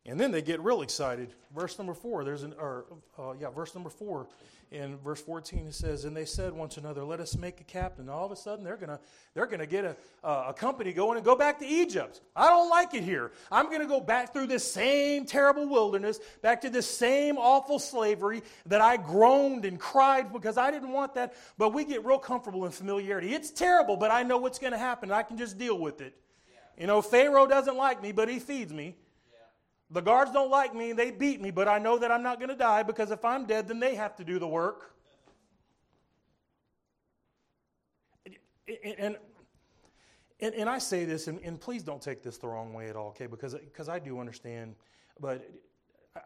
And 0.05 0.19
then 0.19 0.33
they 0.33 0.43
get 0.43 0.61
real 0.61 0.83
excited. 0.83 1.33
Verse 1.55 1.79
number 1.79 1.95
four, 1.95 2.25
there's 2.25 2.43
an, 2.43 2.55
or, 2.59 2.87
uh, 3.17 3.35
yeah, 3.41 3.51
verse 3.51 3.75
number 3.75 3.91
four. 3.91 4.27
In 4.73 4.97
verse 4.97 5.21
14, 5.21 5.67
it 5.67 5.75
says, 5.75 6.07
And 6.07 6.17
they 6.17 6.25
said 6.25 6.55
one 6.55 6.71
to 6.71 6.81
another, 6.81 7.05
Let 7.05 7.21
us 7.21 7.37
make 7.37 7.61
a 7.61 7.65
captain. 7.65 8.09
All 8.09 8.25
of 8.25 8.33
a 8.33 8.37
sudden, 8.37 8.65
they're 8.65 8.79
to 8.79 8.99
they're 9.35 9.47
gonna 9.47 9.67
get 9.67 9.85
a, 9.85 9.97
uh, 10.25 10.47
a 10.49 10.55
company 10.55 10.95
going 10.95 11.19
and 11.19 11.25
go 11.25 11.37
back 11.37 11.59
to 11.59 11.67
Egypt. 11.67 12.23
I 12.35 12.49
don't 12.49 12.71
like 12.71 12.95
it 12.95 13.05
here. 13.05 13.33
I'm 13.51 13.69
to 13.83 13.87
go 13.87 14.01
back 14.01 14.33
through 14.33 14.47
this 14.47 14.65
same 14.65 15.27
terrible 15.27 15.69
wilderness, 15.69 16.21
back 16.41 16.62
to 16.62 16.71
this 16.71 16.88
same 16.88 17.37
awful 17.37 17.79
slavery 17.79 18.43
that 18.65 18.81
I 18.81 18.97
groaned 18.97 19.67
and 19.67 19.79
cried 19.79 20.33
because 20.33 20.57
I 20.57 20.71
didn't 20.71 20.93
want 20.93 21.15
that. 21.15 21.35
But 21.59 21.75
we 21.75 21.85
get 21.85 22.03
real 22.07 22.19
comfortable 22.19 22.65
in 22.65 22.73
familiarity. 22.73 23.35
It's 23.35 23.51
terrible, 23.51 23.99
but 23.99 24.11
I 24.11 24.23
know 24.23 24.38
what's 24.38 24.59
to 24.73 24.79
happen. 24.79 25.12
I 25.12 25.23
can 25.23 25.37
just 25.37 25.59
deal 25.59 25.79
with 25.79 26.01
it. 26.01 26.17
Yeah. 26.51 26.81
You 26.81 26.87
know, 26.87 27.03
Pharaoh 27.03 27.47
doesn't 27.47 27.77
like 27.77 28.03
me, 28.03 28.12
but 28.12 28.31
he 28.31 28.38
feeds 28.38 28.73
me. 28.73 28.97
The 29.92 30.00
guards 30.00 30.33
don't 30.33 30.50
like 30.50 30.74
me, 30.74 30.90
and 30.90 30.98
they 30.98 31.11
beat 31.11 31.40
me, 31.40 31.50
but 31.50 31.68
I 31.68 31.78
know 31.78 31.98
that 31.98 32.11
I'm 32.11 32.22
not 32.22 32.38
going 32.38 32.48
to 32.48 32.57
die 32.57 32.83
because 32.83 33.11
if 33.11 33.24
I'm 33.24 33.46
dead, 33.46 33.68
then 33.68 33.78
they 33.78 33.94
have 33.94 34.16
to 34.16 34.24
do 34.24 34.38
the 34.38 34.48
work. 34.48 34.94
And, 38.98 39.16
and, 40.40 40.55
and 40.55 40.70
I 40.70 40.78
say 40.78 41.05
this, 41.05 41.28
and, 41.28 41.38
and 41.44 41.61
please 41.61 41.83
don't 41.83 42.00
take 42.00 42.22
this 42.22 42.38
the 42.38 42.48
wrong 42.48 42.72
way 42.72 42.88
at 42.88 42.96
all, 42.96 43.09
okay, 43.09 43.26
because 43.26 43.55
because 43.55 43.88
I 43.88 43.98
do 43.98 44.18
understand, 44.18 44.74
but 45.20 45.46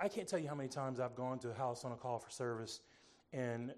I 0.00 0.08
can't 0.08 0.26
tell 0.26 0.38
you 0.38 0.48
how 0.48 0.54
many 0.54 0.68
times 0.68 1.00
I've 1.00 1.14
gone 1.14 1.38
to 1.40 1.50
a 1.50 1.54
house 1.54 1.84
on 1.84 1.92
a 1.92 1.96
call 1.96 2.18
for 2.18 2.30
service 2.30 2.80
and 3.32 3.72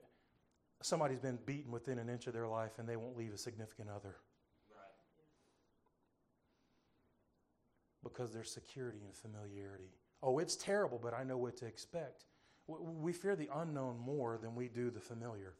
somebody's 0.83 1.19
been 1.19 1.39
beaten 1.45 1.71
within 1.71 1.99
an 1.99 2.09
inch 2.09 2.27
of 2.27 2.33
their 2.33 2.47
life 2.47 2.79
and 2.79 2.89
they 2.89 2.97
won't 2.97 3.17
leave 3.17 3.33
a 3.33 3.39
significant 3.39 3.89
other. 3.91 4.17
Because 8.03 8.33
there's 8.33 8.51
security 8.51 9.01
and 9.05 9.15
familiarity. 9.15 9.91
Oh, 10.23 10.39
it's 10.39 10.57
terrible, 10.57 10.99
but 11.03 11.15
I 11.15 11.25
know 11.25 11.37
what 11.37 11.57
to 11.59 11.67
expect. 11.67 12.25
We 12.67 13.13
fear 13.13 13.35
the 13.37 13.49
unknown 13.55 13.99
more 13.99 14.39
than 14.39 14.55
we 14.55 14.69
do 14.69 14.91
the 14.91 15.01
familiar. 15.01 15.55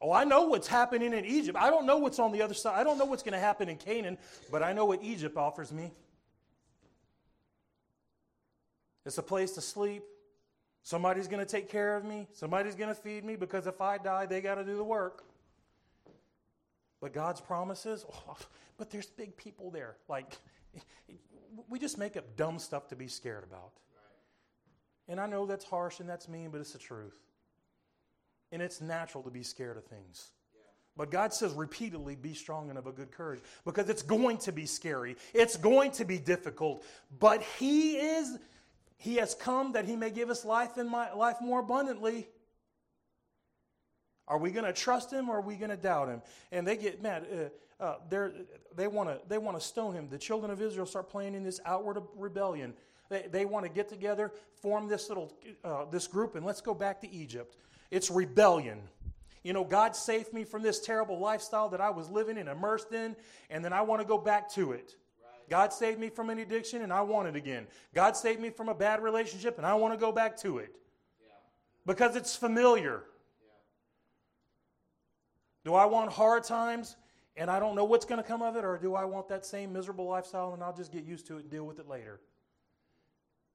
Oh, 0.00 0.12
I 0.12 0.24
know 0.24 0.42
what's 0.42 0.68
happening 0.68 1.14
in 1.14 1.24
Egypt. 1.24 1.56
I 1.58 1.70
don't 1.70 1.86
know 1.86 1.96
what's 1.96 2.18
on 2.18 2.32
the 2.32 2.42
other 2.42 2.54
side. 2.54 2.78
I 2.78 2.84
don't 2.84 2.98
know 2.98 3.06
what's 3.06 3.22
going 3.22 3.32
to 3.32 3.38
happen 3.38 3.68
in 3.68 3.76
Canaan, 3.76 4.18
but 4.50 4.62
I 4.62 4.72
know 4.72 4.84
what 4.84 5.02
Egypt 5.02 5.36
offers 5.36 5.72
me. 5.72 5.92
It's 9.06 9.18
a 9.18 9.22
place 9.22 9.52
to 9.52 9.60
sleep. 9.60 10.02
Somebody's 10.82 11.28
going 11.28 11.44
to 11.44 11.50
take 11.50 11.70
care 11.70 11.96
of 11.96 12.04
me. 12.04 12.28
Somebody's 12.32 12.74
going 12.74 12.88
to 12.88 12.94
feed 12.94 13.24
me 13.24 13.36
because 13.36 13.66
if 13.66 13.80
I 13.80 13.96
die, 13.96 14.26
they 14.26 14.42
got 14.42 14.56
to 14.56 14.64
do 14.64 14.76
the 14.76 14.84
work. 14.84 15.24
But 17.04 17.12
God's 17.12 17.42
promises, 17.42 18.06
oh, 18.30 18.36
but 18.78 18.90
there's 18.90 19.04
big 19.04 19.36
people 19.36 19.70
there. 19.70 19.96
Like, 20.08 20.38
we 21.68 21.78
just 21.78 21.98
make 21.98 22.16
up 22.16 22.34
dumb 22.34 22.58
stuff 22.58 22.88
to 22.88 22.96
be 22.96 23.08
scared 23.08 23.44
about. 23.44 23.72
And 25.06 25.20
I 25.20 25.26
know 25.26 25.44
that's 25.44 25.66
harsh 25.66 26.00
and 26.00 26.08
that's 26.08 26.30
mean, 26.30 26.48
but 26.48 26.62
it's 26.62 26.72
the 26.72 26.78
truth. 26.78 27.12
And 28.52 28.62
it's 28.62 28.80
natural 28.80 29.22
to 29.24 29.30
be 29.30 29.42
scared 29.42 29.76
of 29.76 29.84
things. 29.84 30.30
But 30.96 31.10
God 31.10 31.34
says 31.34 31.52
repeatedly, 31.52 32.16
be 32.16 32.32
strong 32.32 32.70
and 32.70 32.78
of 32.78 32.86
a 32.86 32.92
good 32.92 33.12
courage 33.12 33.40
because 33.66 33.90
it's 33.90 34.02
going 34.02 34.38
to 34.38 34.52
be 34.52 34.64
scary. 34.64 35.16
It's 35.34 35.58
going 35.58 35.90
to 35.90 36.06
be 36.06 36.16
difficult. 36.16 36.86
But 37.20 37.42
He 37.58 37.98
is, 37.98 38.38
He 38.96 39.16
has 39.16 39.34
come 39.34 39.72
that 39.72 39.84
He 39.84 39.94
may 39.94 40.08
give 40.08 40.30
us 40.30 40.42
life 40.42 40.78
and 40.78 40.90
life 40.90 41.36
more 41.42 41.60
abundantly. 41.60 42.28
Are 44.26 44.38
we 44.38 44.50
going 44.50 44.64
to 44.64 44.72
trust 44.72 45.12
him 45.12 45.28
or 45.28 45.38
are 45.38 45.42
we 45.42 45.56
going 45.56 45.70
to 45.70 45.76
doubt 45.76 46.08
him? 46.08 46.22
And 46.50 46.66
they 46.66 46.76
get 46.76 47.02
mad. 47.02 47.26
Uh, 47.80 47.84
uh, 47.84 47.96
they 48.74 48.86
want 48.86 49.08
to 49.08 49.20
they 49.28 49.38
want 49.38 49.58
to 49.58 49.64
stone 49.64 49.94
him. 49.94 50.08
The 50.08 50.18
children 50.18 50.50
of 50.50 50.62
Israel 50.62 50.86
start 50.86 51.10
playing 51.10 51.34
in 51.34 51.42
this 51.42 51.60
outward 51.66 51.98
rebellion. 52.16 52.74
They, 53.10 53.26
they 53.30 53.44
want 53.44 53.66
to 53.66 53.70
get 53.70 53.88
together, 53.88 54.32
form 54.54 54.88
this 54.88 55.08
little 55.08 55.32
uh, 55.64 55.84
this 55.90 56.06
group, 56.06 56.36
and 56.36 56.46
let's 56.46 56.60
go 56.60 56.72
back 56.72 57.00
to 57.02 57.10
Egypt. 57.10 57.56
It's 57.90 58.10
rebellion. 58.10 58.80
You 59.42 59.52
know, 59.52 59.64
God 59.64 59.94
saved 59.94 60.32
me 60.32 60.44
from 60.44 60.62
this 60.62 60.80
terrible 60.80 61.18
lifestyle 61.18 61.68
that 61.68 61.80
I 61.80 61.90
was 61.90 62.08
living 62.08 62.38
and 62.38 62.48
immersed 62.48 62.92
in, 62.92 63.14
and 63.50 63.62
then 63.62 63.74
I 63.74 63.82
want 63.82 64.00
to 64.00 64.08
go 64.08 64.16
back 64.16 64.48
to 64.52 64.72
it. 64.72 64.96
God 65.50 65.72
saved 65.72 66.00
me 66.00 66.08
from 66.08 66.30
an 66.30 66.38
addiction, 66.38 66.80
and 66.80 66.92
I 66.92 67.02
want 67.02 67.28
it 67.28 67.36
again. 67.36 67.66
God 67.94 68.16
saved 68.16 68.40
me 68.40 68.48
from 68.48 68.70
a 68.70 68.74
bad 68.74 69.02
relationship, 69.02 69.58
and 69.58 69.66
I 69.66 69.74
want 69.74 69.92
to 69.92 70.00
go 70.00 70.10
back 70.10 70.38
to 70.38 70.58
it 70.58 70.74
yeah. 71.20 71.34
because 71.84 72.16
it's 72.16 72.34
familiar. 72.34 73.02
Do 75.64 75.74
I 75.74 75.86
want 75.86 76.12
hard 76.12 76.44
times 76.44 76.96
and 77.36 77.50
I 77.50 77.58
don't 77.58 77.74
know 77.74 77.84
what's 77.84 78.04
going 78.04 78.22
to 78.22 78.26
come 78.26 78.42
of 78.42 78.56
it, 78.56 78.64
or 78.64 78.78
do 78.78 78.94
I 78.94 79.04
want 79.04 79.28
that 79.28 79.44
same 79.44 79.72
miserable 79.72 80.06
lifestyle 80.06 80.54
and 80.54 80.62
I'll 80.62 80.74
just 80.74 80.92
get 80.92 81.04
used 81.04 81.26
to 81.26 81.38
it 81.38 81.40
and 81.40 81.50
deal 81.50 81.64
with 81.64 81.80
it 81.80 81.88
later? 81.88 82.20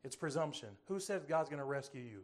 It's 0.03 0.15
presumption. 0.15 0.69
Who 0.87 0.99
says 0.99 1.23
God's 1.25 1.49
going 1.49 1.59
to 1.59 1.65
rescue 1.65 2.01
you? 2.01 2.21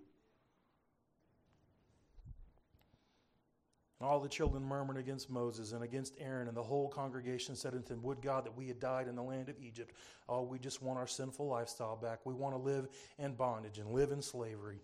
And 3.99 4.09
all 4.09 4.19
the 4.19 4.27
children 4.27 4.63
murmured 4.63 4.97
against 4.97 5.29
Moses 5.29 5.71
and 5.71 5.81
against 5.81 6.17
Aaron, 6.19 6.49
and 6.49 6.57
the 6.57 6.63
whole 6.63 6.89
congregation 6.89 7.55
said 7.55 7.73
unto 7.73 7.87
them, 7.87 8.03
Would 8.03 8.21
God 8.21 8.45
that 8.45 8.55
we 8.55 8.67
had 8.67 8.79
died 8.79 9.07
in 9.07 9.15
the 9.15 9.23
land 9.23 9.47
of 9.47 9.55
Egypt. 9.61 9.93
Oh, 10.27 10.41
we 10.41 10.59
just 10.59 10.81
want 10.81 10.99
our 10.99 11.07
sinful 11.07 11.47
lifestyle 11.47 11.95
back. 11.95 12.19
We 12.25 12.33
want 12.33 12.55
to 12.55 12.59
live 12.59 12.89
in 13.17 13.33
bondage 13.35 13.77
and 13.77 13.91
live 13.91 14.11
in 14.11 14.21
slavery. 14.21 14.81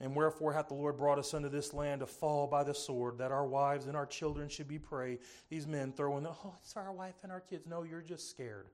And 0.00 0.16
wherefore 0.16 0.52
hath 0.54 0.68
the 0.68 0.74
Lord 0.74 0.96
brought 0.96 1.18
us 1.18 1.34
unto 1.34 1.50
this 1.50 1.74
land 1.74 2.00
to 2.00 2.06
fall 2.06 2.46
by 2.46 2.64
the 2.64 2.74
sword, 2.74 3.18
that 3.18 3.32
our 3.32 3.46
wives 3.46 3.86
and 3.86 3.94
our 3.94 4.06
children 4.06 4.48
should 4.48 4.66
be 4.66 4.78
prey? 4.78 5.18
These 5.50 5.66
men 5.66 5.92
throwing, 5.92 6.22
the, 6.22 6.30
oh, 6.30 6.54
it's 6.62 6.74
our 6.76 6.90
wife 6.90 7.16
and 7.22 7.30
our 7.30 7.40
kids. 7.40 7.66
No, 7.66 7.82
you're 7.82 8.00
just 8.00 8.30
scared. 8.30 8.68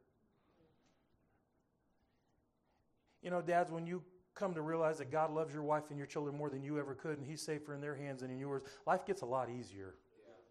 You 3.23 3.31
know, 3.31 3.43
dads, 3.43 3.73
when 3.73 3.87
you 3.87 4.05
come 4.37 4.55
to 4.55 4.63
realize 4.63 4.99
that 4.99 5.11
God 5.11 5.33
loves 5.33 5.53
your 5.53 5.65
wife 5.65 5.91
and 5.91 5.99
your 5.99 6.07
children 6.07 6.37
more 6.37 6.49
than 6.49 6.63
you 6.63 6.79
ever 6.79 6.95
could, 6.95 7.19
and 7.19 7.27
He's 7.27 7.43
safer 7.43 7.75
in 7.75 7.81
their 7.81 7.97
hands 7.97 8.23
than 8.23 8.31
in 8.31 8.39
yours, 8.39 8.63
life 8.87 9.05
gets 9.05 9.23
a 9.23 9.27
lot 9.27 9.51
easier. 9.51 9.95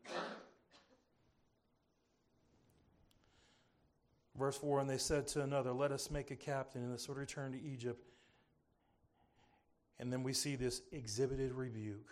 Yeah. 0.05 0.19
Verse 4.38 4.57
4 4.57 4.81
And 4.81 4.89
they 4.89 4.97
said 4.97 5.27
to 5.27 5.41
another, 5.43 5.71
Let 5.71 5.93
us 5.93 6.11
make 6.11 6.31
a 6.31 6.35
captain, 6.35 6.83
and 6.83 6.93
this 6.93 7.07
would 7.07 7.17
return 7.17 7.53
to 7.53 7.61
Egypt 7.61 8.03
and 9.99 10.12
then 10.12 10.23
we 10.23 10.34
see 10.34 10.55
this 10.55 10.81
exhibited 10.91 11.53
rebuke. 11.53 12.12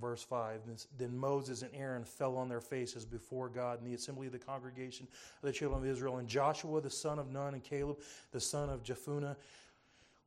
Verse 0.00 0.22
5 0.22 0.60
Then 0.98 1.16
Moses 1.16 1.62
and 1.62 1.70
Aaron 1.74 2.04
fell 2.04 2.36
on 2.36 2.48
their 2.48 2.60
faces 2.60 3.04
before 3.04 3.48
God 3.48 3.80
in 3.80 3.84
the 3.84 3.94
assembly 3.94 4.26
of 4.26 4.32
the 4.32 4.38
congregation 4.38 5.08
of 5.42 5.46
the 5.46 5.52
children 5.52 5.82
of 5.82 5.88
Israel. 5.88 6.18
And 6.18 6.28
Joshua 6.28 6.80
the 6.80 6.90
son 6.90 7.18
of 7.18 7.30
Nun 7.30 7.54
and 7.54 7.64
Caleb 7.64 7.98
the 8.30 8.40
son 8.40 8.70
of 8.70 8.82
Jephunneh 8.82 9.34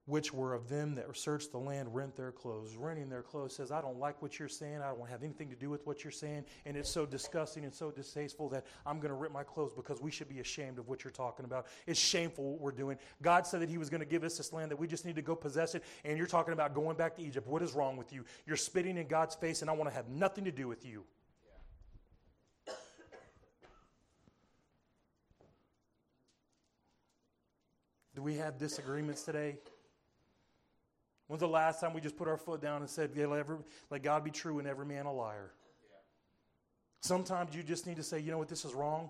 which 0.05 0.33
were 0.33 0.53
of 0.53 0.67
them 0.67 0.95
that 0.95 1.15
searched 1.15 1.51
the 1.51 1.57
land 1.57 1.93
rent 1.95 2.15
their 2.15 2.31
clothes. 2.31 2.75
Renting 2.75 3.09
their 3.09 3.21
clothes 3.21 3.55
says, 3.55 3.71
I 3.71 3.79
don't 3.79 3.97
like 3.99 4.21
what 4.21 4.37
you're 4.37 4.49
saying. 4.49 4.81
I 4.81 4.87
don't 4.87 4.99
want 4.99 5.09
to 5.09 5.13
have 5.13 5.23
anything 5.23 5.49
to 5.49 5.55
do 5.55 5.69
with 5.69 5.85
what 5.87 6.03
you're 6.03 6.11
saying. 6.11 6.43
And 6.65 6.75
it's 6.75 6.89
so 6.89 7.05
disgusting 7.05 7.63
and 7.63 7.73
so 7.73 7.89
distasteful 7.89 8.49
that 8.49 8.65
I'm 8.85 8.97
going 8.97 9.09
to 9.09 9.15
rip 9.15 9.31
my 9.31 9.43
clothes 9.43 9.71
because 9.73 10.01
we 10.01 10.11
should 10.11 10.27
be 10.27 10.41
ashamed 10.41 10.77
of 10.77 10.89
what 10.89 11.05
you're 11.05 11.11
talking 11.11 11.45
about. 11.45 11.67
It's 11.87 11.99
shameful 11.99 12.51
what 12.51 12.59
we're 12.59 12.71
doing. 12.71 12.97
God 13.21 13.47
said 13.47 13.61
that 13.61 13.69
He 13.69 13.77
was 13.77 13.89
going 13.89 14.01
to 14.01 14.05
give 14.05 14.25
us 14.25 14.37
this 14.37 14.51
land, 14.51 14.71
that 14.71 14.77
we 14.77 14.87
just 14.87 15.05
need 15.05 15.15
to 15.15 15.21
go 15.21 15.35
possess 15.35 15.73
it. 15.73 15.83
And 16.03 16.17
you're 16.17 16.27
talking 16.27 16.53
about 16.53 16.73
going 16.73 16.97
back 16.97 17.15
to 17.15 17.21
Egypt. 17.21 17.47
What 17.47 17.61
is 17.61 17.73
wrong 17.73 17.95
with 17.95 18.11
you? 18.11 18.25
You're 18.45 18.57
spitting 18.57 18.97
in 18.97 19.07
God's 19.07 19.35
face, 19.35 19.61
and 19.61 19.69
I 19.69 19.73
want 19.73 19.89
to 19.89 19.95
have 19.95 20.09
nothing 20.09 20.43
to 20.43 20.51
do 20.51 20.67
with 20.67 20.85
you. 20.85 21.05
Do 28.15 28.21
we 28.21 28.35
have 28.35 28.59
disagreements 28.59 29.23
today? 29.23 29.57
When's 31.27 31.39
the 31.39 31.47
last 31.47 31.79
time 31.79 31.93
we 31.93 32.01
just 32.01 32.17
put 32.17 32.27
our 32.27 32.37
foot 32.37 32.61
down 32.61 32.81
and 32.81 32.89
said, 32.89 33.11
yeah, 33.15 33.27
let, 33.27 33.39
every, 33.39 33.57
let 33.89 34.03
God 34.03 34.23
be 34.23 34.31
true 34.31 34.59
and 34.59 34.67
every 34.67 34.85
man 34.85 35.05
a 35.05 35.13
liar? 35.13 35.51
Yeah. 35.83 35.97
Sometimes 37.01 37.55
you 37.55 37.63
just 37.63 37.87
need 37.87 37.95
to 37.95 38.03
say, 38.03 38.19
you 38.19 38.31
know 38.31 38.37
what, 38.37 38.49
this 38.49 38.65
is 38.65 38.73
wrong. 38.73 39.09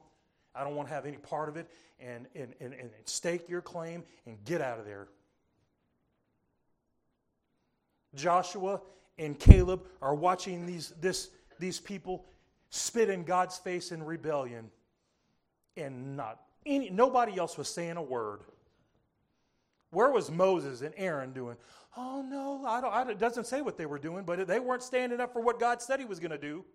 I 0.56 0.64
don't 0.64 0.76
want 0.76 0.88
to 0.90 0.94
have 0.94 1.06
any 1.06 1.18
part 1.18 1.50
of 1.50 1.58
it, 1.58 1.68
and, 2.00 2.28
and, 2.36 2.54
and, 2.60 2.74
and 2.74 2.90
stake 3.06 3.50
your 3.50 3.62
claim 3.62 4.04
and 4.28 4.38
get 4.46 4.62
out 4.62 4.78
of 4.78 4.86
there. 4.86 5.08
Joshua 8.14 8.80
and 9.18 9.40
Caleb 9.40 9.82
are 10.02 10.14
watching 10.14 10.68
these, 10.68 10.94
this, 11.02 11.32
these 11.60 11.80
people 11.80 12.26
spit 12.70 13.10
in 13.10 13.24
God's 13.24 13.58
face 13.58 13.92
in 13.92 14.04
rebellion, 14.04 14.70
and 15.76 16.16
not 16.16 16.42
any, 16.66 16.90
nobody 16.90 17.38
else 17.38 17.58
was 17.58 17.68
saying 17.68 17.98
a 17.98 18.02
word. 18.02 18.42
Where 19.94 20.10
was 20.10 20.32
Moses 20.32 20.82
and 20.82 20.94
Aaron 20.98 21.32
doing? 21.32 21.56
Oh, 21.96 22.26
no, 22.28 22.66
I 22.66 22.82
don't, 22.82 22.94
I, 22.94 23.12
it 23.12 23.20
doesn't 23.20 23.46
say 23.46 23.62
what 23.62 23.78
they 23.78 23.86
were 23.86 24.00
doing, 24.00 24.24
but 24.24 24.48
they 24.48 24.60
weren't 24.60 24.82
standing 24.82 25.20
up 25.22 25.32
for 25.32 25.42
what 25.42 25.60
God 25.60 25.82
said 25.82 26.00
He 26.00 26.06
was 26.06 26.20
going 26.20 26.32
to 26.32 26.38
do. 26.38 26.66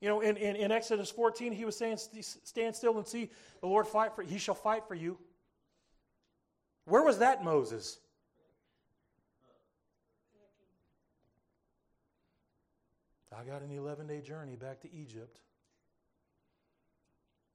You 0.00 0.08
know, 0.08 0.20
in, 0.20 0.36
in, 0.36 0.56
in, 0.56 0.72
Exodus 0.72 1.10
14, 1.10 1.52
He 1.52 1.64
was 1.64 1.76
saying, 1.76 1.98
Stand 2.20 2.74
still 2.74 2.98
and 2.98 3.06
see 3.06 3.30
the 3.60 3.68
Lord 3.68 3.86
fight 3.86 4.16
for. 4.16 4.22
He 4.22 4.38
shall 4.38 4.56
fight 4.56 4.82
for 4.88 4.96
you. 4.96 5.16
Where 6.84 7.04
was 7.04 7.18
that 7.18 7.44
Moses? 7.44 8.00
I 13.38 13.44
got 13.44 13.62
an 13.62 13.70
11 13.70 14.08
day 14.08 14.20
journey 14.20 14.56
back 14.56 14.80
to 14.80 14.92
Egypt. 14.92 15.40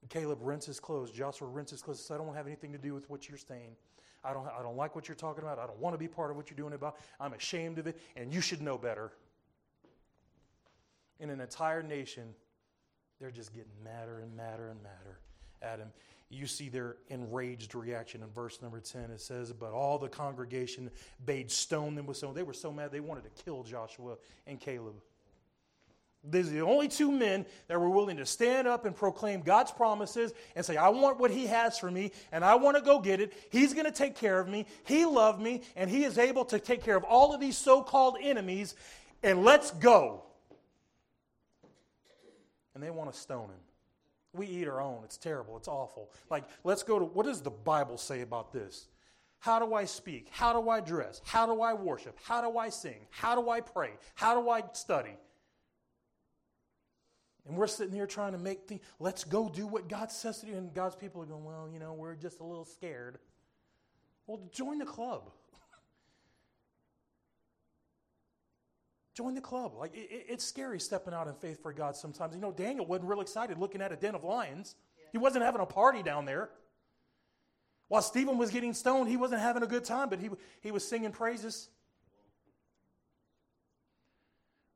Caleb 0.10 0.40
rents 0.42 0.66
his 0.66 0.80
clothes. 0.80 1.12
Joshua 1.12 1.50
rents 1.50 1.72
his 1.72 1.82
clothes. 1.82 2.00
Says, 2.00 2.12
I 2.12 2.18
don't 2.18 2.34
have 2.34 2.48
anything 2.48 2.72
to 2.72 2.78
do 2.78 2.94
with 2.94 3.10
what 3.10 3.28
you're 3.28 3.38
saying. 3.38 3.76
I 4.24 4.34
don't, 4.34 4.48
I 4.48 4.62
don't 4.62 4.76
like 4.76 4.96
what 4.96 5.08
you're 5.08 5.16
talking 5.16 5.44
about. 5.44 5.60
I 5.60 5.66
don't 5.66 5.80
want 5.80 5.94
to 5.94 5.98
be 5.98 6.08
part 6.08 6.32
of 6.32 6.38
what 6.38 6.50
you're 6.50 6.58
doing 6.58 6.74
about. 6.74 6.98
I'm 7.20 7.34
ashamed 7.34 7.80
of 7.80 7.88
it, 7.88 8.00
and 8.16 8.34
you 8.34 8.42
should 8.42 8.62
know 8.62 8.78
better. 8.78 9.12
In 11.20 11.30
an 11.30 11.42
entire 11.42 11.82
nation, 11.82 12.34
they're 13.20 13.32
just 13.32 13.54
getting 13.54 13.72
madder 13.84 14.20
and 14.20 14.36
madder 14.36 14.70
and 14.70 14.82
madder 14.84 15.20
at 15.62 15.80
him. 15.80 15.90
You 16.30 16.46
see 16.46 16.68
their 16.68 16.98
enraged 17.08 17.74
reaction 17.74 18.22
in 18.22 18.30
verse 18.30 18.62
number 18.62 18.82
10. 18.82 19.12
It 19.12 19.22
says, 19.22 19.54
But 19.54 19.72
all 19.72 19.98
the 19.98 20.10
congregation 20.10 20.92
bade 21.26 21.50
stone 21.50 21.96
them 21.96 22.06
with 22.06 22.18
stone. 22.18 22.34
They 22.34 22.44
were 22.44 22.54
so 22.54 22.72
mad 22.72 22.92
they 22.92 23.00
wanted 23.00 23.24
to 23.24 23.44
kill 23.44 23.64
Joshua 23.64 24.18
and 24.46 24.60
Caleb. 24.60 24.96
These 26.30 26.50
are 26.50 26.54
the 26.54 26.62
only 26.62 26.88
two 26.88 27.12
men 27.12 27.46
that 27.68 27.80
were 27.80 27.90
willing 27.90 28.18
to 28.18 28.26
stand 28.26 28.68
up 28.68 28.86
and 28.86 28.96
proclaim 28.96 29.42
God's 29.42 29.72
promises 29.72 30.34
and 30.56 30.66
say, 30.66 30.78
I 30.78 30.90
want 30.90 31.20
what 31.20 31.32
He 31.32 31.48
has 31.48 31.78
for 31.78 31.90
me, 31.90 32.12
and 32.32 32.44
I 32.44 32.56
want 32.56 32.78
to 32.78 32.84
go 32.84 33.00
get 33.00 33.20
it. 33.22 33.34
He's 33.50 33.74
going 33.74 33.86
to 33.86 33.92
take 33.92 34.16
care 34.16 34.40
of 34.40 34.48
me. 34.48 34.66
He 34.86 35.06
loved 35.06 35.42
me, 35.42 35.62
and 35.76 35.90
He 35.90 36.04
is 36.04 36.18
able 36.18 36.46
to 36.46 36.60
take 36.60 36.84
care 36.84 36.96
of 36.96 37.04
all 37.04 37.34
of 37.34 37.40
these 37.40 37.58
so 37.58 37.82
called 37.82 38.18
enemies, 38.22 38.76
and 39.24 39.44
let's 39.44 39.72
go. 39.72 40.24
And 42.74 42.84
they 42.84 42.90
want 42.90 43.12
to 43.12 43.18
stone 43.18 43.50
Him. 43.50 43.60
We 44.34 44.48
eat 44.48 44.68
our 44.68 44.82
own. 44.82 45.02
It's 45.04 45.18
terrible. 45.18 45.58
It's 45.58 45.68
awful. 45.68 46.12
Like, 46.30 46.44
let's 46.64 46.84
go 46.84 47.00
to 47.00 47.06
what 47.06 47.26
does 47.26 47.42
the 47.42 47.50
Bible 47.50 47.98
say 47.98 48.22
about 48.22 48.54
this? 48.54 48.88
How 49.40 49.60
do 49.60 49.74
I 49.74 49.86
speak? 49.86 50.28
How 50.32 50.60
do 50.60 50.70
I 50.70 50.80
dress? 50.80 51.22
How 51.24 51.46
do 51.46 51.62
I 51.62 51.74
worship? 51.74 52.18
How 52.24 52.42
do 52.42 52.58
I 52.58 52.70
sing? 52.70 52.98
How 53.10 53.40
do 53.40 53.50
I 53.50 53.62
pray? 53.62 53.92
How 54.16 54.40
do 54.40 54.50
I 54.50 54.64
study? 54.74 55.16
And 57.48 57.56
we're 57.56 57.68
sitting 57.68 57.94
here 57.94 58.06
trying 58.06 58.34
to 58.34 58.38
make 58.38 58.68
things, 58.68 58.82
let's 59.00 59.24
go 59.24 59.48
do 59.48 59.66
what 59.66 59.88
God 59.88 60.12
says 60.12 60.40
to 60.40 60.48
do. 60.48 60.54
And 60.54 60.74
God's 60.74 60.96
people 60.96 61.22
are 61.22 61.26
going, 61.26 61.46
well, 61.46 61.70
you 61.72 61.80
know, 61.80 61.94
we're 61.94 62.16
just 62.16 62.42
a 62.42 62.44
little 62.44 62.66
scared. 62.66 63.20
Well, 64.26 64.42
join 64.52 64.80
the 64.80 64.86
club. 64.86 65.32
join 69.16 69.34
the 69.34 69.42
club. 69.42 69.76
Like, 69.78 69.96
it, 69.96 70.26
it's 70.28 70.44
scary 70.44 70.82
stepping 70.82 71.14
out 71.14 71.28
in 71.28 71.36
faith 71.36 71.62
for 71.62 71.72
God 71.72 71.96
sometimes. 71.96 72.36
You 72.36 72.42
know, 72.42 72.52
Daniel 72.52 72.86
wasn't 72.86 73.10
real 73.10 73.22
excited 73.22 73.58
looking 73.58 73.82
at 73.82 73.94
a 73.94 73.96
den 73.96 74.16
of 74.16 74.26
lions, 74.26 74.76
he 75.14 75.18
wasn't 75.18 75.46
having 75.46 75.62
a 75.62 75.66
party 75.66 76.04
down 76.04 76.26
there. 76.26 76.50
While 77.88 78.02
Stephen 78.02 78.38
was 78.38 78.52
getting 78.52 78.74
stoned, 78.74 79.08
he 79.08 79.16
wasn't 79.16 79.40
having 79.40 79.64
a 79.64 79.68
good 79.68 79.86
time, 79.86 80.10
but 80.10 80.20
he, 80.20 80.30
he 80.60 80.72
was 80.72 80.86
singing 80.86 81.14
praises. 81.14 81.70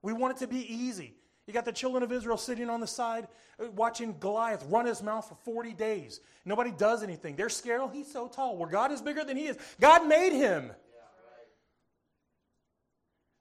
We 0.02 0.14
want 0.14 0.38
it 0.38 0.40
to 0.40 0.48
be 0.48 0.74
easy. 0.74 1.16
You 1.52 1.54
got 1.54 1.66
the 1.66 1.74
children 1.74 2.02
of 2.02 2.14
Israel 2.14 2.38
sitting 2.38 2.70
on 2.70 2.80
the 2.80 2.88
side 2.88 3.28
uh, 3.60 3.70
watching 3.72 4.16
Goliath 4.22 4.66
run 4.70 4.86
his 4.86 5.04
mouth 5.04 5.28
for 5.28 5.36
40 5.44 5.74
days. 5.74 6.22
Nobody 6.46 6.72
does 6.72 7.04
anything. 7.04 7.36
They're 7.36 7.50
scared. 7.50 7.82
Oh, 7.82 7.90
he's 7.90 8.10
so 8.10 8.30
tall. 8.30 8.56
Well, 8.56 8.70
God 8.70 8.94
is 8.94 9.02
bigger 9.02 9.26
than 9.26 9.36
he 9.36 9.48
is. 9.48 9.58
God 9.78 10.08
made 10.08 10.32
him. 10.32 10.72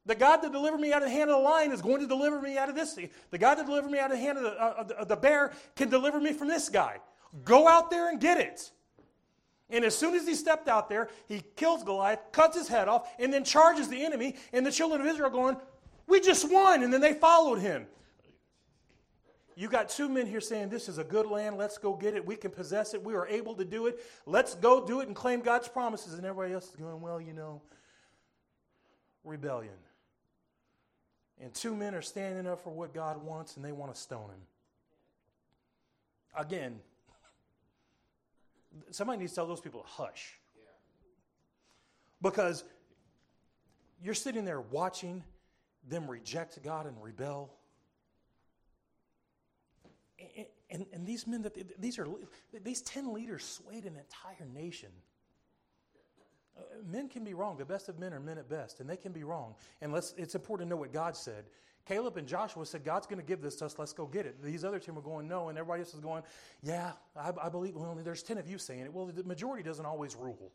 The 0.07 0.17
God 0.17 0.39
that 0.39 0.51
delivered 0.51 0.81
me 0.81 0.93
out 0.93 1.03
of 1.03 1.09
the 1.09 1.15
hand 1.15 1.31
of 1.31 1.37
the 1.37 1.43
lion 1.43 1.71
is 1.71 1.81
going 1.81 2.01
to 2.01 2.07
deliver 2.09 2.43
me 2.43 2.59
out 2.59 2.69
of 2.69 2.75
this. 2.75 2.95
Thing. 2.95 3.11
The 3.31 3.39
God 3.39 3.59
that 3.59 3.67
delivered 3.67 3.93
me 3.93 4.01
out 4.01 4.11
of 4.11 4.19
the 4.19 4.25
hand 4.25 4.39
of 4.39 4.43
the, 4.43 4.61
uh, 4.61 4.83
the, 4.83 4.99
of 4.99 5.07
the 5.07 5.15
bear 5.15 5.53
can 5.77 5.89
deliver 5.89 6.21
me 6.21 6.33
from 6.33 6.49
this 6.49 6.69
guy. 6.69 6.97
Go 7.45 7.69
out 7.69 7.93
there 7.93 8.11
and 8.11 8.21
get 8.21 8.39
it. 8.39 8.73
And 9.69 9.85
as 9.85 9.97
soon 9.97 10.15
as 10.15 10.27
he 10.27 10.35
stepped 10.35 10.67
out 10.67 10.89
there, 10.89 11.11
he 11.29 11.45
kills 11.55 11.85
Goliath, 11.85 12.19
cuts 12.33 12.59
his 12.59 12.67
head 12.67 12.89
off, 12.89 13.09
and 13.21 13.33
then 13.33 13.45
charges 13.45 13.87
the 13.87 14.05
enemy. 14.05 14.35
And 14.53 14.67
the 14.67 14.73
children 14.73 15.01
of 15.01 15.07
Israel 15.07 15.31
going, 15.31 15.57
We 16.09 16.19
just 16.19 16.51
won. 16.51 16.83
And 16.83 16.93
then 16.93 17.01
they 17.01 17.13
followed 17.13 17.61
him. 17.61 17.87
You 19.61 19.69
got 19.69 19.91
two 19.91 20.09
men 20.09 20.25
here 20.25 20.41
saying, 20.41 20.71
This 20.71 20.89
is 20.89 20.97
a 20.97 21.05
good 21.05 21.27
land. 21.27 21.59
Let's 21.59 21.77
go 21.77 21.93
get 21.93 22.15
it. 22.15 22.25
We 22.25 22.35
can 22.35 22.51
possess 22.51 22.95
it. 22.95 23.05
We 23.05 23.15
are 23.15 23.29
able 23.29 23.55
to 23.57 23.65
do 23.67 23.89
it. 23.89 24.01
Let's 24.25 24.55
go 24.55 24.87
do 24.87 25.01
it 25.03 25.07
and 25.07 25.15
claim 25.15 25.43
God's 25.43 25.69
promises. 25.69 26.15
And 26.15 26.25
everybody 26.25 26.55
else 26.55 26.71
is 26.71 26.77
going, 26.77 26.99
Well, 27.03 27.21
you 27.21 27.35
know, 27.35 27.61
rebellion. 29.23 29.75
And 31.43 31.53
two 31.53 31.77
men 31.77 31.95
are 31.95 32.01
standing 32.01 32.47
up 32.47 32.65
for 32.65 32.71
what 32.71 32.95
God 32.95 33.23
wants 33.23 33.57
and 33.57 33.65
they 33.65 33.73
want 33.73 33.95
to 33.95 34.01
stone 34.01 34.31
him. 34.31 34.41
Again, 36.35 36.81
somebody 38.93 39.19
needs 39.19 39.33
to 39.33 39.37
tell 39.37 39.47
those 39.47 39.61
people 39.61 39.83
to 39.83 39.87
hush. 39.87 40.39
Because 42.23 42.65
you're 44.03 44.15
sitting 44.15 44.47
there 44.47 44.63
watching 44.63 45.23
them 45.87 46.11
reject 46.11 46.59
God 46.63 46.87
and 46.87 46.97
rebel 47.03 47.60
and, 50.71 50.87
and 50.93 51.07
these 51.07 51.27
men 51.27 51.43
that 51.43 51.81
these 51.81 51.99
are 51.99 52.07
these 52.64 52.83
10 52.83 53.12
leaders 53.12 53.45
swayed 53.45 53.85
an 53.85 53.97
entire 53.97 54.49
nation. 54.55 54.91
Uh, 56.57 56.62
men 56.91 57.09
can 57.09 57.25
be 57.25 57.35
wrong. 57.35 57.57
The 57.57 57.64
best 57.64 57.89
of 57.89 57.99
men 57.99 58.12
are 58.12 58.21
men 58.21 58.39
at 58.39 58.49
best 58.49 58.81
and 58.81 58.89
they 58.89 58.97
can 58.97 59.12
be 59.12 59.25
wrong. 59.25 59.55
And 59.81 59.93
let's, 59.93 60.14
it's 60.16 60.35
important 60.35 60.68
to 60.68 60.71
know 60.71 60.81
what 60.81 60.93
god 60.93 61.16
said. 61.16 61.45
Caleb 61.87 62.18
and 62.18 62.27
joshua 62.29 62.66
said 62.66 62.85
god's 62.85 63.07
going 63.07 63.21
to 63.21 63.27
give 63.27 63.41
this 63.41 63.57
to 63.57 63.66
us. 63.66 63.79
Let's 63.79 63.93
go 63.93 64.07
get 64.07 64.27
it. 64.27 64.43
These 64.43 64.64
other 64.64 64.79
10 64.79 64.95
were 64.95 65.03
going 65.03 65.27
no 65.27 65.49
and 65.49 65.59
everybody 65.59 65.83
else 65.83 65.93
was 65.93 66.03
going 66.03 66.23
yeah 66.62 66.93
i, 67.16 67.33
I 67.43 67.49
believe 67.49 67.75
well 67.75 67.99
there's 68.03 68.23
10 68.23 68.39
of 68.39 68.49
you 68.49 68.59
saying 68.59 68.81
it. 68.81 68.93
Well 68.93 69.07
the 69.07 69.25
majority 69.25 69.62
doesn't 69.62 69.87
always 69.87 70.14
rule. 70.14 70.53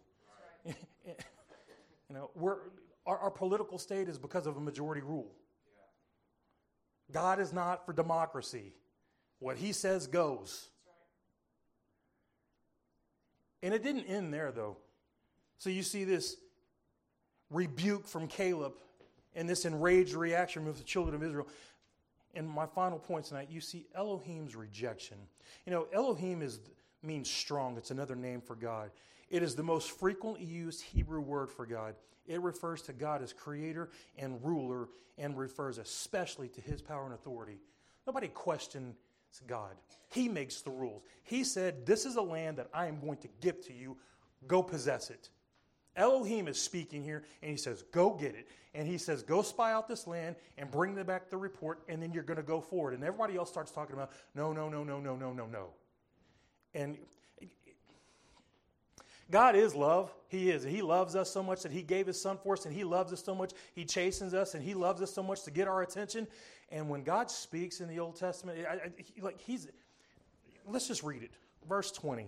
Right. 0.66 0.76
you 2.10 2.16
know 2.16 2.30
we're, 2.36 2.58
our, 3.06 3.18
our 3.18 3.32
political 3.32 3.78
state 3.78 4.08
is 4.08 4.18
because 4.18 4.48
of 4.48 4.58
a 4.58 4.62
majority 4.62 5.02
rule. 5.02 5.32
God 7.12 7.40
is 7.40 7.54
not 7.54 7.86
for 7.86 7.94
democracy 7.94 8.74
what 9.46 9.58
he 9.58 9.74
says 9.74 10.08
goes. 10.08 10.70
And 13.62 13.76
it 13.76 13.84
didn't 13.84 14.06
end 14.06 14.34
there, 14.34 14.52
though. 14.52 14.78
So 15.60 15.70
you 15.70 15.84
see 15.84 16.04
this 16.04 16.38
rebuke 17.52 18.08
from 18.08 18.28
Caleb 18.28 18.74
and 19.36 19.48
this 19.48 19.66
enraged 19.66 20.16
reaction 20.16 20.68
of 20.68 20.80
the 20.80 20.84
children 20.84 21.14
of 21.14 21.22
Israel. 21.22 21.48
And 22.34 22.50
my 22.50 22.66
final 22.66 22.98
point 22.98 23.26
tonight, 23.26 23.50
you 23.52 23.62
see 23.62 23.86
Elohim's 23.94 24.56
rejection. 24.56 25.18
You 25.68 25.74
know, 25.74 25.88
Elohim 25.94 26.42
is, 26.42 26.60
means 27.04 27.30
strong, 27.30 27.78
it's 27.78 27.92
another 27.92 28.16
name 28.16 28.42
for 28.42 28.56
God. 28.56 28.90
It 29.30 29.44
is 29.44 29.54
the 29.54 29.62
most 29.62 29.92
frequently 29.92 30.44
used 30.44 30.82
Hebrew 30.82 31.22
word 31.22 31.52
for 31.52 31.68
God. 31.68 31.94
It 32.26 32.42
refers 32.42 32.82
to 32.84 32.94
God 32.94 33.22
as 33.22 33.32
creator 33.32 33.92
and 34.18 34.44
ruler 34.44 34.88
and 35.20 35.38
refers 35.38 35.78
especially 35.78 36.48
to 36.48 36.62
his 36.62 36.82
power 36.82 37.06
and 37.06 37.14
authority. 37.14 37.60
Nobody 38.08 38.28
questioned 38.28 38.96
it's 39.36 39.46
God. 39.50 39.76
He 40.08 40.30
makes 40.30 40.62
the 40.62 40.72
rules. 40.72 41.04
He 41.24 41.44
said, 41.44 41.86
This 41.86 42.06
is 42.06 42.16
a 42.16 42.22
land 42.22 42.58
that 42.58 42.70
I 42.74 42.88
am 42.88 43.02
going 43.02 43.18
to 43.18 43.28
give 43.42 43.60
to 43.68 43.74
you. 43.74 43.98
Go 44.48 44.64
possess 44.64 45.10
it. 45.10 45.30
Elohim 45.98 46.48
is 46.48 46.58
speaking 46.58 47.04
here, 47.04 47.24
and 47.42 47.52
he 47.52 47.58
says, 47.58 47.84
Go 47.92 48.12
get 48.12 48.34
it. 48.34 48.48
And 48.74 48.88
he 48.88 48.98
says, 48.98 49.24
Go 49.24 49.42
spy 49.42 49.74
out 49.74 49.90
this 49.90 50.08
land 50.08 50.38
and 50.58 50.72
bring 50.72 50.96
them 50.96 51.06
back 51.06 51.30
the 51.30 51.38
report, 51.38 51.80
and 51.90 52.02
then 52.02 52.14
you're 52.14 52.24
going 52.24 52.38
to 52.38 52.44
go 52.44 52.62
forward. 52.62 52.94
And 52.94 53.04
everybody 53.04 53.36
else 53.36 53.50
starts 53.50 53.72
talking 53.72 53.94
about, 53.94 54.12
No, 54.36 54.54
no, 54.54 54.70
no, 54.70 54.86
no, 54.86 55.02
no, 55.02 55.18
no, 55.18 55.34
no, 55.34 55.48
no. 55.48 55.68
And 56.74 56.98
God 59.32 59.56
is 59.56 59.74
love. 59.74 60.14
He 60.28 60.52
is. 60.52 60.64
He 60.64 60.82
loves 60.82 61.16
us 61.16 61.32
so 61.32 61.42
much 61.42 61.64
that 61.64 61.72
He 61.72 61.82
gave 61.82 62.08
His 62.08 62.22
Son 62.22 62.38
for 62.42 62.54
us, 62.54 62.66
and 62.66 62.74
He 62.74 62.84
loves 62.84 63.12
us 63.12 63.24
so 63.24 63.34
much. 63.34 63.52
He 63.74 63.84
chastens 63.84 64.34
us, 64.34 64.54
and 64.54 64.64
He 64.64 64.74
loves 64.74 65.02
us 65.02 65.14
so 65.14 65.24
much 65.24 65.44
to 65.44 65.52
get 65.52 65.68
our 65.68 65.82
attention. 65.82 66.28
And 66.70 66.90
when 66.90 67.04
God 67.04 67.30
speaks 67.30 67.80
in 67.80 67.88
the 67.88 68.00
Old 68.00 68.16
Testament, 68.16 68.66
I, 68.68 68.74
I, 68.74 68.92
he, 68.98 69.22
like 69.22 69.40
he's, 69.40 69.68
let's 70.68 70.88
just 70.88 71.04
read 71.04 71.24
it. 71.24 71.32
Verse 71.68 71.92
20. 71.92 72.28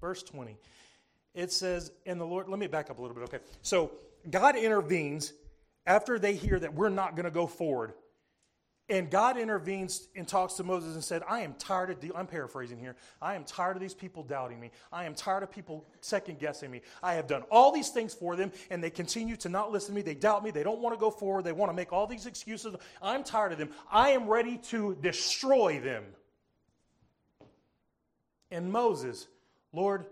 Verse 0.00 0.22
20. 0.22 0.56
It 1.34 1.52
says, 1.52 1.92
and 2.06 2.20
the 2.20 2.24
Lord, 2.24 2.48
let 2.48 2.58
me 2.58 2.66
back 2.66 2.90
up 2.90 2.98
a 2.98 3.02
little 3.02 3.14
bit, 3.14 3.24
okay? 3.24 3.40
So 3.62 3.92
God 4.30 4.56
intervenes 4.56 5.32
after 5.86 6.18
they 6.18 6.34
hear 6.34 6.58
that 6.58 6.74
we're 6.74 6.88
not 6.88 7.16
going 7.16 7.24
to 7.24 7.30
go 7.30 7.46
forward. 7.46 7.92
And 8.90 9.10
God 9.10 9.38
intervenes 9.38 10.08
and 10.14 10.28
talks 10.28 10.54
to 10.54 10.62
Moses 10.62 10.94
and 10.94 11.02
said, 11.02 11.22
I 11.26 11.40
am 11.40 11.54
tired 11.54 11.88
of, 11.88 12.00
de- 12.00 12.14
I'm 12.14 12.26
paraphrasing 12.26 12.78
here, 12.78 12.96
I 13.20 13.34
am 13.34 13.44
tired 13.44 13.76
of 13.76 13.80
these 13.80 13.94
people 13.94 14.22
doubting 14.22 14.60
me. 14.60 14.72
I 14.92 15.06
am 15.06 15.14
tired 15.14 15.42
of 15.42 15.50
people 15.50 15.86
second 16.02 16.38
guessing 16.38 16.70
me. 16.70 16.82
I 17.02 17.14
have 17.14 17.26
done 17.26 17.44
all 17.50 17.72
these 17.72 17.88
things 17.88 18.12
for 18.12 18.36
them, 18.36 18.52
and 18.68 18.84
they 18.84 18.90
continue 18.90 19.36
to 19.36 19.48
not 19.48 19.72
listen 19.72 19.94
to 19.94 19.96
me. 19.96 20.02
They 20.02 20.14
doubt 20.14 20.44
me. 20.44 20.50
They 20.50 20.62
don't 20.62 20.80
want 20.80 20.94
to 20.94 21.00
go 21.00 21.10
forward. 21.10 21.44
They 21.44 21.52
want 21.52 21.70
to 21.72 21.76
make 21.76 21.94
all 21.94 22.06
these 22.06 22.26
excuses. 22.26 22.76
I'm 23.00 23.24
tired 23.24 23.52
of 23.52 23.58
them. 23.58 23.70
I 23.90 24.10
am 24.10 24.28
ready 24.28 24.58
to 24.68 24.96
destroy 25.00 25.80
them. 25.80 26.04
And 28.50 28.70
Moses, 28.70 29.26
Lord, 29.72 30.04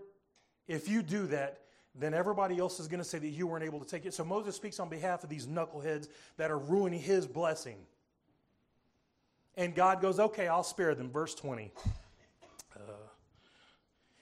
if 0.67 0.89
you 0.89 1.03
do 1.03 1.27
that, 1.27 1.59
then 1.93 2.15
everybody 2.15 2.57
else 2.57 2.79
is 2.79 2.87
going 2.87 3.01
to 3.01 3.07
say 3.07 3.19
that 3.19 3.27
you 3.27 3.45
weren't 3.45 3.63
able 3.63 3.79
to 3.79 3.85
take 3.85 4.07
it. 4.07 4.15
So 4.15 4.25
Moses 4.25 4.55
speaks 4.55 4.79
on 4.79 4.89
behalf 4.89 5.23
of 5.23 5.29
these 5.29 5.45
knuckleheads 5.45 6.07
that 6.37 6.49
are 6.49 6.57
ruining 6.57 6.99
his 6.99 7.27
blessing. 7.27 7.77
And 9.55 9.75
God 9.75 10.01
goes, 10.01 10.19
okay, 10.19 10.47
I'll 10.47 10.63
spare 10.63 10.95
them. 10.95 11.11
Verse 11.11 11.35
20. 11.35 11.71
Uh, 12.75 12.79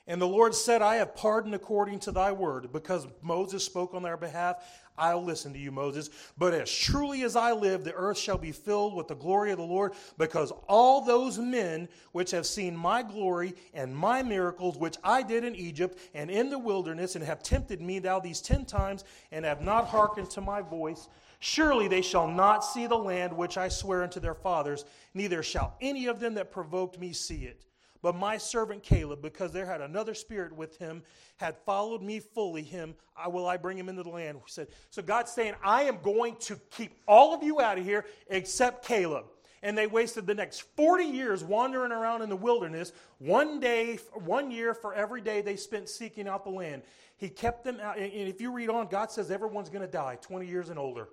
And 0.08 0.22
the 0.22 0.28
Lord 0.28 0.54
said, 0.54 0.82
I 0.82 0.96
have 0.96 1.16
pardoned 1.16 1.56
according 1.56 2.00
to 2.02 2.12
thy 2.12 2.32
word, 2.32 2.74
because 2.74 3.08
Moses 3.22 3.64
spoke 3.64 3.94
on 3.94 4.04
their 4.04 4.18
behalf. 4.18 4.58
I'll 4.98 5.24
listen 5.24 5.54
to 5.54 5.60
you, 5.60 5.72
Moses. 5.72 6.10
But 6.38 6.54
as 6.54 6.70
truly 6.70 7.24
as 7.24 7.36
I 7.38 7.54
live, 7.54 7.84
the 7.84 7.94
earth 7.94 8.18
shall 8.18 8.38
be 8.38 8.52
filled 8.52 8.94
with 8.94 9.08
the 9.08 9.16
glory 9.16 9.52
of 9.52 9.58
the 9.58 9.64
Lord, 9.64 9.94
because 10.18 10.52
all 10.68 11.02
those 11.02 11.40
men 11.40 11.88
which 12.12 12.32
have 12.32 12.46
seen 12.46 12.76
my 12.76 13.02
glory 13.02 13.56
and 13.74 13.96
my 13.96 14.22
miracles, 14.22 14.78
which 14.78 14.98
I 15.02 15.24
did 15.24 15.46
in 15.46 15.56
Egypt 15.56 15.98
and 16.14 16.30
in 16.30 16.50
the 16.50 16.60
wilderness, 16.60 17.16
and 17.16 17.24
have 17.24 17.42
tempted 17.42 17.82
me 17.82 18.00
now 18.02 18.20
these 18.20 18.42
ten 18.42 18.66
times, 18.66 19.06
and 19.32 19.46
have 19.46 19.62
not 19.62 19.88
hearkened 19.88 20.30
to 20.32 20.42
my 20.42 20.62
voice, 20.62 21.08
surely 21.42 21.89
they 21.89 22.02
shall 22.02 22.28
not 22.28 22.64
see 22.64 22.88
the 22.88 22.96
land 22.96 23.36
which 23.36 23.58
I 23.58 23.68
swear 23.68 24.04
unto 24.04 24.22
their 24.22 24.36
fathers, 24.36 24.86
neither 25.14 25.44
shall 25.44 25.76
any 25.82 26.08
of 26.08 26.22
them 26.22 26.36
that 26.36 26.52
provoked 26.52 26.98
me 26.98 27.12
see 27.12 27.44
it. 27.44 27.66
But 28.02 28.16
my 28.16 28.38
servant 28.38 28.84
Caleb, 28.84 29.22
because 29.22 29.52
there 29.52 29.66
had 29.66 29.82
another 29.82 30.14
spirit 30.14 30.56
with 30.56 30.78
him, 30.78 31.04
had 31.38 31.58
followed 31.66 32.02
me 32.02 32.20
fully, 32.20 32.64
him, 32.64 32.96
I 33.16 33.28
will 33.28 33.46
I 33.46 33.58
bring 33.58 33.78
him 33.78 33.89
into 33.89 34.04
the 34.04 34.10
land. 34.10 34.39
He 34.46 34.52
said, 34.52 34.68
so 34.89 35.02
God's 35.02 35.32
saying, 35.32 35.54
I 35.64 35.84
am 35.84 36.00
going 36.02 36.36
to 36.42 36.60
keep 36.72 36.94
all 37.08 37.34
of 37.34 37.44
you 37.44 37.60
out 37.62 37.78
of 37.78 37.86
here 37.86 38.06
except 38.28 38.86
Caleb. 38.86 39.26
And 39.64 39.78
they 39.78 39.86
wasted 39.86 40.26
the 40.26 40.34
next 40.34 40.62
40 40.76 41.04
years 41.04 41.44
wandering 41.44 41.92
around 41.92 42.24
in 42.24 42.30
the 42.30 42.36
wilderness, 42.36 42.94
one 43.20 43.60
day, 43.60 44.00
one 44.14 44.50
year 44.50 44.74
for 44.74 44.96
every 44.96 45.22
day 45.22 45.42
they 45.42 45.56
spent 45.56 45.88
seeking 45.88 46.28
out 46.28 46.44
the 46.44 46.50
land. 46.50 46.82
He 47.18 47.30
kept 47.30 47.64
them 47.64 47.80
out. 47.80 48.00
And 48.00 48.12
if 48.12 48.42
you 48.42 48.52
read 48.52 48.70
on, 48.70 48.88
God 48.88 49.12
says 49.12 49.30
everyone's 49.30 49.70
going 49.70 49.86
to 49.86 49.92
die 49.92 50.18
20 50.22 50.48
years 50.48 50.70
and 50.70 50.80
older. 50.80 51.10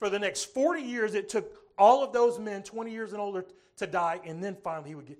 For 0.00 0.10
the 0.10 0.18
next 0.18 0.46
40 0.46 0.82
years, 0.82 1.14
it 1.14 1.28
took 1.28 1.52
all 1.78 2.02
of 2.02 2.12
those 2.12 2.40
men, 2.40 2.64
20 2.64 2.90
years 2.90 3.12
and 3.12 3.20
older, 3.20 3.44
to 3.76 3.86
die, 3.86 4.20
and 4.26 4.42
then 4.42 4.56
finally 4.62 4.90
he 4.90 4.94
would 4.96 5.06
get 5.06 5.18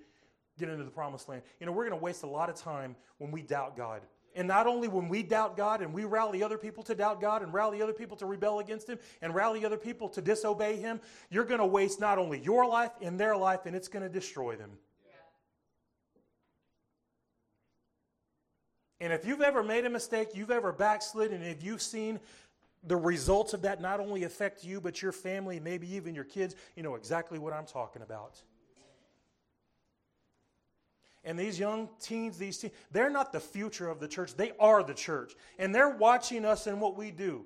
get 0.60 0.68
into 0.68 0.84
the 0.84 0.90
promised 0.90 1.28
land. 1.28 1.42
You 1.58 1.66
know, 1.66 1.72
we're 1.72 1.88
going 1.88 1.98
to 1.98 2.04
waste 2.04 2.22
a 2.22 2.28
lot 2.28 2.48
of 2.48 2.54
time 2.54 2.94
when 3.18 3.30
we 3.32 3.42
doubt 3.42 3.76
God. 3.76 4.02
And 4.36 4.46
not 4.46 4.68
only 4.68 4.86
when 4.86 5.08
we 5.08 5.24
doubt 5.24 5.56
God 5.56 5.82
and 5.82 5.92
we 5.92 6.04
rally 6.04 6.42
other 6.42 6.58
people 6.58 6.84
to 6.84 6.94
doubt 6.94 7.20
God 7.20 7.42
and 7.42 7.52
rally 7.52 7.82
other 7.82 7.92
people 7.92 8.16
to 8.18 8.26
rebel 8.26 8.60
against 8.60 8.88
Him 8.88 8.98
and 9.22 9.34
rally 9.34 9.64
other 9.64 9.76
people 9.76 10.08
to 10.10 10.22
disobey 10.22 10.76
Him, 10.76 11.00
you're 11.30 11.44
going 11.44 11.58
to 11.58 11.66
waste 11.66 11.98
not 11.98 12.18
only 12.18 12.38
your 12.38 12.64
life 12.66 12.92
and 13.02 13.18
their 13.18 13.36
life, 13.36 13.66
and 13.66 13.74
it's 13.74 13.88
going 13.88 14.04
to 14.04 14.08
destroy 14.08 14.54
them. 14.54 14.70
And 19.00 19.12
if 19.14 19.24
you've 19.24 19.40
ever 19.40 19.62
made 19.62 19.86
a 19.86 19.90
mistake, 19.90 20.28
you've 20.34 20.50
ever 20.50 20.72
backslid, 20.72 21.32
and 21.32 21.42
if 21.42 21.64
you've 21.64 21.80
seen 21.80 22.20
the 22.82 22.96
results 22.96 23.52
of 23.52 23.62
that 23.62 23.80
not 23.80 24.00
only 24.00 24.24
affect 24.24 24.64
you, 24.64 24.80
but 24.80 25.02
your 25.02 25.12
family, 25.12 25.60
maybe 25.60 25.92
even 25.94 26.14
your 26.14 26.24
kids, 26.24 26.54
you 26.76 26.82
know 26.82 26.94
exactly 26.94 27.38
what 27.38 27.52
I'm 27.52 27.66
talking 27.66 28.02
about. 28.02 28.40
And 31.22 31.38
these 31.38 31.58
young 31.58 31.90
teens, 32.00 32.38
these 32.38 32.56
teens, 32.56 32.72
they're 32.90 33.10
not 33.10 33.32
the 33.32 33.40
future 33.40 33.88
of 33.88 34.00
the 34.00 34.08
church. 34.08 34.34
They 34.34 34.52
are 34.58 34.82
the 34.82 34.94
church. 34.94 35.34
And 35.58 35.74
they're 35.74 35.90
watching 35.90 36.46
us 36.46 36.66
and 36.66 36.80
what 36.80 36.96
we 36.96 37.10
do. 37.10 37.44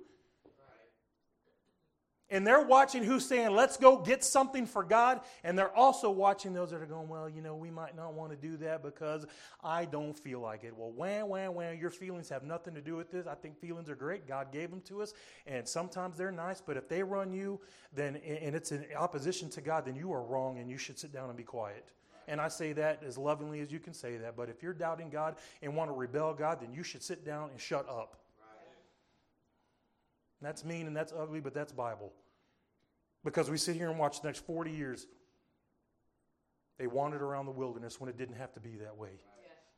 And 2.30 2.46
they're 2.46 2.62
watching 2.62 3.04
who's 3.04 3.26
saying, 3.26 3.50
let's 3.50 3.76
go 3.76 3.98
get 3.98 4.24
something 4.24 4.66
for 4.66 4.82
God. 4.82 5.20
And 5.44 5.58
they're 5.58 5.74
also 5.74 6.10
watching 6.10 6.54
those 6.54 6.70
that 6.70 6.80
are 6.80 6.86
going, 6.86 7.06
well, 7.06 7.28
you 7.28 7.42
know, 7.42 7.54
we 7.54 7.70
might 7.70 7.94
not 7.94 8.14
want 8.14 8.30
to 8.30 8.36
do 8.36 8.56
that 8.58 8.82
because 8.82 9.26
I 9.62 9.84
don't 9.84 10.18
feel 10.18 10.40
like 10.40 10.64
it. 10.64 10.74
Well, 10.74 10.90
wham, 10.90 11.28
wham, 11.28 11.54
wham. 11.54 11.78
Your 11.78 11.90
feelings 11.90 12.30
have 12.30 12.42
nothing 12.42 12.74
to 12.74 12.80
do 12.80 12.96
with 12.96 13.10
this. 13.10 13.26
I 13.26 13.34
think 13.34 13.58
feelings 13.58 13.90
are 13.90 13.94
great. 13.94 14.26
God 14.26 14.52
gave 14.52 14.70
them 14.70 14.80
to 14.86 15.02
us. 15.02 15.12
And 15.46 15.68
sometimes 15.68 16.16
they're 16.16 16.32
nice. 16.32 16.62
But 16.62 16.78
if 16.78 16.88
they 16.88 17.02
run 17.02 17.32
you, 17.32 17.60
then, 17.92 18.16
and 18.16 18.56
it's 18.56 18.72
in 18.72 18.86
opposition 18.96 19.50
to 19.50 19.60
God, 19.60 19.84
then 19.84 19.94
you 19.94 20.12
are 20.12 20.22
wrong 20.22 20.58
and 20.58 20.70
you 20.70 20.78
should 20.78 20.98
sit 20.98 21.12
down 21.12 21.28
and 21.28 21.36
be 21.36 21.44
quiet. 21.44 21.90
And 22.26 22.40
I 22.40 22.48
say 22.48 22.72
that 22.72 23.02
as 23.06 23.18
lovingly 23.18 23.60
as 23.60 23.70
you 23.70 23.78
can 23.78 23.92
say 23.92 24.16
that. 24.16 24.34
But 24.34 24.48
if 24.48 24.62
you're 24.62 24.72
doubting 24.72 25.10
God 25.10 25.36
and 25.60 25.76
want 25.76 25.90
to 25.90 25.94
rebel 25.94 26.32
God, 26.32 26.60
then 26.60 26.72
you 26.72 26.82
should 26.82 27.02
sit 27.02 27.24
down 27.24 27.50
and 27.50 27.60
shut 27.60 27.86
up. 27.86 28.16
That's 30.44 30.64
mean 30.64 30.86
and 30.86 30.96
that's 30.96 31.12
ugly, 31.12 31.40
but 31.40 31.54
that's 31.54 31.72
Bible. 31.72 32.12
Because 33.24 33.50
we 33.50 33.56
sit 33.56 33.76
here 33.76 33.88
and 33.88 33.98
watch 33.98 34.20
the 34.20 34.28
next 34.28 34.46
40 34.46 34.70
years. 34.70 35.06
They 36.78 36.86
wandered 36.86 37.22
around 37.22 37.46
the 37.46 37.52
wilderness 37.52 38.00
when 38.00 38.10
it 38.10 38.18
didn't 38.18 38.36
have 38.36 38.52
to 38.54 38.60
be 38.60 38.76
that 38.76 38.96
way. 38.96 39.10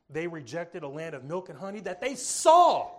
They 0.09 0.27
rejected 0.27 0.83
a 0.83 0.87
land 0.87 1.15
of 1.15 1.23
milk 1.23 1.49
and 1.49 1.57
honey 1.57 1.79
that 1.81 2.01
they 2.01 2.15
saw. 2.15 2.89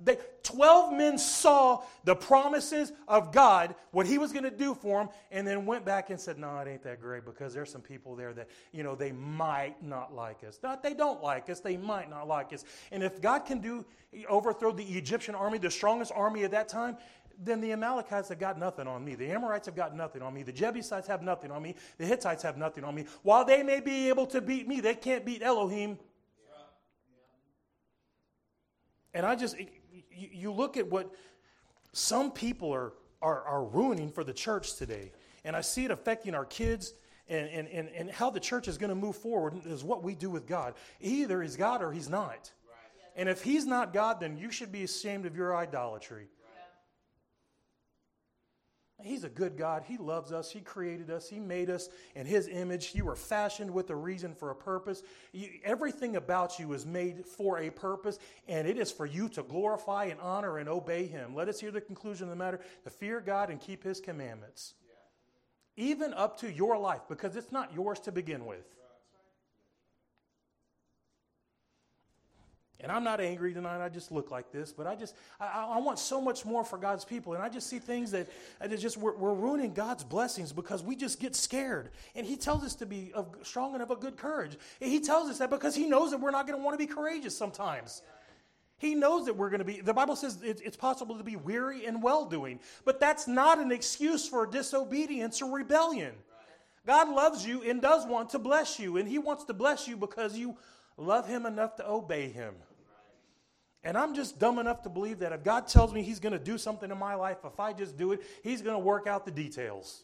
They, 0.00 0.16
12 0.44 0.92
men 0.92 1.18
saw 1.18 1.82
the 2.04 2.14
promises 2.14 2.92
of 3.08 3.32
God, 3.32 3.74
what 3.90 4.06
he 4.06 4.16
was 4.16 4.32
going 4.32 4.44
to 4.44 4.50
do 4.50 4.74
for 4.74 5.00
them, 5.00 5.08
and 5.32 5.46
then 5.46 5.66
went 5.66 5.84
back 5.84 6.10
and 6.10 6.20
said, 6.20 6.38
No, 6.38 6.56
it 6.58 6.68
ain't 6.68 6.82
that 6.84 7.00
great 7.00 7.24
because 7.24 7.52
there's 7.52 7.70
some 7.70 7.80
people 7.80 8.14
there 8.14 8.32
that, 8.32 8.48
you 8.72 8.84
know, 8.84 8.94
they 8.94 9.10
might 9.10 9.82
not 9.82 10.14
like 10.14 10.44
us. 10.44 10.60
Not 10.62 10.82
they 10.82 10.94
don't 10.94 11.22
like 11.22 11.50
us, 11.50 11.60
they 11.60 11.76
might 11.76 12.08
not 12.08 12.28
like 12.28 12.52
us. 12.52 12.64
And 12.92 13.02
if 13.02 13.20
God 13.20 13.40
can 13.40 13.58
do, 13.58 13.84
overthrow 14.28 14.72
the 14.72 14.84
Egyptian 14.84 15.34
army, 15.34 15.58
the 15.58 15.70
strongest 15.70 16.12
army 16.14 16.44
at 16.44 16.52
that 16.52 16.68
time, 16.68 16.96
then 17.40 17.60
the 17.60 17.72
Amalekites 17.72 18.28
have 18.28 18.38
got 18.38 18.58
nothing 18.58 18.86
on 18.86 19.04
me. 19.04 19.14
The 19.14 19.30
Amorites 19.30 19.66
have 19.66 19.76
got 19.76 19.94
nothing 19.96 20.22
on 20.22 20.34
me. 20.34 20.42
The 20.42 20.52
Jebusites 20.52 21.06
have 21.06 21.22
nothing 21.22 21.50
on 21.50 21.62
me. 21.62 21.76
The 21.96 22.04
Hittites 22.04 22.42
have 22.42 22.56
nothing 22.56 22.84
on 22.84 22.94
me. 22.94 23.06
While 23.22 23.44
they 23.44 23.62
may 23.62 23.80
be 23.80 24.08
able 24.08 24.26
to 24.28 24.40
beat 24.40 24.66
me, 24.66 24.80
they 24.80 24.94
can't 24.94 25.24
beat 25.24 25.42
Elohim. 25.42 25.98
And 29.14 29.24
I 29.24 29.36
just, 29.36 29.56
you, 29.92 30.28
you 30.32 30.52
look 30.52 30.76
at 30.76 30.86
what 30.86 31.12
some 31.92 32.30
people 32.30 32.72
are, 32.72 32.92
are, 33.22 33.42
are 33.42 33.64
ruining 33.64 34.10
for 34.10 34.24
the 34.24 34.32
church 34.32 34.76
today. 34.76 35.12
And 35.44 35.56
I 35.56 35.60
see 35.60 35.84
it 35.84 35.90
affecting 35.90 36.34
our 36.34 36.44
kids 36.44 36.94
and, 37.28 37.48
and, 37.48 37.68
and, 37.68 37.88
and 37.88 38.10
how 38.10 38.30
the 38.30 38.40
church 38.40 38.68
is 38.68 38.78
going 38.78 38.90
to 38.90 38.96
move 38.96 39.16
forward 39.16 39.54
is 39.66 39.84
what 39.84 40.02
we 40.02 40.14
do 40.14 40.30
with 40.30 40.46
God. 40.46 40.74
Either 41.00 41.42
he's 41.42 41.56
God 41.56 41.82
or 41.82 41.92
he's 41.92 42.08
not. 42.08 42.50
Right. 42.66 43.12
And 43.16 43.28
if 43.28 43.42
he's 43.42 43.66
not 43.66 43.92
God, 43.92 44.20
then 44.20 44.36
you 44.36 44.50
should 44.50 44.72
be 44.72 44.84
ashamed 44.84 45.26
of 45.26 45.36
your 45.36 45.56
idolatry. 45.56 46.28
He's 49.00 49.22
a 49.22 49.28
good 49.28 49.56
God. 49.56 49.84
He 49.86 49.96
loves 49.96 50.32
us. 50.32 50.50
He 50.50 50.60
created 50.60 51.08
us. 51.08 51.28
He 51.28 51.38
made 51.38 51.70
us 51.70 51.88
in 52.16 52.26
His 52.26 52.48
image. 52.48 52.94
You 52.94 53.04
were 53.04 53.14
fashioned 53.14 53.70
with 53.70 53.90
a 53.90 53.96
reason 53.96 54.34
for 54.34 54.50
a 54.50 54.56
purpose. 54.56 55.04
You, 55.32 55.48
everything 55.62 56.16
about 56.16 56.58
you 56.58 56.72
is 56.72 56.84
made 56.84 57.24
for 57.24 57.58
a 57.58 57.70
purpose, 57.70 58.18
and 58.48 58.66
it 58.66 58.76
is 58.76 58.90
for 58.90 59.06
you 59.06 59.28
to 59.30 59.44
glorify 59.44 60.06
and 60.06 60.20
honor 60.20 60.58
and 60.58 60.68
obey 60.68 61.06
Him. 61.06 61.34
Let 61.34 61.48
us 61.48 61.60
hear 61.60 61.70
the 61.70 61.80
conclusion 61.80 62.24
of 62.24 62.30
the 62.30 62.36
matter 62.36 62.60
to 62.84 62.90
fear 62.90 63.20
God 63.20 63.50
and 63.50 63.60
keep 63.60 63.84
His 63.84 64.00
commandments, 64.00 64.74
even 65.76 66.12
up 66.14 66.40
to 66.40 66.52
your 66.52 66.76
life, 66.76 67.02
because 67.08 67.36
it's 67.36 67.52
not 67.52 67.72
yours 67.72 68.00
to 68.00 68.12
begin 68.12 68.46
with. 68.46 68.77
And 72.80 72.92
I'm 72.92 73.02
not 73.02 73.20
angry 73.20 73.52
tonight. 73.52 73.84
I 73.84 73.88
just 73.88 74.12
look 74.12 74.30
like 74.30 74.52
this, 74.52 74.72
but 74.72 74.86
I 74.86 74.94
just 74.94 75.16
I, 75.40 75.66
I 75.70 75.78
want 75.78 75.98
so 75.98 76.20
much 76.20 76.44
more 76.44 76.62
for 76.62 76.78
God's 76.78 77.04
people, 77.04 77.34
and 77.34 77.42
I 77.42 77.48
just 77.48 77.68
see 77.68 77.80
things 77.80 78.12
that, 78.12 78.28
that 78.60 78.78
just 78.78 78.96
we're, 78.96 79.16
we're, 79.16 79.34
ruining 79.34 79.74
God's 79.74 80.04
blessings 80.04 80.52
because 80.52 80.82
we 80.82 80.94
just 80.94 81.18
get 81.18 81.34
scared. 81.34 81.90
And 82.14 82.24
He 82.24 82.36
tells 82.36 82.62
us 82.62 82.76
to 82.76 82.86
be 82.86 83.10
of 83.14 83.34
strong 83.42 83.74
and 83.74 83.82
of 83.82 83.90
a 83.90 83.96
good 83.96 84.16
courage. 84.16 84.56
He 84.78 85.00
tells 85.00 85.28
us 85.28 85.38
that 85.38 85.50
because 85.50 85.74
He 85.74 85.86
knows 85.86 86.12
that 86.12 86.20
we're 86.20 86.30
not 86.30 86.46
going 86.46 86.56
to 86.56 86.64
want 86.64 86.78
to 86.78 86.86
be 86.86 86.92
courageous 86.92 87.36
sometimes. 87.36 88.02
He 88.78 88.94
knows 88.94 89.26
that 89.26 89.36
we're 89.36 89.50
going 89.50 89.58
to 89.58 89.64
be. 89.64 89.80
The 89.80 89.92
Bible 89.92 90.14
says 90.14 90.38
it's 90.42 90.76
possible 90.76 91.18
to 91.18 91.24
be 91.24 91.34
weary 91.34 91.84
and 91.84 92.00
well 92.00 92.26
doing, 92.26 92.60
but 92.84 93.00
that's 93.00 93.26
not 93.26 93.58
an 93.58 93.72
excuse 93.72 94.28
for 94.28 94.46
disobedience 94.46 95.42
or 95.42 95.52
rebellion. 95.52 96.14
God 96.86 97.08
loves 97.08 97.44
you 97.44 97.62
and 97.64 97.82
does 97.82 98.06
want 98.06 98.30
to 98.30 98.38
bless 98.38 98.78
you, 98.78 98.98
and 98.98 99.08
He 99.08 99.18
wants 99.18 99.44
to 99.44 99.52
bless 99.52 99.88
you 99.88 99.96
because 99.96 100.38
you 100.38 100.56
love 100.96 101.26
Him 101.26 101.44
enough 101.44 101.74
to 101.76 101.88
obey 101.88 102.28
Him. 102.28 102.54
And 103.84 103.96
I'm 103.96 104.14
just 104.14 104.38
dumb 104.38 104.58
enough 104.58 104.82
to 104.82 104.88
believe 104.88 105.20
that 105.20 105.32
if 105.32 105.44
God 105.44 105.68
tells 105.68 105.92
me 105.92 106.02
He's 106.02 106.20
going 106.20 106.32
to 106.32 106.38
do 106.38 106.58
something 106.58 106.90
in 106.90 106.98
my 106.98 107.14
life, 107.14 107.38
if 107.44 107.60
I 107.60 107.72
just 107.72 107.96
do 107.96 108.12
it, 108.12 108.22
He's 108.42 108.62
going 108.62 108.74
to 108.74 108.80
work 108.80 109.06
out 109.06 109.24
the 109.24 109.30
details. 109.30 110.02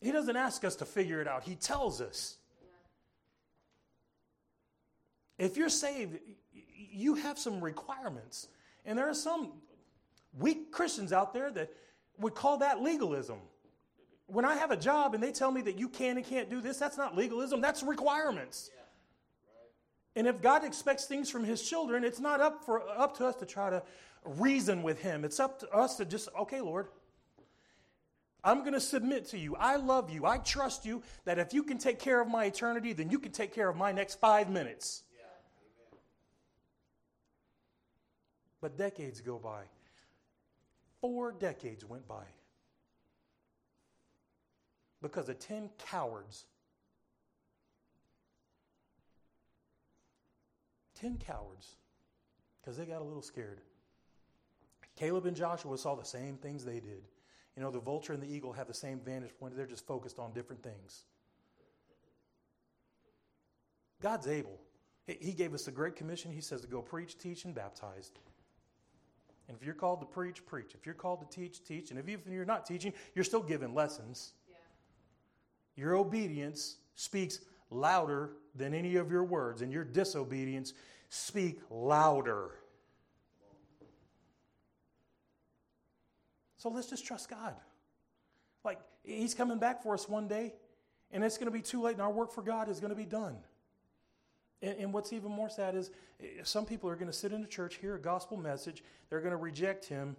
He 0.00 0.12
doesn't 0.12 0.36
ask 0.36 0.64
us 0.64 0.76
to 0.76 0.84
figure 0.84 1.22
it 1.22 1.28
out, 1.28 1.44
He 1.44 1.54
tells 1.54 2.00
us. 2.00 2.36
If 5.38 5.56
you're 5.56 5.68
saved, 5.68 6.18
you 6.52 7.14
have 7.14 7.38
some 7.38 7.60
requirements. 7.60 8.48
And 8.84 8.98
there 8.98 9.08
are 9.08 9.14
some 9.14 9.52
weak 10.38 10.70
Christians 10.70 11.12
out 11.12 11.32
there 11.32 11.50
that 11.50 11.70
would 12.18 12.34
call 12.34 12.58
that 12.58 12.82
legalism. 12.82 13.38
When 14.26 14.44
I 14.44 14.56
have 14.56 14.70
a 14.70 14.76
job 14.76 15.14
and 15.14 15.22
they 15.22 15.32
tell 15.32 15.50
me 15.50 15.60
that 15.62 15.78
you 15.78 15.88
can 15.88 16.16
and 16.16 16.24
can't 16.24 16.48
do 16.48 16.60
this, 16.60 16.78
that's 16.78 16.96
not 16.96 17.16
legalism, 17.16 17.60
that's 17.60 17.82
requirements. 17.82 18.70
Yeah. 18.74 18.83
And 20.16 20.26
if 20.26 20.40
God 20.40 20.64
expects 20.64 21.06
things 21.06 21.28
from 21.28 21.44
his 21.44 21.62
children, 21.68 22.04
it's 22.04 22.20
not 22.20 22.40
up, 22.40 22.64
for, 22.64 22.88
up 22.88 23.16
to 23.18 23.26
us 23.26 23.34
to 23.36 23.46
try 23.46 23.70
to 23.70 23.82
reason 24.24 24.82
with 24.82 25.00
him. 25.00 25.24
It's 25.24 25.40
up 25.40 25.58
to 25.60 25.70
us 25.70 25.96
to 25.96 26.04
just, 26.04 26.28
okay, 26.38 26.60
Lord, 26.60 26.88
I'm 28.44 28.60
going 28.60 28.74
to 28.74 28.80
submit 28.80 29.26
to 29.30 29.38
you. 29.38 29.56
I 29.56 29.76
love 29.76 30.10
you. 30.10 30.26
I 30.26 30.38
trust 30.38 30.84
you 30.84 31.02
that 31.24 31.38
if 31.38 31.52
you 31.52 31.62
can 31.62 31.78
take 31.78 31.98
care 31.98 32.20
of 32.20 32.28
my 32.28 32.44
eternity, 32.44 32.92
then 32.92 33.10
you 33.10 33.18
can 33.18 33.32
take 33.32 33.54
care 33.54 33.68
of 33.68 33.76
my 33.76 33.90
next 33.90 34.20
five 34.20 34.50
minutes. 34.50 35.02
Yeah. 35.16 35.98
But 38.60 38.76
decades 38.76 39.20
go 39.20 39.38
by. 39.38 39.62
Four 41.00 41.32
decades 41.32 41.84
went 41.84 42.06
by. 42.06 42.24
Because 45.02 45.28
of 45.28 45.38
10 45.38 45.70
cowards 45.86 46.44
10 51.04 51.18
cowards 51.18 51.76
because 52.60 52.78
they 52.78 52.86
got 52.86 53.02
a 53.02 53.04
little 53.04 53.20
scared. 53.20 53.60
Caleb 54.96 55.26
and 55.26 55.36
Joshua 55.36 55.76
saw 55.76 55.94
the 55.94 56.04
same 56.04 56.38
things 56.38 56.64
they 56.64 56.80
did. 56.80 57.02
You 57.56 57.62
know, 57.62 57.70
the 57.70 57.78
vulture 57.78 58.14
and 58.14 58.22
the 58.22 58.26
eagle 58.26 58.54
have 58.54 58.68
the 58.68 58.74
same 58.74 59.00
vantage 59.00 59.36
point, 59.38 59.54
they're 59.54 59.66
just 59.66 59.86
focused 59.86 60.18
on 60.18 60.32
different 60.32 60.62
things. 60.62 61.04
God's 64.00 64.26
able. 64.26 64.58
He 65.06 65.32
gave 65.32 65.52
us 65.52 65.68
a 65.68 65.70
great 65.70 65.94
commission. 65.94 66.32
He 66.32 66.40
says 66.40 66.62
to 66.62 66.66
go 66.66 66.80
preach, 66.80 67.18
teach, 67.18 67.44
and 67.44 67.54
baptize. 67.54 68.10
And 69.48 69.56
if 69.58 69.62
you're 69.62 69.74
called 69.74 70.00
to 70.00 70.06
preach, 70.06 70.46
preach. 70.46 70.74
If 70.74 70.86
you're 70.86 70.94
called 70.94 71.20
to 71.20 71.36
teach, 71.36 71.62
teach. 71.62 71.90
And 71.90 72.00
if 72.00 72.26
you're 72.26 72.46
not 72.46 72.64
teaching, 72.64 72.94
you're 73.14 73.26
still 73.26 73.42
giving 73.42 73.74
lessons. 73.74 74.32
Yeah. 74.48 74.56
Your 75.76 75.96
obedience 75.96 76.76
speaks 76.94 77.40
louder 77.70 78.30
than 78.54 78.72
any 78.72 78.96
of 78.96 79.10
your 79.10 79.24
words, 79.24 79.62
and 79.62 79.72
your 79.72 79.84
disobedience 79.84 80.72
speak 81.14 81.60
louder. 81.70 82.50
So 86.56 86.70
let's 86.70 86.88
just 86.88 87.06
trust 87.06 87.30
God. 87.30 87.54
Like, 88.64 88.80
He's 89.04 89.34
coming 89.34 89.58
back 89.58 89.82
for 89.82 89.94
us 89.94 90.08
one 90.08 90.26
day, 90.26 90.54
and 91.12 91.22
it's 91.22 91.38
going 91.38 91.46
to 91.46 91.52
be 91.52 91.60
too 91.60 91.82
late, 91.82 91.92
and 91.92 92.02
our 92.02 92.10
work 92.10 92.32
for 92.32 92.42
God 92.42 92.68
is 92.68 92.80
going 92.80 92.90
to 92.90 92.96
be 92.96 93.04
done. 93.04 93.36
And, 94.62 94.76
and 94.78 94.92
what's 94.92 95.12
even 95.12 95.30
more 95.30 95.48
sad 95.48 95.76
is 95.76 95.90
eh, 96.20 96.26
some 96.42 96.64
people 96.64 96.88
are 96.90 96.96
going 96.96 97.10
to 97.10 97.16
sit 97.16 97.32
in 97.32 97.42
the 97.42 97.48
church, 97.48 97.76
hear 97.76 97.94
a 97.94 98.00
gospel 98.00 98.36
message, 98.36 98.82
they're 99.08 99.20
going 99.20 99.32
to 99.32 99.36
reject 99.36 99.84
Him, 99.84 100.16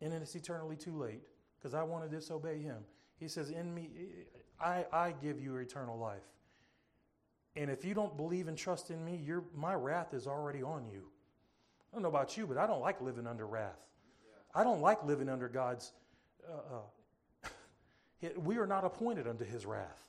and 0.00 0.12
then 0.12 0.22
it's 0.22 0.34
eternally 0.34 0.76
too 0.76 0.96
late 0.96 1.22
because 1.58 1.74
I 1.74 1.82
want 1.82 2.08
to 2.08 2.16
disobey 2.16 2.58
Him. 2.58 2.78
He 3.20 3.28
says, 3.28 3.50
In 3.50 3.72
me, 3.72 3.90
eh, 3.96 4.40
I, 4.60 4.86
I 4.92 5.14
give 5.22 5.40
you 5.40 5.56
eternal 5.56 5.98
life. 5.98 6.24
And 7.56 7.70
if 7.70 7.84
you 7.84 7.94
don't 7.94 8.16
believe 8.16 8.48
and 8.48 8.56
trust 8.56 8.90
in 8.90 9.02
me, 9.04 9.18
my 9.54 9.74
wrath 9.74 10.12
is 10.12 10.26
already 10.26 10.62
on 10.62 10.86
you. 10.92 11.04
I 11.90 11.96
don't 11.96 12.02
know 12.02 12.08
about 12.08 12.36
you, 12.36 12.46
but 12.46 12.58
I 12.58 12.66
don't 12.66 12.80
like 12.80 13.00
living 13.00 13.26
under 13.26 13.46
wrath. 13.46 13.80
I 14.54 14.62
don't 14.64 14.80
like 14.80 15.02
living 15.04 15.28
under 15.28 15.48
God's. 15.48 15.92
Uh, 16.46 16.76
uh, 17.44 17.48
we 18.36 18.58
are 18.58 18.66
not 18.66 18.84
appointed 18.84 19.26
unto 19.26 19.44
his 19.44 19.64
wrath. 19.64 20.06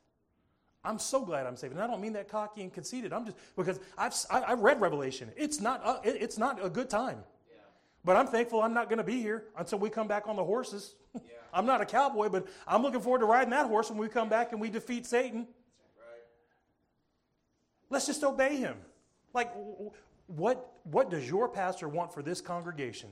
I'm 0.84 1.00
so 1.00 1.24
glad 1.24 1.46
I'm 1.46 1.58
saved. 1.58 1.74
And 1.74 1.82
I 1.82 1.88
don't 1.88 2.02
mean 2.02 2.14
that 2.14 2.30
cocky 2.30 2.62
and 2.62 2.74
conceited. 2.74 3.12
I'm 3.12 3.26
just, 3.26 3.38
because 3.56 3.80
I've, 3.98 4.14
I, 4.30 4.50
have 4.50 4.60
read 4.60 4.80
Revelation. 4.80 5.32
It's 5.36 5.60
not, 5.60 5.86
a, 5.86 6.24
it's 6.24 6.38
not 6.38 6.64
a 6.64 6.70
good 6.70 6.90
time. 6.90 7.24
Yeah. 7.50 7.58
But 8.06 8.16
I'm 8.16 8.28
thankful 8.28 8.62
I'm 8.62 8.74
not 8.74 8.88
going 8.88 9.00
to 9.00 9.04
be 9.04 9.22
here 9.22 9.46
until 9.58 9.80
we 9.80 9.90
come 9.90 10.08
back 10.08 10.28
on 10.28 10.36
the 10.36 10.44
horses. 10.44 10.96
Yeah. 11.14 11.22
I'm 11.54 11.66
not 11.66 11.82
a 11.82 11.86
cowboy, 11.86 12.30
but 12.30 12.48
I'm 12.68 12.84
looking 12.84 13.02
forward 13.02 13.20
to 13.20 13.26
riding 13.26 13.50
that 13.52 13.68
horse 13.68 13.90
when 13.90 13.98
we 13.98 14.08
come 14.08 14.30
back 14.30 14.52
and 14.52 14.62
we 14.62 14.70
defeat 14.70 15.06
Satan. 15.06 15.48
Let's 17.90 18.06
just 18.06 18.24
obey 18.24 18.58
him. 18.58 18.78
Like, 19.34 19.52
what, 20.28 20.74
what 20.84 21.10
does 21.10 21.30
your 21.30 21.48
pastor 21.48 21.88
want 21.88 22.14
for 22.14 22.22
this 22.22 22.42
congregation? 22.42 23.10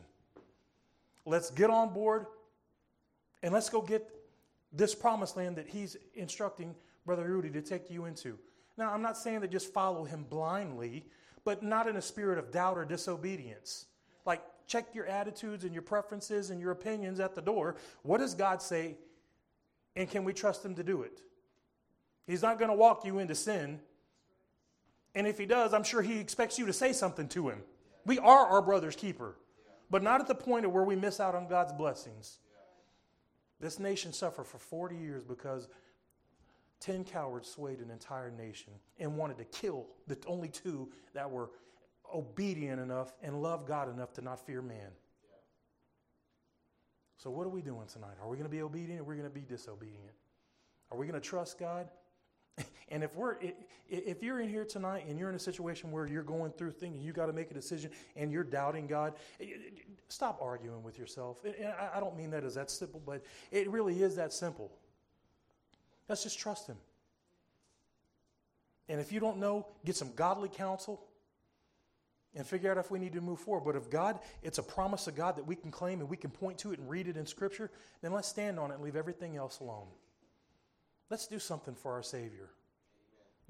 Let's 1.25 1.49
get 1.49 1.69
on 1.69 1.93
board 1.93 2.27
and 3.41 3.53
let's 3.53 3.69
go 3.69 3.81
get 3.81 4.09
this 4.71 4.93
promised 4.93 5.37
land 5.37 5.55
that 5.55 5.67
he's 5.67 5.97
instructing 6.13 6.75
Brother 7.05 7.25
Rudy 7.25 7.49
to 7.51 7.61
take 7.61 7.89
you 7.89 8.05
into. 8.05 8.37
Now, 8.77 8.91
I'm 8.91 9.01
not 9.01 9.17
saying 9.17 9.39
that 9.41 9.51
just 9.51 9.73
follow 9.73 10.03
him 10.03 10.25
blindly, 10.29 11.05
but 11.45 11.63
not 11.63 11.87
in 11.87 11.95
a 11.95 12.01
spirit 12.01 12.37
of 12.37 12.51
doubt 12.51 12.77
or 12.77 12.83
disobedience. 12.85 13.85
Like, 14.25 14.41
check 14.67 14.93
your 14.93 15.05
attitudes 15.05 15.63
and 15.63 15.73
your 15.73 15.83
preferences 15.83 16.49
and 16.49 16.59
your 16.59 16.71
opinions 16.71 17.19
at 17.19 17.35
the 17.35 17.41
door. 17.41 17.75
What 18.03 18.17
does 18.17 18.33
God 18.33 18.61
say? 18.61 18.95
And 19.95 20.09
can 20.09 20.25
we 20.25 20.33
trust 20.33 20.65
him 20.65 20.75
to 20.75 20.83
do 20.83 21.03
it? 21.03 21.21
He's 22.27 22.41
not 22.41 22.59
going 22.59 22.71
to 22.71 22.75
walk 22.75 23.05
you 23.05 23.19
into 23.19 23.35
sin. 23.35 23.79
And 25.15 25.25
if 25.25 25.37
he 25.37 25.45
does, 25.45 25.73
I'm 25.73 25.83
sure 25.83 26.01
he 26.01 26.19
expects 26.19 26.59
you 26.59 26.65
to 26.65 26.73
say 26.73 26.93
something 26.93 27.27
to 27.29 27.49
him. 27.49 27.63
We 28.05 28.19
are 28.19 28.45
our 28.45 28.61
brother's 28.61 28.95
keeper 28.95 29.35
but 29.89 30.03
not 30.03 30.21
at 30.21 30.27
the 30.27 30.35
point 30.35 30.65
of 30.65 30.71
where 30.71 30.83
we 30.83 30.95
miss 30.95 31.19
out 31.19 31.35
on 31.35 31.47
God's 31.47 31.73
blessings. 31.73 32.39
This 33.59 33.79
nation 33.79 34.13
suffered 34.13 34.47
for 34.47 34.57
40 34.57 34.95
years 34.95 35.23
because 35.23 35.67
10 36.81 37.05
cowards 37.05 37.49
swayed 37.49 37.79
an 37.79 37.89
entire 37.89 38.31
nation 38.31 38.73
and 38.99 39.17
wanted 39.17 39.37
to 39.37 39.45
kill 39.45 39.87
the 40.07 40.17
only 40.27 40.49
two 40.49 40.89
that 41.13 41.29
were 41.29 41.51
obedient 42.13 42.81
enough 42.81 43.13
and 43.21 43.41
loved 43.41 43.67
God 43.67 43.89
enough 43.89 44.13
to 44.13 44.21
not 44.21 44.45
fear 44.45 44.61
man. 44.61 44.91
So, 47.17 47.29
what 47.29 47.45
are 47.45 47.49
we 47.49 47.61
doing 47.61 47.87
tonight? 47.87 48.17
Are 48.21 48.27
we 48.27 48.35
going 48.35 48.49
to 48.49 48.55
be 48.55 48.61
obedient 48.61 48.99
or 48.99 49.03
are 49.03 49.07
we 49.07 49.15
going 49.15 49.29
to 49.29 49.33
be 49.33 49.45
disobedient? 49.45 50.13
Are 50.91 50.97
we 50.97 51.07
going 51.07 51.19
to 51.19 51.25
trust 51.25 51.57
God 51.57 51.87
and 52.89 53.03
if 53.03 53.15
we're 53.15 53.35
if 53.87 54.23
you're 54.23 54.39
in 54.39 54.49
here 54.49 54.65
tonight 54.65 55.05
and 55.07 55.19
you're 55.19 55.29
in 55.29 55.35
a 55.35 55.39
situation 55.39 55.91
where 55.91 56.07
you're 56.07 56.23
going 56.23 56.51
through 56.51 56.71
things 56.71 56.95
and 56.95 57.03
you 57.03 57.13
got 57.13 57.27
to 57.27 57.33
make 57.33 57.51
a 57.51 57.53
decision 57.53 57.91
and 58.15 58.31
you're 58.31 58.43
doubting 58.43 58.87
God, 58.87 59.13
stop 60.07 60.39
arguing 60.41 60.83
with 60.83 60.97
yourself. 60.97 61.43
And 61.45 61.73
I 61.93 61.99
don't 61.99 62.17
mean 62.17 62.31
that 62.31 62.43
as 62.43 62.55
that 62.55 62.71
simple, 62.71 63.01
but 63.05 63.23
it 63.51 63.69
really 63.69 64.01
is 64.01 64.15
that 64.15 64.33
simple. 64.33 64.71
Let's 66.09 66.23
just 66.23 66.39
trust 66.39 66.67
Him. 66.67 66.77
And 68.87 68.99
if 68.99 69.11
you 69.11 69.19
don't 69.19 69.37
know, 69.37 69.67
get 69.83 69.95
some 69.95 70.11
godly 70.15 70.49
counsel 70.49 71.03
and 72.35 72.45
figure 72.45 72.71
out 72.71 72.77
if 72.77 72.91
we 72.91 72.99
need 72.99 73.13
to 73.13 73.21
move 73.21 73.39
forward. 73.39 73.65
But 73.65 73.75
if 73.75 73.89
God, 73.89 74.19
it's 74.43 74.57
a 74.57 74.63
promise 74.63 75.07
of 75.07 75.15
God 75.15 75.37
that 75.37 75.47
we 75.47 75.55
can 75.55 75.71
claim 75.71 76.01
and 76.01 76.09
we 76.09 76.17
can 76.17 76.29
point 76.29 76.59
to 76.59 76.73
it 76.73 76.79
and 76.79 76.89
read 76.89 77.07
it 77.07 77.17
in 77.17 77.25
Scripture, 77.25 77.71
then 78.01 78.11
let's 78.11 78.27
stand 78.27 78.59
on 78.59 78.71
it 78.71 78.75
and 78.75 78.83
leave 78.83 78.95
everything 78.95 79.37
else 79.37 79.59
alone. 79.59 79.87
Let's 81.09 81.27
do 81.27 81.39
something 81.39 81.75
for 81.75 81.93
our 81.93 82.03
Savior. 82.03 82.49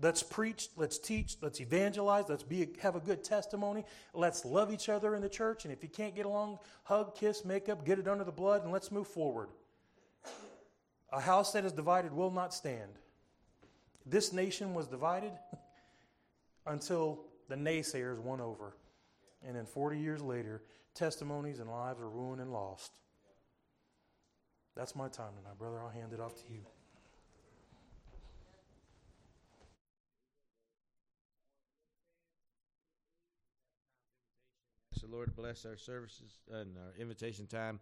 Let's 0.01 0.21
preach, 0.21 0.67
let's 0.75 0.97
teach, 0.97 1.37
let's 1.41 1.61
evangelize, 1.61 2.25
let's 2.27 2.43
be 2.43 2.67
have 2.81 2.97
a 2.97 2.99
good 2.99 3.23
testimony. 3.23 3.85
Let's 4.13 4.43
love 4.43 4.73
each 4.73 4.89
other 4.89 5.15
in 5.15 5.21
the 5.21 5.29
church. 5.29 5.63
And 5.63 5.71
if 5.71 5.81
you 5.83 5.89
can't 5.89 6.13
get 6.13 6.25
along, 6.25 6.59
hug, 6.83 7.15
kiss, 7.15 7.45
make 7.45 7.69
up, 7.69 7.85
get 7.85 7.97
it 7.97 8.07
under 8.07 8.25
the 8.25 8.31
blood, 8.31 8.63
and 8.63 8.73
let's 8.73 8.91
move 8.91 9.07
forward. 9.07 9.47
A 11.13 11.21
house 11.21 11.53
that 11.53 11.63
is 11.63 11.71
divided 11.71 12.11
will 12.11 12.31
not 12.31 12.53
stand. 12.53 12.91
This 14.05 14.33
nation 14.33 14.73
was 14.73 14.87
divided 14.87 15.31
until 16.65 17.21
the 17.47 17.55
naysayers 17.55 18.19
won 18.19 18.41
over. 18.41 18.75
And 19.47 19.55
then 19.55 19.65
40 19.65 19.97
years 19.97 20.21
later, 20.21 20.61
testimonies 20.93 21.59
and 21.59 21.69
lives 21.69 22.01
are 22.01 22.09
ruined 22.09 22.41
and 22.41 22.51
lost. 22.51 22.91
That's 24.75 24.93
my 24.93 25.07
time 25.07 25.31
tonight, 25.37 25.57
brother. 25.57 25.79
I'll 25.81 25.89
hand 25.89 26.11
it 26.11 26.19
off 26.19 26.35
to 26.35 26.51
you. 26.51 26.65
The 35.05 35.15
Lord 35.15 35.35
bless 35.35 35.65
our 35.65 35.77
services 35.77 36.39
and 36.51 36.77
our 36.77 36.93
invitation 36.99 37.45
time. 37.45 37.79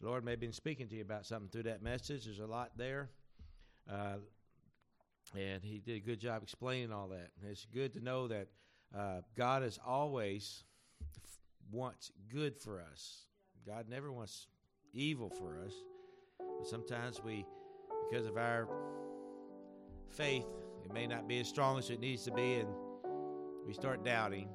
The 0.00 0.08
Lord 0.08 0.24
may 0.24 0.32
have 0.32 0.40
been 0.40 0.52
speaking 0.52 0.88
to 0.88 0.96
you 0.96 1.02
about 1.02 1.26
something 1.26 1.48
through 1.48 1.64
that 1.64 1.82
message. 1.82 2.24
There's 2.24 2.38
a 2.38 2.46
lot 2.46 2.70
there. 2.76 3.08
Uh, 3.90 4.16
and 5.36 5.62
he 5.62 5.78
did 5.78 5.96
a 5.96 6.00
good 6.00 6.20
job 6.20 6.42
explaining 6.42 6.92
all 6.92 7.08
that. 7.08 7.30
it's 7.50 7.66
good 7.72 7.92
to 7.94 8.00
know 8.00 8.28
that 8.28 8.48
uh, 8.96 9.20
God 9.36 9.64
is 9.64 9.80
always 9.84 10.62
f- 11.16 11.38
wants 11.72 12.12
good 12.32 12.56
for 12.56 12.80
us. 12.92 13.22
God 13.66 13.86
never 13.88 14.12
wants 14.12 14.46
evil 14.92 15.30
for 15.30 15.58
us. 15.64 15.72
But 16.38 16.68
sometimes 16.68 17.22
we, 17.24 17.44
because 18.10 18.26
of 18.26 18.36
our 18.36 18.68
faith, 20.08 20.46
it 20.84 20.92
may 20.92 21.06
not 21.06 21.26
be 21.26 21.40
as 21.40 21.48
strong 21.48 21.78
as 21.78 21.90
it 21.90 21.98
needs 21.98 22.24
to 22.24 22.30
be, 22.30 22.54
and 22.54 22.68
we 23.66 23.72
start 23.72 24.04
doubting. 24.04 24.48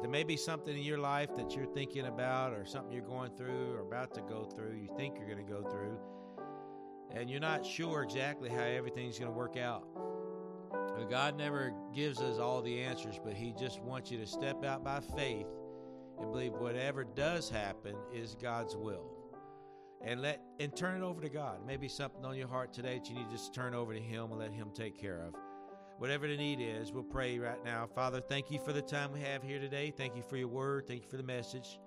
There 0.00 0.10
may 0.10 0.24
be 0.24 0.36
something 0.36 0.76
in 0.76 0.82
your 0.82 0.98
life 0.98 1.34
that 1.36 1.56
you're 1.56 1.66
thinking 1.66 2.06
about, 2.06 2.52
or 2.52 2.64
something 2.64 2.92
you're 2.92 3.02
going 3.02 3.30
through, 3.36 3.72
or 3.74 3.80
about 3.80 4.14
to 4.14 4.20
go 4.22 4.44
through, 4.44 4.76
you 4.76 4.88
think 4.96 5.16
you're 5.16 5.28
going 5.28 5.44
to 5.44 5.52
go 5.52 5.62
through, 5.62 5.98
and 7.10 7.30
you're 7.30 7.40
not 7.40 7.64
sure 7.64 8.02
exactly 8.02 8.48
how 8.48 8.62
everything's 8.62 9.18
going 9.18 9.30
to 9.30 9.36
work 9.36 9.56
out. 9.56 9.86
God 11.10 11.36
never 11.36 11.72
gives 11.94 12.20
us 12.20 12.38
all 12.38 12.62
the 12.62 12.80
answers, 12.80 13.20
but 13.22 13.34
He 13.34 13.52
just 13.58 13.80
wants 13.82 14.10
you 14.10 14.18
to 14.18 14.26
step 14.26 14.64
out 14.64 14.82
by 14.82 15.00
faith 15.00 15.46
and 16.18 16.30
believe 16.30 16.52
whatever 16.52 17.04
does 17.04 17.48
happen 17.48 17.94
is 18.12 18.34
God's 18.34 18.76
will. 18.76 19.10
And 20.02 20.20
let 20.20 20.40
and 20.60 20.74
turn 20.76 21.02
it 21.02 21.04
over 21.04 21.20
to 21.22 21.28
God. 21.28 21.66
Maybe 21.66 21.88
something 21.88 22.24
on 22.24 22.36
your 22.36 22.48
heart 22.48 22.72
today 22.72 22.98
that 22.98 23.08
you 23.08 23.14
need 23.14 23.26
to 23.26 23.32
just 23.32 23.54
turn 23.54 23.74
over 23.74 23.94
to 23.94 24.00
Him 24.00 24.30
and 24.30 24.38
let 24.38 24.52
Him 24.52 24.70
take 24.74 25.00
care 25.00 25.20
of 25.20 25.34
whatever 25.98 26.26
the 26.26 26.36
need 26.36 26.60
is, 26.60 26.92
we'll 26.92 27.02
pray 27.02 27.38
right 27.38 27.62
now. 27.64 27.86
Father, 27.94 28.20
thank 28.20 28.50
you 28.50 28.58
for 28.58 28.72
the 28.72 28.82
time 28.82 29.12
we 29.12 29.20
have 29.20 29.42
here 29.42 29.58
today. 29.58 29.92
Thank 29.96 30.16
you 30.16 30.22
for 30.22 30.36
your 30.36 30.48
word. 30.48 30.86
Thank 30.86 31.04
you 31.04 31.08
for 31.08 31.16
the 31.16 31.22
message. 31.22 31.78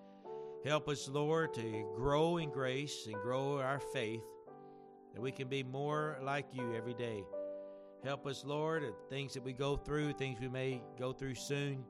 Help 0.66 0.90
us, 0.90 1.08
Lord, 1.08 1.54
to 1.54 1.86
grow 1.96 2.38
in 2.38 2.50
grace 2.50 3.06
and 3.06 3.16
grow 3.16 3.60
our 3.60 3.80
faith, 3.80 4.24
that 5.14 5.22
we 5.22 5.32
can 5.32 5.48
be 5.48 5.64
more 5.64 6.18
like 6.24 6.48
you 6.54 6.74
every 6.76 6.94
day. 6.94 7.24
Help 8.04 8.26
us, 8.28 8.44
Lord, 8.46 8.84
at 8.84 8.94
things 9.10 9.34
that 9.34 9.44
we 9.44 9.54
go 9.54 9.76
through, 9.76 10.14
things 10.14 10.40
we 10.40 10.48
may 10.48 10.82
go 11.00 11.12
through 11.12 11.36
soon, 11.36 11.84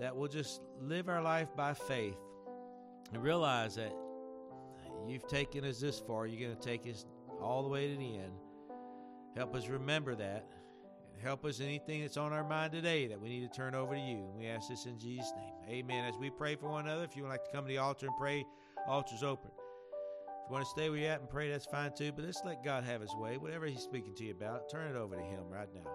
that 0.00 0.14
we'll 0.14 0.28
just 0.28 0.62
live 0.80 1.08
our 1.08 1.22
life 1.22 1.48
by 1.56 1.74
faith 1.74 2.16
and 3.12 3.22
realize 3.22 3.76
that 3.76 3.94
you've 5.06 5.26
taken 5.28 5.64
us 5.64 5.80
this 5.80 6.00
far. 6.00 6.26
You're 6.26 6.48
going 6.48 6.58
to 6.58 6.62
take 6.62 6.88
us 6.88 7.06
all 7.40 7.62
the 7.62 7.68
way 7.68 7.88
to 7.92 7.96
the 7.96 8.16
end. 8.16 8.32
Help 9.36 9.54
us 9.54 9.68
remember 9.68 10.14
that 10.14 10.46
Help 11.22 11.44
us 11.44 11.60
in 11.60 11.66
anything 11.66 12.02
that's 12.02 12.16
on 12.16 12.32
our 12.32 12.44
mind 12.44 12.72
today 12.72 13.06
that 13.06 13.20
we 13.20 13.28
need 13.28 13.50
to 13.50 13.56
turn 13.56 13.74
over 13.74 13.94
to 13.94 14.00
you. 14.00 14.28
We 14.36 14.46
ask 14.46 14.68
this 14.68 14.86
in 14.86 14.98
Jesus' 14.98 15.32
name. 15.36 15.54
Amen. 15.68 16.04
As 16.04 16.18
we 16.18 16.30
pray 16.30 16.54
for 16.56 16.68
one 16.68 16.86
another, 16.86 17.04
if 17.04 17.16
you 17.16 17.22
would 17.22 17.30
like 17.30 17.44
to 17.44 17.50
come 17.50 17.64
to 17.64 17.68
the 17.68 17.78
altar 17.78 18.06
and 18.06 18.16
pray, 18.16 18.44
altar's 18.86 19.22
open. 19.22 19.50
If 19.50 20.50
you 20.50 20.52
want 20.52 20.64
to 20.64 20.70
stay 20.70 20.90
where 20.90 20.98
you're 20.98 21.10
at 21.10 21.20
and 21.20 21.30
pray, 21.30 21.50
that's 21.50 21.64
fine 21.64 21.92
too. 21.96 22.12
But 22.12 22.26
let's 22.26 22.42
let 22.44 22.62
God 22.62 22.84
have 22.84 23.00
his 23.00 23.14
way. 23.14 23.38
Whatever 23.38 23.66
he's 23.66 23.80
speaking 23.80 24.14
to 24.16 24.24
you 24.24 24.32
about, 24.32 24.68
turn 24.68 24.94
it 24.94 24.98
over 24.98 25.16
to 25.16 25.22
him 25.22 25.48
right 25.48 25.68
now. 25.74 25.90